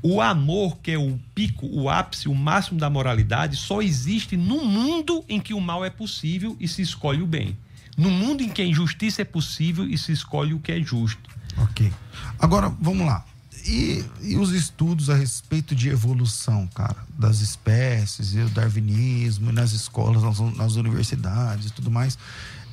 O 0.01 0.21
amor, 0.21 0.77
que 0.79 0.91
é 0.91 0.97
o 0.97 1.19
pico, 1.35 1.67
o 1.67 1.89
ápice, 1.89 2.29
o 2.29 2.35
máximo 2.35 2.79
da 2.79 2.89
moralidade, 2.89 3.57
só 3.57 3.81
existe 3.81 4.37
no 4.37 4.63
mundo 4.63 5.23
em 5.27 5.39
que 5.39 5.53
o 5.53 5.59
mal 5.59 5.83
é 5.83 5.89
possível 5.89 6.55
e 6.61 6.67
se 6.67 6.81
escolhe 6.81 7.21
o 7.21 7.27
bem. 7.27 7.57
No 7.97 8.09
mundo 8.09 8.41
em 8.41 8.49
que 8.49 8.61
a 8.61 8.65
injustiça 8.65 9.21
é 9.21 9.25
possível 9.25 9.85
e 9.85 9.97
se 9.97 10.13
escolhe 10.13 10.53
o 10.53 10.59
que 10.59 10.71
é 10.71 10.81
justo. 10.81 11.29
Ok. 11.57 11.91
Agora, 12.39 12.69
vamos 12.79 13.05
lá. 13.05 13.25
E, 13.65 14.03
e 14.21 14.35
os 14.37 14.51
estudos 14.51 15.09
a 15.09 15.15
respeito 15.15 15.73
de 15.73 15.87
evolução, 15.89 16.67
cara, 16.67 16.97
das 17.17 17.39
espécies, 17.39 18.33
e 18.33 18.39
o 18.39 18.49
darwinismo, 18.49 19.53
nas 19.53 19.71
escolas, 19.71 20.21
nas, 20.21 20.39
nas 20.55 20.75
universidades 20.75 21.67
e 21.67 21.73
tudo 21.73 21.89
mais, 21.89 22.17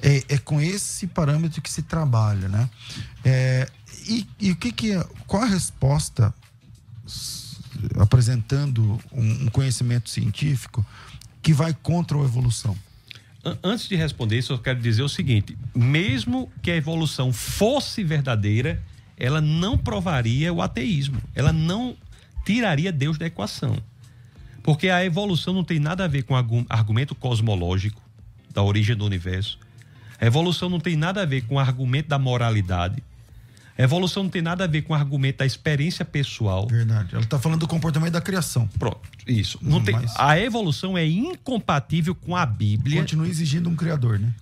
é, 0.02 0.24
é, 0.28 0.38
com 0.38 0.60
esse 0.60 1.06
parâmetro 1.06 1.62
que 1.62 1.70
se 1.70 1.82
trabalha, 1.82 2.48
né? 2.48 2.68
É, 3.24 3.68
e, 4.08 4.26
e 4.40 4.50
o 4.50 4.56
que 4.56 4.72
que 4.72 4.92
é, 4.92 5.06
qual 5.26 5.42
a 5.42 5.46
resposta 5.46 6.34
apresentando 7.98 8.98
um, 9.12 9.46
conhecimento 9.48 10.10
científico 10.10 10.84
que 11.42 11.52
vai 11.52 11.74
contra 11.74 12.18
a 12.18 12.22
evolução? 12.22 12.76
Antes 13.62 13.88
de 13.88 13.96
responder 13.96 14.38
isso, 14.38 14.52
eu 14.52 14.58
quero 14.58 14.80
dizer 14.80 15.02
o 15.02 15.08
seguinte: 15.08 15.56
mesmo 15.74 16.50
que 16.62 16.70
a 16.70 16.76
evolução 16.76 17.32
fosse 17.32 18.04
verdadeira, 18.04 18.82
ela 19.20 19.40
não 19.40 19.76
provaria 19.76 20.52
o 20.52 20.62
ateísmo, 20.62 21.20
ela 21.34 21.52
não 21.52 21.94
tiraria 22.44 22.90
Deus 22.90 23.18
da 23.18 23.26
equação. 23.26 23.76
Porque 24.62 24.88
a 24.88 25.04
evolução 25.04 25.54
não 25.54 25.62
tem 25.62 25.78
nada 25.78 26.04
a 26.04 26.08
ver 26.08 26.22
com 26.22 26.34
argumento 26.68 27.14
cosmológico 27.14 28.00
da 28.52 28.62
origem 28.62 28.96
do 28.96 29.04
universo. 29.04 29.58
A 30.20 30.26
evolução 30.26 30.68
não 30.68 30.80
tem 30.80 30.96
nada 30.96 31.22
a 31.22 31.26
ver 31.26 31.42
com 31.42 31.58
argumento 31.58 32.08
da 32.08 32.18
moralidade. 32.18 33.02
A 33.78 33.82
evolução 33.82 34.24
não 34.24 34.30
tem 34.30 34.42
nada 34.42 34.64
a 34.64 34.66
ver 34.66 34.82
com 34.82 34.92
o 34.92 34.96
argumento 34.96 35.38
da 35.38 35.46
experiência 35.46 36.04
pessoal. 36.04 36.66
Verdade. 36.66 37.14
Ela 37.14 37.24
está 37.24 37.38
falando 37.38 37.60
do 37.60 37.68
comportamento 37.68 38.12
da 38.12 38.20
criação. 38.20 38.68
Pronto, 38.78 39.00
isso. 39.26 39.58
Não 39.62 39.78
hum, 39.78 39.82
tem, 39.82 39.94
mas... 39.94 40.12
A 40.18 40.38
evolução 40.38 40.98
é 40.98 41.06
incompatível 41.06 42.14
com 42.14 42.36
a 42.36 42.44
Bíblia. 42.44 43.00
Continua 43.00 43.26
exigindo 43.26 43.70
um 43.70 43.76
criador, 43.76 44.18
né? 44.18 44.34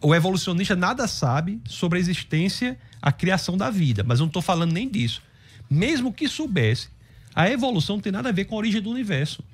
O, 0.00 0.14
evolucionista 0.14 0.74
nada 0.74 1.06
sabe 1.06 1.60
sobre 1.66 1.98
a 1.98 2.00
existência, 2.00 2.78
a 3.00 3.12
criação 3.12 3.56
da 3.56 3.70
vida, 3.70 4.02
mas 4.02 4.18
eu 4.18 4.24
não 4.24 4.28
estou 4.28 4.42
falando 4.42 4.72
nem 4.72 4.88
disso. 4.88 5.22
mesmo 5.70 6.12
que 6.12 6.28
soubesse, 6.28 6.88
a 7.34 7.48
evolução 7.48 7.96
não 7.96 8.02
tem 8.02 8.12
nada 8.12 8.30
a 8.30 8.32
ver 8.32 8.46
com 8.46 8.54
a 8.54 8.58
origem 8.58 8.80
do 8.80 8.90
universo. 8.90 9.44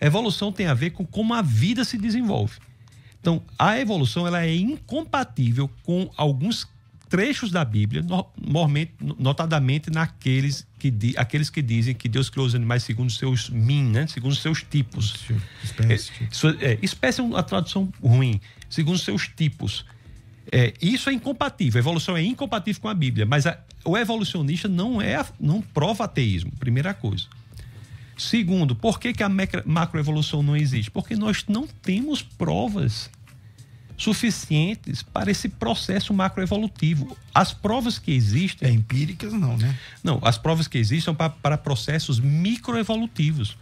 A 0.00 0.06
evolução 0.06 0.50
tem 0.50 0.66
a 0.66 0.74
ver 0.74 0.90
com 0.90 1.06
como 1.06 1.34
a 1.34 1.42
vida 1.42 1.84
se 1.84 1.96
desenvolve. 1.96 2.58
Então, 3.20 3.42
a 3.58 3.78
evolução 3.78 4.26
ela 4.26 4.44
é 4.44 4.54
incompatível 4.54 5.70
com 5.82 6.10
alguns 6.16 6.66
trechos 7.08 7.50
da 7.50 7.64
Bíblia, 7.64 8.04
notadamente 9.18 9.90
naqueles 9.90 10.66
que, 10.78 10.92
aqueles 11.16 11.50
que 11.50 11.62
dizem 11.62 11.94
que 11.94 12.08
Deus 12.08 12.28
criou 12.28 12.46
os 12.46 12.54
animais 12.54 12.82
segundo 12.82 13.10
seus 13.10 13.48
min, 13.48 13.84
né? 13.84 14.06
segundo 14.06 14.34
seus 14.34 14.62
tipos. 14.62 15.24
Espécie. 15.62 16.12
É, 16.60 16.72
é, 16.72 16.78
espécie 16.82 17.20
é 17.20 17.24
uma 17.24 17.42
tradução 17.42 17.92
ruim, 18.02 18.40
segundo 18.68 18.98
seus 18.98 19.28
tipos. 19.28 19.84
É, 20.50 20.74
isso 20.80 21.08
é 21.08 21.12
incompatível, 21.12 21.78
a 21.78 21.82
evolução 21.82 22.16
é 22.16 22.22
incompatível 22.22 22.82
com 22.82 22.88
a 22.88 22.94
Bíblia, 22.94 23.24
mas 23.24 23.46
a, 23.46 23.58
o 23.84 23.96
evolucionista 23.96 24.68
não 24.68 25.00
é 25.00 25.24
não 25.40 25.60
prova 25.60 26.04
ateísmo, 26.04 26.52
primeira 26.58 26.92
coisa. 26.92 27.26
Segundo, 28.16 28.76
por 28.76 29.00
que, 29.00 29.12
que 29.12 29.22
a 29.22 29.28
macroevolução 29.64 30.42
não 30.42 30.56
existe? 30.56 30.90
Porque 30.90 31.16
nós 31.16 31.44
não 31.48 31.66
temos 31.66 32.22
provas 32.22 33.10
suficientes 33.96 35.02
para 35.02 35.30
esse 35.30 35.48
processo 35.48 36.12
macroevolutivo. 36.12 37.16
As 37.34 37.52
provas 37.52 37.98
que 37.98 38.12
existem. 38.12 38.68
É, 38.68 38.72
empíricas, 38.72 39.32
não, 39.32 39.56
né? 39.56 39.76
Não, 40.02 40.20
as 40.22 40.36
provas 40.36 40.66
que 40.66 40.78
existem 40.78 41.04
são 41.04 41.14
para, 41.14 41.30
para 41.30 41.58
processos 41.58 42.18
microevolutivos. 42.18 43.56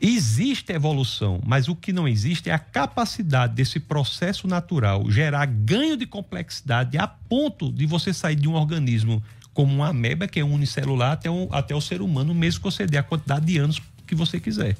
Existe 0.00 0.72
evolução, 0.72 1.40
mas 1.46 1.68
o 1.68 1.76
que 1.76 1.92
não 1.92 2.08
existe 2.08 2.50
é 2.50 2.52
a 2.52 2.58
capacidade 2.58 3.54
desse 3.54 3.78
processo 3.78 4.48
natural 4.48 5.08
gerar 5.08 5.46
ganho 5.46 5.96
de 5.96 6.06
complexidade 6.06 6.98
a 6.98 7.06
ponto 7.06 7.70
de 7.70 7.86
você 7.86 8.12
sair 8.12 8.34
de 8.34 8.48
um 8.48 8.54
organismo 8.54 9.22
como 9.54 9.72
uma 9.72 9.88
ameba, 9.88 10.26
que 10.26 10.40
é 10.40 10.44
unicelular, 10.44 11.12
até, 11.12 11.30
um, 11.30 11.46
até 11.52 11.74
o 11.74 11.80
ser 11.80 12.00
humano, 12.00 12.34
mesmo 12.34 12.60
que 12.60 12.64
você 12.64 12.86
dê 12.86 12.96
a 12.96 13.02
quantidade 13.02 13.46
de 13.46 13.58
anos 13.58 13.80
que 14.04 14.14
você 14.14 14.40
quiser. 14.40 14.76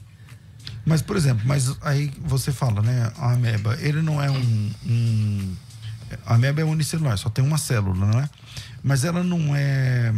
Mas, 0.85 1.03
por 1.03 1.17
exemplo, 1.17 1.43
mas 1.47 1.77
aí 1.83 2.11
você 2.21 2.53
fala, 2.53 2.83
né? 2.83 3.13
A 3.17 3.33
ameba, 3.33 3.77
ele 3.81 4.03
não 4.03 4.23
é 4.23 4.31
um, 4.31 4.71
um. 4.87 5.57
A 6.27 6.35
ameba 6.35 6.61
é 6.61 6.65
unicelular, 6.65 7.17
só 7.17 7.31
tem 7.31 7.45
uma 7.45 7.59
célula, 7.59 8.07
não 8.07 8.21
é? 8.21 8.29
Mas 8.83 9.05
ela 9.05 9.23
não 9.23 9.55
é 9.55 10.13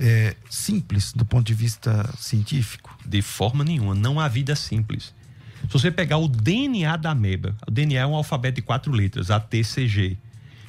é, 0.00 0.34
simples 0.48 1.12
do 1.12 1.24
ponto 1.24 1.46
de 1.46 1.54
vista 1.54 2.08
científico? 2.16 2.96
De 3.04 3.20
forma 3.22 3.62
nenhuma. 3.64 3.94
Não 3.94 4.18
há 4.18 4.28
vida 4.28 4.56
simples. 4.56 5.14
Se 5.62 5.72
você 5.72 5.90
pegar 5.90 6.16
o 6.16 6.26
DNA 6.26 6.96
da 6.96 7.10
ameba, 7.10 7.54
o 7.66 7.70
DNA 7.70 8.00
é 8.00 8.06
um 8.06 8.14
alfabeto 8.14 8.56
de 8.56 8.62
quatro 8.62 8.90
letras, 8.90 9.30
A, 9.30 9.38
T, 9.38 9.62
C, 9.62 9.86
G. 9.86 10.16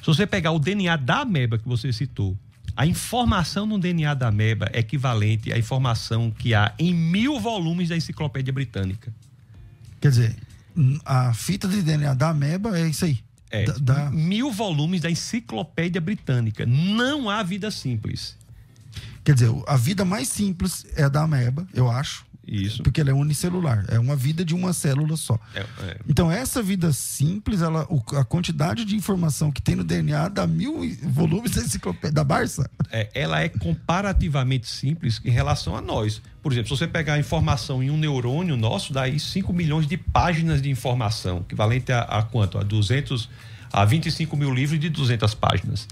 Se 0.00 0.06
você 0.06 0.26
pegar 0.26 0.52
o 0.52 0.58
DNA 0.58 0.96
da 0.96 1.20
ameba 1.20 1.58
que 1.58 1.66
você 1.66 1.92
citou, 1.92 2.36
a 2.76 2.86
informação 2.86 3.66
no 3.66 3.78
DNA 3.78 4.14
da 4.14 4.28
ameba 4.28 4.70
é 4.72 4.78
equivalente 4.78 5.52
à 5.52 5.58
informação 5.58 6.30
que 6.30 6.54
há 6.54 6.74
em 6.78 6.94
mil 6.94 7.38
volumes 7.38 7.88
da 7.88 7.96
Enciclopédia 7.96 8.52
Britânica. 8.52 9.12
Quer 10.00 10.10
dizer, 10.10 10.36
a 11.04 11.34
fita 11.34 11.68
de 11.68 11.82
DNA 11.82 12.14
da 12.14 12.30
ameba 12.30 12.78
é 12.78 12.88
isso 12.88 13.04
aí. 13.04 13.18
É, 13.50 13.64
da, 13.64 13.74
da... 13.74 14.10
mil 14.10 14.50
volumes 14.50 15.02
da 15.02 15.10
Enciclopédia 15.10 16.00
Britânica. 16.00 16.64
Não 16.64 17.28
há 17.28 17.42
vida 17.42 17.70
simples. 17.70 18.36
Quer 19.22 19.34
dizer, 19.34 19.50
a 19.66 19.76
vida 19.76 20.04
mais 20.04 20.28
simples 20.28 20.86
é 20.96 21.04
a 21.04 21.08
da 21.08 21.22
ameba, 21.22 21.66
eu 21.74 21.90
acho. 21.90 22.24
Isso. 22.46 22.82
Porque 22.82 23.00
ela 23.00 23.10
é 23.10 23.14
unicelular, 23.14 23.84
é 23.88 23.98
uma 23.98 24.16
vida 24.16 24.44
de 24.44 24.54
uma 24.54 24.72
célula 24.72 25.16
só. 25.16 25.38
É, 25.54 25.60
é. 25.60 25.96
Então, 26.08 26.30
essa 26.30 26.62
vida 26.62 26.92
simples, 26.92 27.62
ela, 27.62 27.86
a 28.16 28.24
quantidade 28.24 28.84
de 28.84 28.96
informação 28.96 29.52
que 29.52 29.62
tem 29.62 29.76
no 29.76 29.84
DNA 29.84 30.28
dá 30.28 30.46
mil 30.46 30.80
volumes 31.04 31.52
da 31.52 31.62
enciclopédia 31.62 32.12
da 32.12 32.24
Barça. 32.24 32.68
É, 32.90 33.08
ela 33.14 33.40
é 33.40 33.48
comparativamente 33.48 34.68
simples 34.68 35.20
em 35.24 35.30
relação 35.30 35.76
a 35.76 35.80
nós. 35.80 36.20
Por 36.42 36.52
exemplo, 36.52 36.68
se 36.68 36.78
você 36.78 36.88
pegar 36.88 37.14
a 37.14 37.18
informação 37.18 37.82
em 37.82 37.90
um 37.90 37.96
neurônio 37.96 38.56
nosso, 38.56 38.92
dá 38.92 39.02
aí 39.02 39.20
5 39.20 39.52
milhões 39.52 39.86
de 39.86 39.96
páginas 39.96 40.60
de 40.60 40.68
informação, 40.68 41.38
equivalente 41.38 41.92
a, 41.92 42.00
a 42.00 42.22
quanto? 42.24 42.58
A 42.58 42.64
200, 42.64 43.30
a 43.72 43.84
25 43.84 44.36
mil 44.36 44.52
livros 44.52 44.80
de 44.80 44.88
200 44.88 45.32
páginas. 45.34 45.86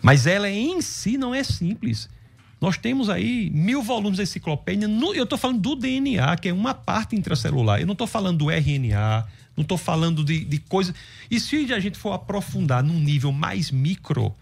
Mas 0.00 0.26
ela 0.26 0.48
em 0.48 0.80
si 0.80 1.18
não 1.18 1.34
é 1.34 1.42
simples. 1.42 2.08
Nós 2.64 2.78
temos 2.78 3.10
aí 3.10 3.50
mil 3.50 3.82
volumes 3.82 4.16
da 4.16 4.22
enciclopédia. 4.22 4.88
No, 4.88 5.12
eu 5.12 5.24
estou 5.24 5.36
falando 5.36 5.60
do 5.60 5.76
DNA, 5.76 6.34
que 6.38 6.48
é 6.48 6.52
uma 6.52 6.72
parte 6.72 7.14
intracelular. 7.14 7.78
Eu 7.78 7.84
não 7.84 7.92
estou 7.92 8.06
falando 8.06 8.38
do 8.38 8.50
RNA, 8.50 9.26
não 9.54 9.60
estou 9.60 9.76
falando 9.76 10.24
de, 10.24 10.46
de 10.46 10.58
coisa. 10.60 10.94
E 11.30 11.38
se 11.38 11.70
a 11.74 11.78
gente 11.78 11.98
for 11.98 12.14
aprofundar 12.14 12.82
num 12.82 12.98
nível 12.98 13.30
mais 13.32 13.70
micro, 13.70 14.34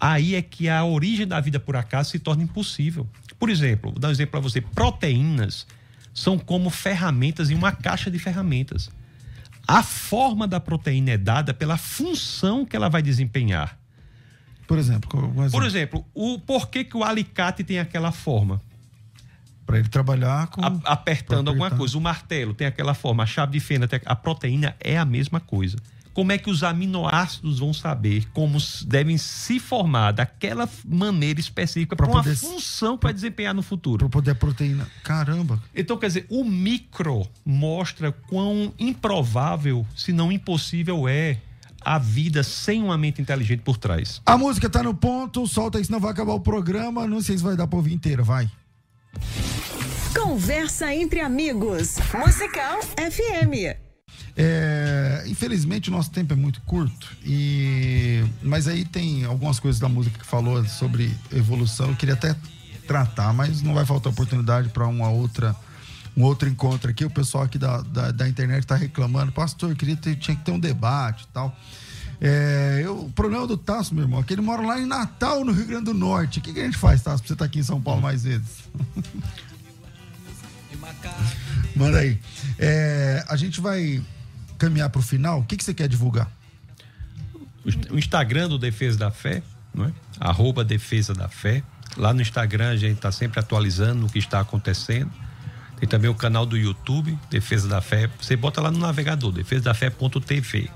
aí 0.00 0.34
é 0.34 0.40
que 0.40 0.70
a 0.70 0.86
origem 0.86 1.26
da 1.26 1.38
vida 1.38 1.60
por 1.60 1.76
acaso 1.76 2.12
se 2.12 2.18
torna 2.18 2.42
impossível. 2.44 3.06
Por 3.38 3.50
exemplo, 3.50 3.90
vou 3.90 4.00
dar 4.00 4.08
um 4.08 4.12
exemplo 4.12 4.30
para 4.30 4.40
você: 4.40 4.62
proteínas 4.62 5.66
são 6.14 6.38
como 6.38 6.70
ferramentas 6.70 7.50
em 7.50 7.54
uma 7.54 7.72
caixa 7.72 8.10
de 8.10 8.18
ferramentas. 8.18 8.88
A 9.68 9.82
forma 9.82 10.48
da 10.48 10.58
proteína 10.58 11.10
é 11.10 11.18
dada 11.18 11.52
pela 11.52 11.76
função 11.76 12.64
que 12.64 12.74
ela 12.74 12.88
vai 12.88 13.02
desempenhar. 13.02 13.78
Por 14.66 14.78
exemplo, 14.78 15.20
um 15.20 15.44
exemplo. 15.44 15.50
Por 15.50 15.64
exemplo, 15.64 16.04
o 16.14 16.38
porquê 16.38 16.84
que 16.84 16.96
o 16.96 17.04
alicate 17.04 17.62
tem 17.62 17.78
aquela 17.78 18.12
forma? 18.12 18.60
Para 19.64 19.78
ele 19.78 19.88
trabalhar 19.88 20.46
com. 20.48 20.60
A, 20.64 20.72
apertando 20.84 21.48
alguma 21.48 21.70
coisa. 21.70 21.96
O 21.98 22.00
martelo 22.00 22.54
tem 22.54 22.66
aquela 22.66 22.94
forma, 22.94 23.22
a 23.22 23.26
chave 23.26 23.52
de 23.52 23.60
fenda, 23.60 23.88
tem, 23.88 24.00
a 24.04 24.14
proteína 24.14 24.76
é 24.80 24.96
a 24.96 25.04
mesma 25.04 25.40
coisa. 25.40 25.76
Como 26.16 26.32
é 26.32 26.38
que 26.38 26.48
os 26.48 26.62
aminoácidos 26.62 27.58
vão 27.58 27.74
saber 27.74 28.26
como 28.32 28.56
devem 28.86 29.18
se 29.18 29.60
formar 29.60 30.12
daquela 30.12 30.66
maneira 30.82 31.38
específica 31.38 31.94
para 31.94 32.06
uma 32.06 32.24
função 32.24 32.98
vai 33.00 33.12
desempenhar 33.12 33.52
no 33.52 33.62
futuro? 33.62 33.98
Para 33.98 34.08
poder 34.08 34.30
a 34.30 34.34
proteína. 34.34 34.88
Caramba! 35.04 35.62
Então, 35.74 35.98
quer 35.98 36.06
dizer, 36.06 36.26
o 36.30 36.42
micro 36.42 37.28
mostra 37.44 38.12
quão 38.12 38.72
improvável, 38.78 39.86
se 39.94 40.10
não 40.10 40.32
impossível 40.32 41.06
é 41.06 41.36
a 41.86 41.98
vida 41.98 42.42
sem 42.42 42.82
uma 42.82 42.98
mente 42.98 43.22
inteligente 43.22 43.60
por 43.60 43.76
trás. 43.76 44.20
A 44.26 44.36
música 44.36 44.68
tá 44.68 44.82
no 44.82 44.92
ponto, 44.92 45.46
solta 45.46 45.78
aí, 45.78 45.84
senão 45.84 46.00
vai 46.00 46.10
acabar 46.10 46.32
o 46.32 46.40
programa. 46.40 47.06
Não 47.06 47.20
sei 47.20 47.38
se 47.38 47.44
vai 47.44 47.54
dar 47.54 47.68
pra 47.68 47.76
ouvir 47.76 47.94
inteira, 47.94 48.24
vai. 48.24 48.50
Conversa 50.12 50.92
entre 50.92 51.20
amigos. 51.20 51.96
Musical 52.12 52.82
FM. 52.82 53.78
É, 54.36 55.24
infelizmente 55.28 55.88
o 55.88 55.92
nosso 55.92 56.10
tempo 56.10 56.32
é 56.32 56.36
muito 56.36 56.60
curto 56.62 57.16
e 57.24 58.22
mas 58.42 58.68
aí 58.68 58.84
tem 58.84 59.24
algumas 59.24 59.58
coisas 59.58 59.80
da 59.80 59.88
música 59.88 60.18
que 60.18 60.26
falou 60.26 60.64
sobre 60.64 61.14
evolução. 61.32 61.90
Eu 61.90 61.96
queria 61.96 62.14
até 62.14 62.34
tratar, 62.88 63.32
mas 63.32 63.62
não 63.62 63.74
vai 63.74 63.86
faltar 63.86 64.12
oportunidade 64.12 64.70
para 64.70 64.88
uma 64.88 65.08
outra 65.08 65.54
um 66.16 66.22
outro 66.22 66.48
encontro 66.48 66.90
aqui. 66.90 67.04
O 67.04 67.10
pessoal 67.10 67.44
aqui 67.44 67.58
da, 67.58 67.82
da, 67.82 68.10
da 68.10 68.28
internet 68.28 68.60
está 68.60 68.74
reclamando, 68.74 69.32
pastor, 69.32 69.74
queria 69.74 69.96
ter, 69.96 70.16
tinha 70.16 70.36
que 70.36 70.44
ter 70.44 70.52
um 70.52 70.58
debate 70.58 71.24
e 71.24 71.32
tal. 71.32 71.56
É, 72.20 72.80
eu, 72.82 73.04
o 73.04 73.10
problema 73.10 73.46
do 73.46 73.56
Tasso, 73.56 73.94
meu 73.94 74.04
irmão, 74.04 74.20
é 74.20 74.22
que 74.22 74.32
ele 74.32 74.40
mora 74.40 74.62
lá 74.62 74.80
em 74.80 74.86
Natal, 74.86 75.44
no 75.44 75.52
Rio 75.52 75.66
Grande 75.66 75.84
do 75.84 75.94
Norte. 75.94 76.38
O 76.38 76.42
que, 76.42 76.52
que 76.52 76.60
a 76.60 76.64
gente 76.64 76.78
faz, 76.78 77.02
Tasso, 77.02 77.18
pra 77.18 77.28
você 77.28 77.34
estar 77.34 77.44
tá 77.44 77.48
aqui 77.48 77.58
em 77.58 77.62
São 77.62 77.80
Paulo 77.80 78.00
mais 78.00 78.24
vezes? 78.24 78.64
Manda 81.76 81.98
aí. 81.98 82.18
É, 82.58 83.24
a 83.28 83.36
gente 83.36 83.60
vai 83.60 84.02
caminhar 84.56 84.88
para 84.88 84.98
o 84.98 85.02
final. 85.02 85.40
O 85.40 85.44
que, 85.44 85.56
que 85.56 85.64
você 85.64 85.74
quer 85.74 85.88
divulgar? 85.88 86.30
O 87.90 87.98
Instagram 87.98 88.48
do 88.48 88.58
Defesa 88.58 88.96
da 88.96 89.10
Fé, 89.10 89.42
não 89.74 89.86
é? 89.86 89.92
Arroba 90.18 90.64
Defesa 90.64 91.12
da 91.12 91.28
Fé. 91.28 91.62
Lá 91.96 92.14
no 92.14 92.22
Instagram 92.22 92.70
a 92.70 92.76
gente 92.76 92.96
está 92.96 93.12
sempre 93.12 93.40
atualizando 93.40 94.06
o 94.06 94.08
que 94.08 94.18
está 94.18 94.40
acontecendo. 94.40 95.10
Tem 95.78 95.88
também 95.88 96.10
o 96.10 96.14
canal 96.14 96.46
do 96.46 96.56
YouTube, 96.56 97.18
Defesa 97.30 97.68
da 97.68 97.80
Fé. 97.80 98.08
Você 98.20 98.34
bota 98.34 98.60
lá 98.60 98.70
no 98.70 98.78
navegador, 98.78 99.30
defesadafé.tv. 99.30 100.70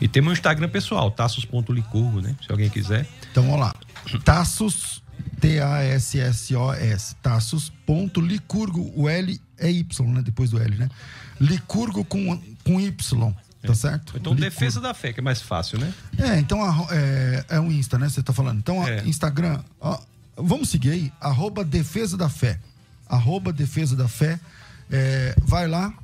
E 0.00 0.08
tem 0.08 0.22
meu 0.22 0.32
Instagram 0.32 0.68
pessoal, 0.68 1.10
tassos.licurgo, 1.10 2.20
né? 2.20 2.36
Se 2.44 2.50
alguém 2.50 2.68
quiser. 2.68 3.06
Então 3.30 3.44
vamos 3.44 3.60
lá. 3.60 3.74
Tassos, 4.24 5.02
T-A-S-S-O-S. 5.40 7.14
Tassos.licurgo. 7.22 8.92
O 8.94 9.08
L 9.08 9.40
é 9.58 9.70
Y, 9.70 10.12
né? 10.12 10.20
Depois 10.22 10.50
do 10.50 10.60
L, 10.60 10.76
né? 10.76 10.88
Licurgo 11.40 12.04
com, 12.04 12.38
com 12.64 12.80
Y. 12.80 13.32
Tá 13.62 13.72
é. 13.72 13.74
certo? 13.74 14.14
Então, 14.16 14.34
Licurgo. 14.34 14.40
Defesa 14.40 14.80
da 14.80 14.92
Fé, 14.92 15.12
que 15.12 15.20
é 15.20 15.22
mais 15.22 15.40
fácil, 15.40 15.78
né? 15.78 15.94
É, 16.18 16.38
então 16.38 16.58
é, 16.90 17.44
é 17.48 17.60
um 17.60 17.70
Insta, 17.70 17.96
né? 17.96 18.08
Você 18.08 18.22
tá 18.22 18.32
falando. 18.32 18.58
Então, 18.58 18.86
é. 18.86 19.02
Instagram, 19.04 19.62
ó, 19.80 19.98
vamos 20.36 20.68
seguir 20.68 20.90
aí, 20.90 21.12
arroba 21.20 21.64
Defesa 21.64 22.18
da 22.18 22.28
Fé 22.28 22.58
arroba 23.12 23.52
Defesa 23.52 23.94
da 23.94 24.08
Fé. 24.08 24.40
É, 24.90 25.34
vai 25.42 25.68
lá, 25.68 25.94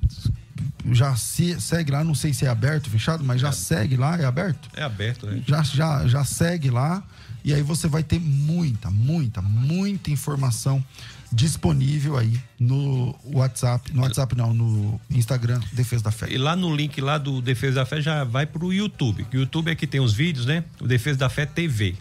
já 0.93 1.15
se, 1.17 1.61
segue 1.61 1.91
lá, 1.93 2.03
não 2.03 2.15
sei 2.15 2.33
se 2.33 2.45
é 2.45 2.49
aberto, 2.49 2.89
fechado, 2.89 3.25
mas 3.25 3.41
já 3.41 3.49
é. 3.49 3.53
segue 3.53 3.97
lá, 3.97 4.17
é 4.19 4.25
aberto? 4.25 4.69
É 4.75 4.83
aberto, 4.83 5.27
né? 5.27 5.43
Já, 5.47 5.63
já, 5.63 6.07
já 6.07 6.25
segue 6.25 6.71
lá 6.71 7.03
e 7.45 7.53
aí 7.53 7.63
você 7.63 7.89
vai 7.89 8.03
ter 8.03 8.21
muita, 8.21 8.91
muita, 8.91 9.41
muita 9.43 10.11
informação 10.11 10.85
disponível 11.31 12.17
aí 12.17 12.41
no 12.59 13.15
WhatsApp, 13.25 13.93
no 13.95 14.03
WhatsApp 14.03 14.35
não, 14.35 14.55
no 14.55 15.01
Instagram 15.11 15.61
Defesa 15.73 16.05
da 16.05 16.11
Fé. 16.11 16.27
E 16.31 16.39
lá 16.39 16.57
no 16.57 16.75
link 16.75 17.01
lá 17.01 17.19
do 17.19 17.43
Defesa 17.43 17.77
da 17.77 17.87
Fé 17.87 18.01
já 18.01 18.25
vai 18.25 18.47
pro 18.47 18.73
YouTube, 18.73 19.27
o 19.33 19.37
YouTube 19.37 19.71
é 19.71 19.75
que 19.75 19.87
tem 19.87 20.01
os 20.01 20.13
vídeos, 20.13 20.47
né? 20.47 20.65
O 20.81 20.87
Defesa 20.87 21.19
da 21.19 21.29
Fé 21.29 21.45
TV. 21.45 21.97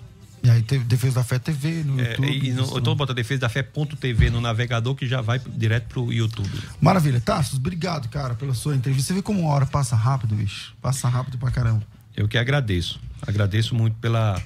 E 0.47 0.49
aí 0.49 0.61
teve 0.61 0.85
Defesa 0.85 1.15
da 1.15 1.23
Fé 1.25 1.37
TV 1.37 1.83
no 1.83 1.99
É, 1.99 2.11
YouTube. 2.11 2.51
no, 2.53 2.77
eu 2.77 2.81
tô 2.81 2.95
botando 2.95 3.17
Defesa 3.17 3.41
da 3.41 3.49
Fé.tv 3.49 4.29
no 4.29 4.39
navegador 4.39 4.95
que 4.95 5.05
já 5.05 5.19
vai 5.19 5.39
direto 5.39 5.87
pro 5.89 6.13
YouTube. 6.13 6.49
Maravilha. 6.79 7.19
Tassos, 7.19 7.59
obrigado, 7.59 8.07
cara, 8.07 8.33
pela 8.33 8.53
sua 8.53 8.73
entrevista. 8.73 9.09
Você 9.09 9.15
vê 9.15 9.21
como 9.21 9.41
uma 9.41 9.49
hora 9.51 9.65
passa 9.65 9.93
rápido, 9.93 10.35
bicho. 10.35 10.73
Passa 10.81 11.09
rápido 11.09 11.37
pra 11.37 11.51
caramba. 11.51 11.83
Eu 12.15 12.29
que 12.29 12.37
agradeço. 12.37 12.97
Agradeço 13.27 13.75
muito 13.75 13.95
pela, 13.97 14.41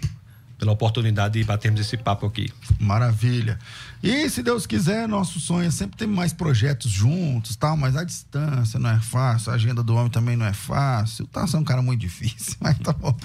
pela 0.58 0.72
oportunidade 0.72 1.38
de 1.38 1.46
batermos 1.46 1.80
esse 1.80 1.96
papo 1.98 2.26
aqui. 2.26 2.52
Maravilha. 2.80 3.60
E 4.02 4.28
se 4.32 4.42
Deus 4.42 4.66
quiser, 4.66 5.08
nosso 5.08 5.40
sonho 5.40 5.68
é 5.68 5.72
sempre 5.72 5.96
ter 5.98 6.08
mais 6.08 6.34
projetos 6.34 6.90
juntos, 6.92 7.56
tal, 7.56 7.78
mas 7.78 7.96
a 7.96 8.04
distância 8.04 8.80
não 8.80 8.90
é 8.90 9.00
fácil, 9.00 9.52
a 9.52 9.56
agenda 9.56 9.84
do 9.84 9.94
homem 9.96 10.10
também 10.10 10.36
não 10.36 10.48
é 10.48 10.54
fácil. 10.54 11.28
Tá 11.28 11.46
sendo 11.46 11.62
um 11.62 11.64
cara 11.64 11.84
muito 11.84 12.00
difícil, 12.02 12.56
mas 12.60 12.80
tá 12.80 12.92
bom. 12.92 13.16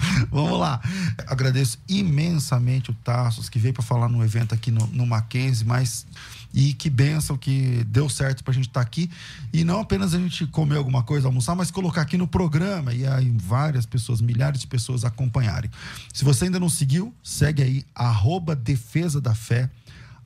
Lá. 0.67 0.81
Agradeço 1.27 1.79
imensamente 1.87 2.91
o 2.91 2.93
Tassos 2.93 3.47
que 3.47 3.57
veio 3.57 3.73
para 3.73 3.83
falar 3.83 4.09
no 4.09 4.23
evento 4.23 4.53
aqui 4.53 4.69
no, 4.69 4.85
no 4.87 5.05
Mackenzie, 5.05 5.65
mas 5.65 6.05
e 6.53 6.73
que 6.73 6.89
benção 6.89 7.37
que 7.37 7.85
deu 7.87 8.09
certo 8.09 8.43
pra 8.43 8.53
gente 8.53 8.67
estar 8.67 8.81
aqui 8.81 9.09
e 9.53 9.63
não 9.63 9.81
apenas 9.81 10.13
a 10.13 10.17
gente 10.17 10.45
comer 10.47 10.77
alguma 10.77 11.03
coisa, 11.03 11.27
almoçar, 11.27 11.55
mas 11.55 11.69
colocar 11.71 12.01
aqui 12.01 12.17
no 12.17 12.27
programa 12.27 12.93
e 12.93 13.05
aí 13.05 13.29
várias 13.37 13.85
pessoas, 13.85 14.21
milhares 14.21 14.61
de 14.61 14.67
pessoas 14.67 15.05
acompanharem. 15.05 15.69
Se 16.13 16.23
você 16.23 16.45
ainda 16.45 16.59
não 16.59 16.69
seguiu, 16.69 17.13
segue 17.23 17.63
aí, 17.63 17.85
arroba 17.93 18.55
Defesa 18.55 19.21
da 19.21 19.35
Fé, 19.35 19.69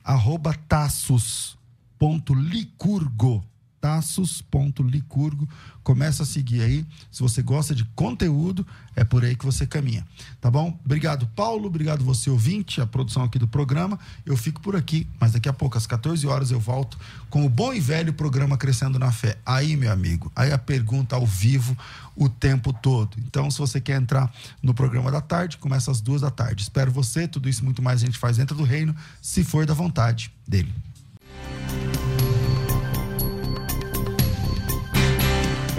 arroba. 0.02 0.56
Tassos.licurgo. 3.82 5.48
Começa 5.82 6.22
a 6.22 6.26
seguir 6.26 6.62
aí. 6.62 6.86
Se 7.10 7.20
você 7.20 7.42
gosta 7.42 7.74
de 7.74 7.84
conteúdo, 7.96 8.64
é 8.94 9.02
por 9.02 9.24
aí 9.24 9.34
que 9.34 9.44
você 9.44 9.66
caminha. 9.66 10.06
Tá 10.40 10.48
bom? 10.48 10.78
Obrigado, 10.84 11.26
Paulo. 11.34 11.66
Obrigado, 11.66 12.04
você 12.04 12.30
ouvinte, 12.30 12.80
a 12.80 12.86
produção 12.86 13.24
aqui 13.24 13.40
do 13.40 13.48
programa. 13.48 13.98
Eu 14.24 14.36
fico 14.36 14.60
por 14.60 14.76
aqui, 14.76 15.04
mas 15.18 15.32
daqui 15.32 15.48
a 15.48 15.52
pouco, 15.52 15.76
às 15.76 15.84
14 15.84 16.24
horas, 16.28 16.52
eu 16.52 16.60
volto 16.60 16.96
com 17.28 17.44
o 17.44 17.48
bom 17.48 17.74
e 17.74 17.80
velho 17.80 18.12
programa 18.12 18.56
Crescendo 18.56 19.00
na 19.00 19.10
Fé. 19.10 19.36
Aí, 19.44 19.76
meu 19.76 19.90
amigo, 19.90 20.30
aí 20.36 20.52
a 20.52 20.58
pergunta 20.58 21.16
ao 21.16 21.26
vivo 21.26 21.76
o 22.14 22.28
tempo 22.28 22.72
todo. 22.72 23.16
Então, 23.18 23.50
se 23.50 23.58
você 23.58 23.80
quer 23.80 24.00
entrar 24.00 24.32
no 24.62 24.72
programa 24.72 25.10
da 25.10 25.20
tarde, 25.20 25.58
começa 25.58 25.90
às 25.90 26.00
duas 26.00 26.20
da 26.20 26.30
tarde. 26.30 26.62
Espero 26.62 26.92
você, 26.92 27.26
tudo 27.26 27.48
isso 27.48 27.64
muito 27.64 27.82
mais 27.82 28.00
a 28.00 28.06
gente 28.06 28.18
faz 28.18 28.36
dentro 28.36 28.56
do 28.56 28.62
reino, 28.62 28.94
se 29.20 29.42
for 29.42 29.66
da 29.66 29.74
vontade 29.74 30.32
dele. 30.46 30.72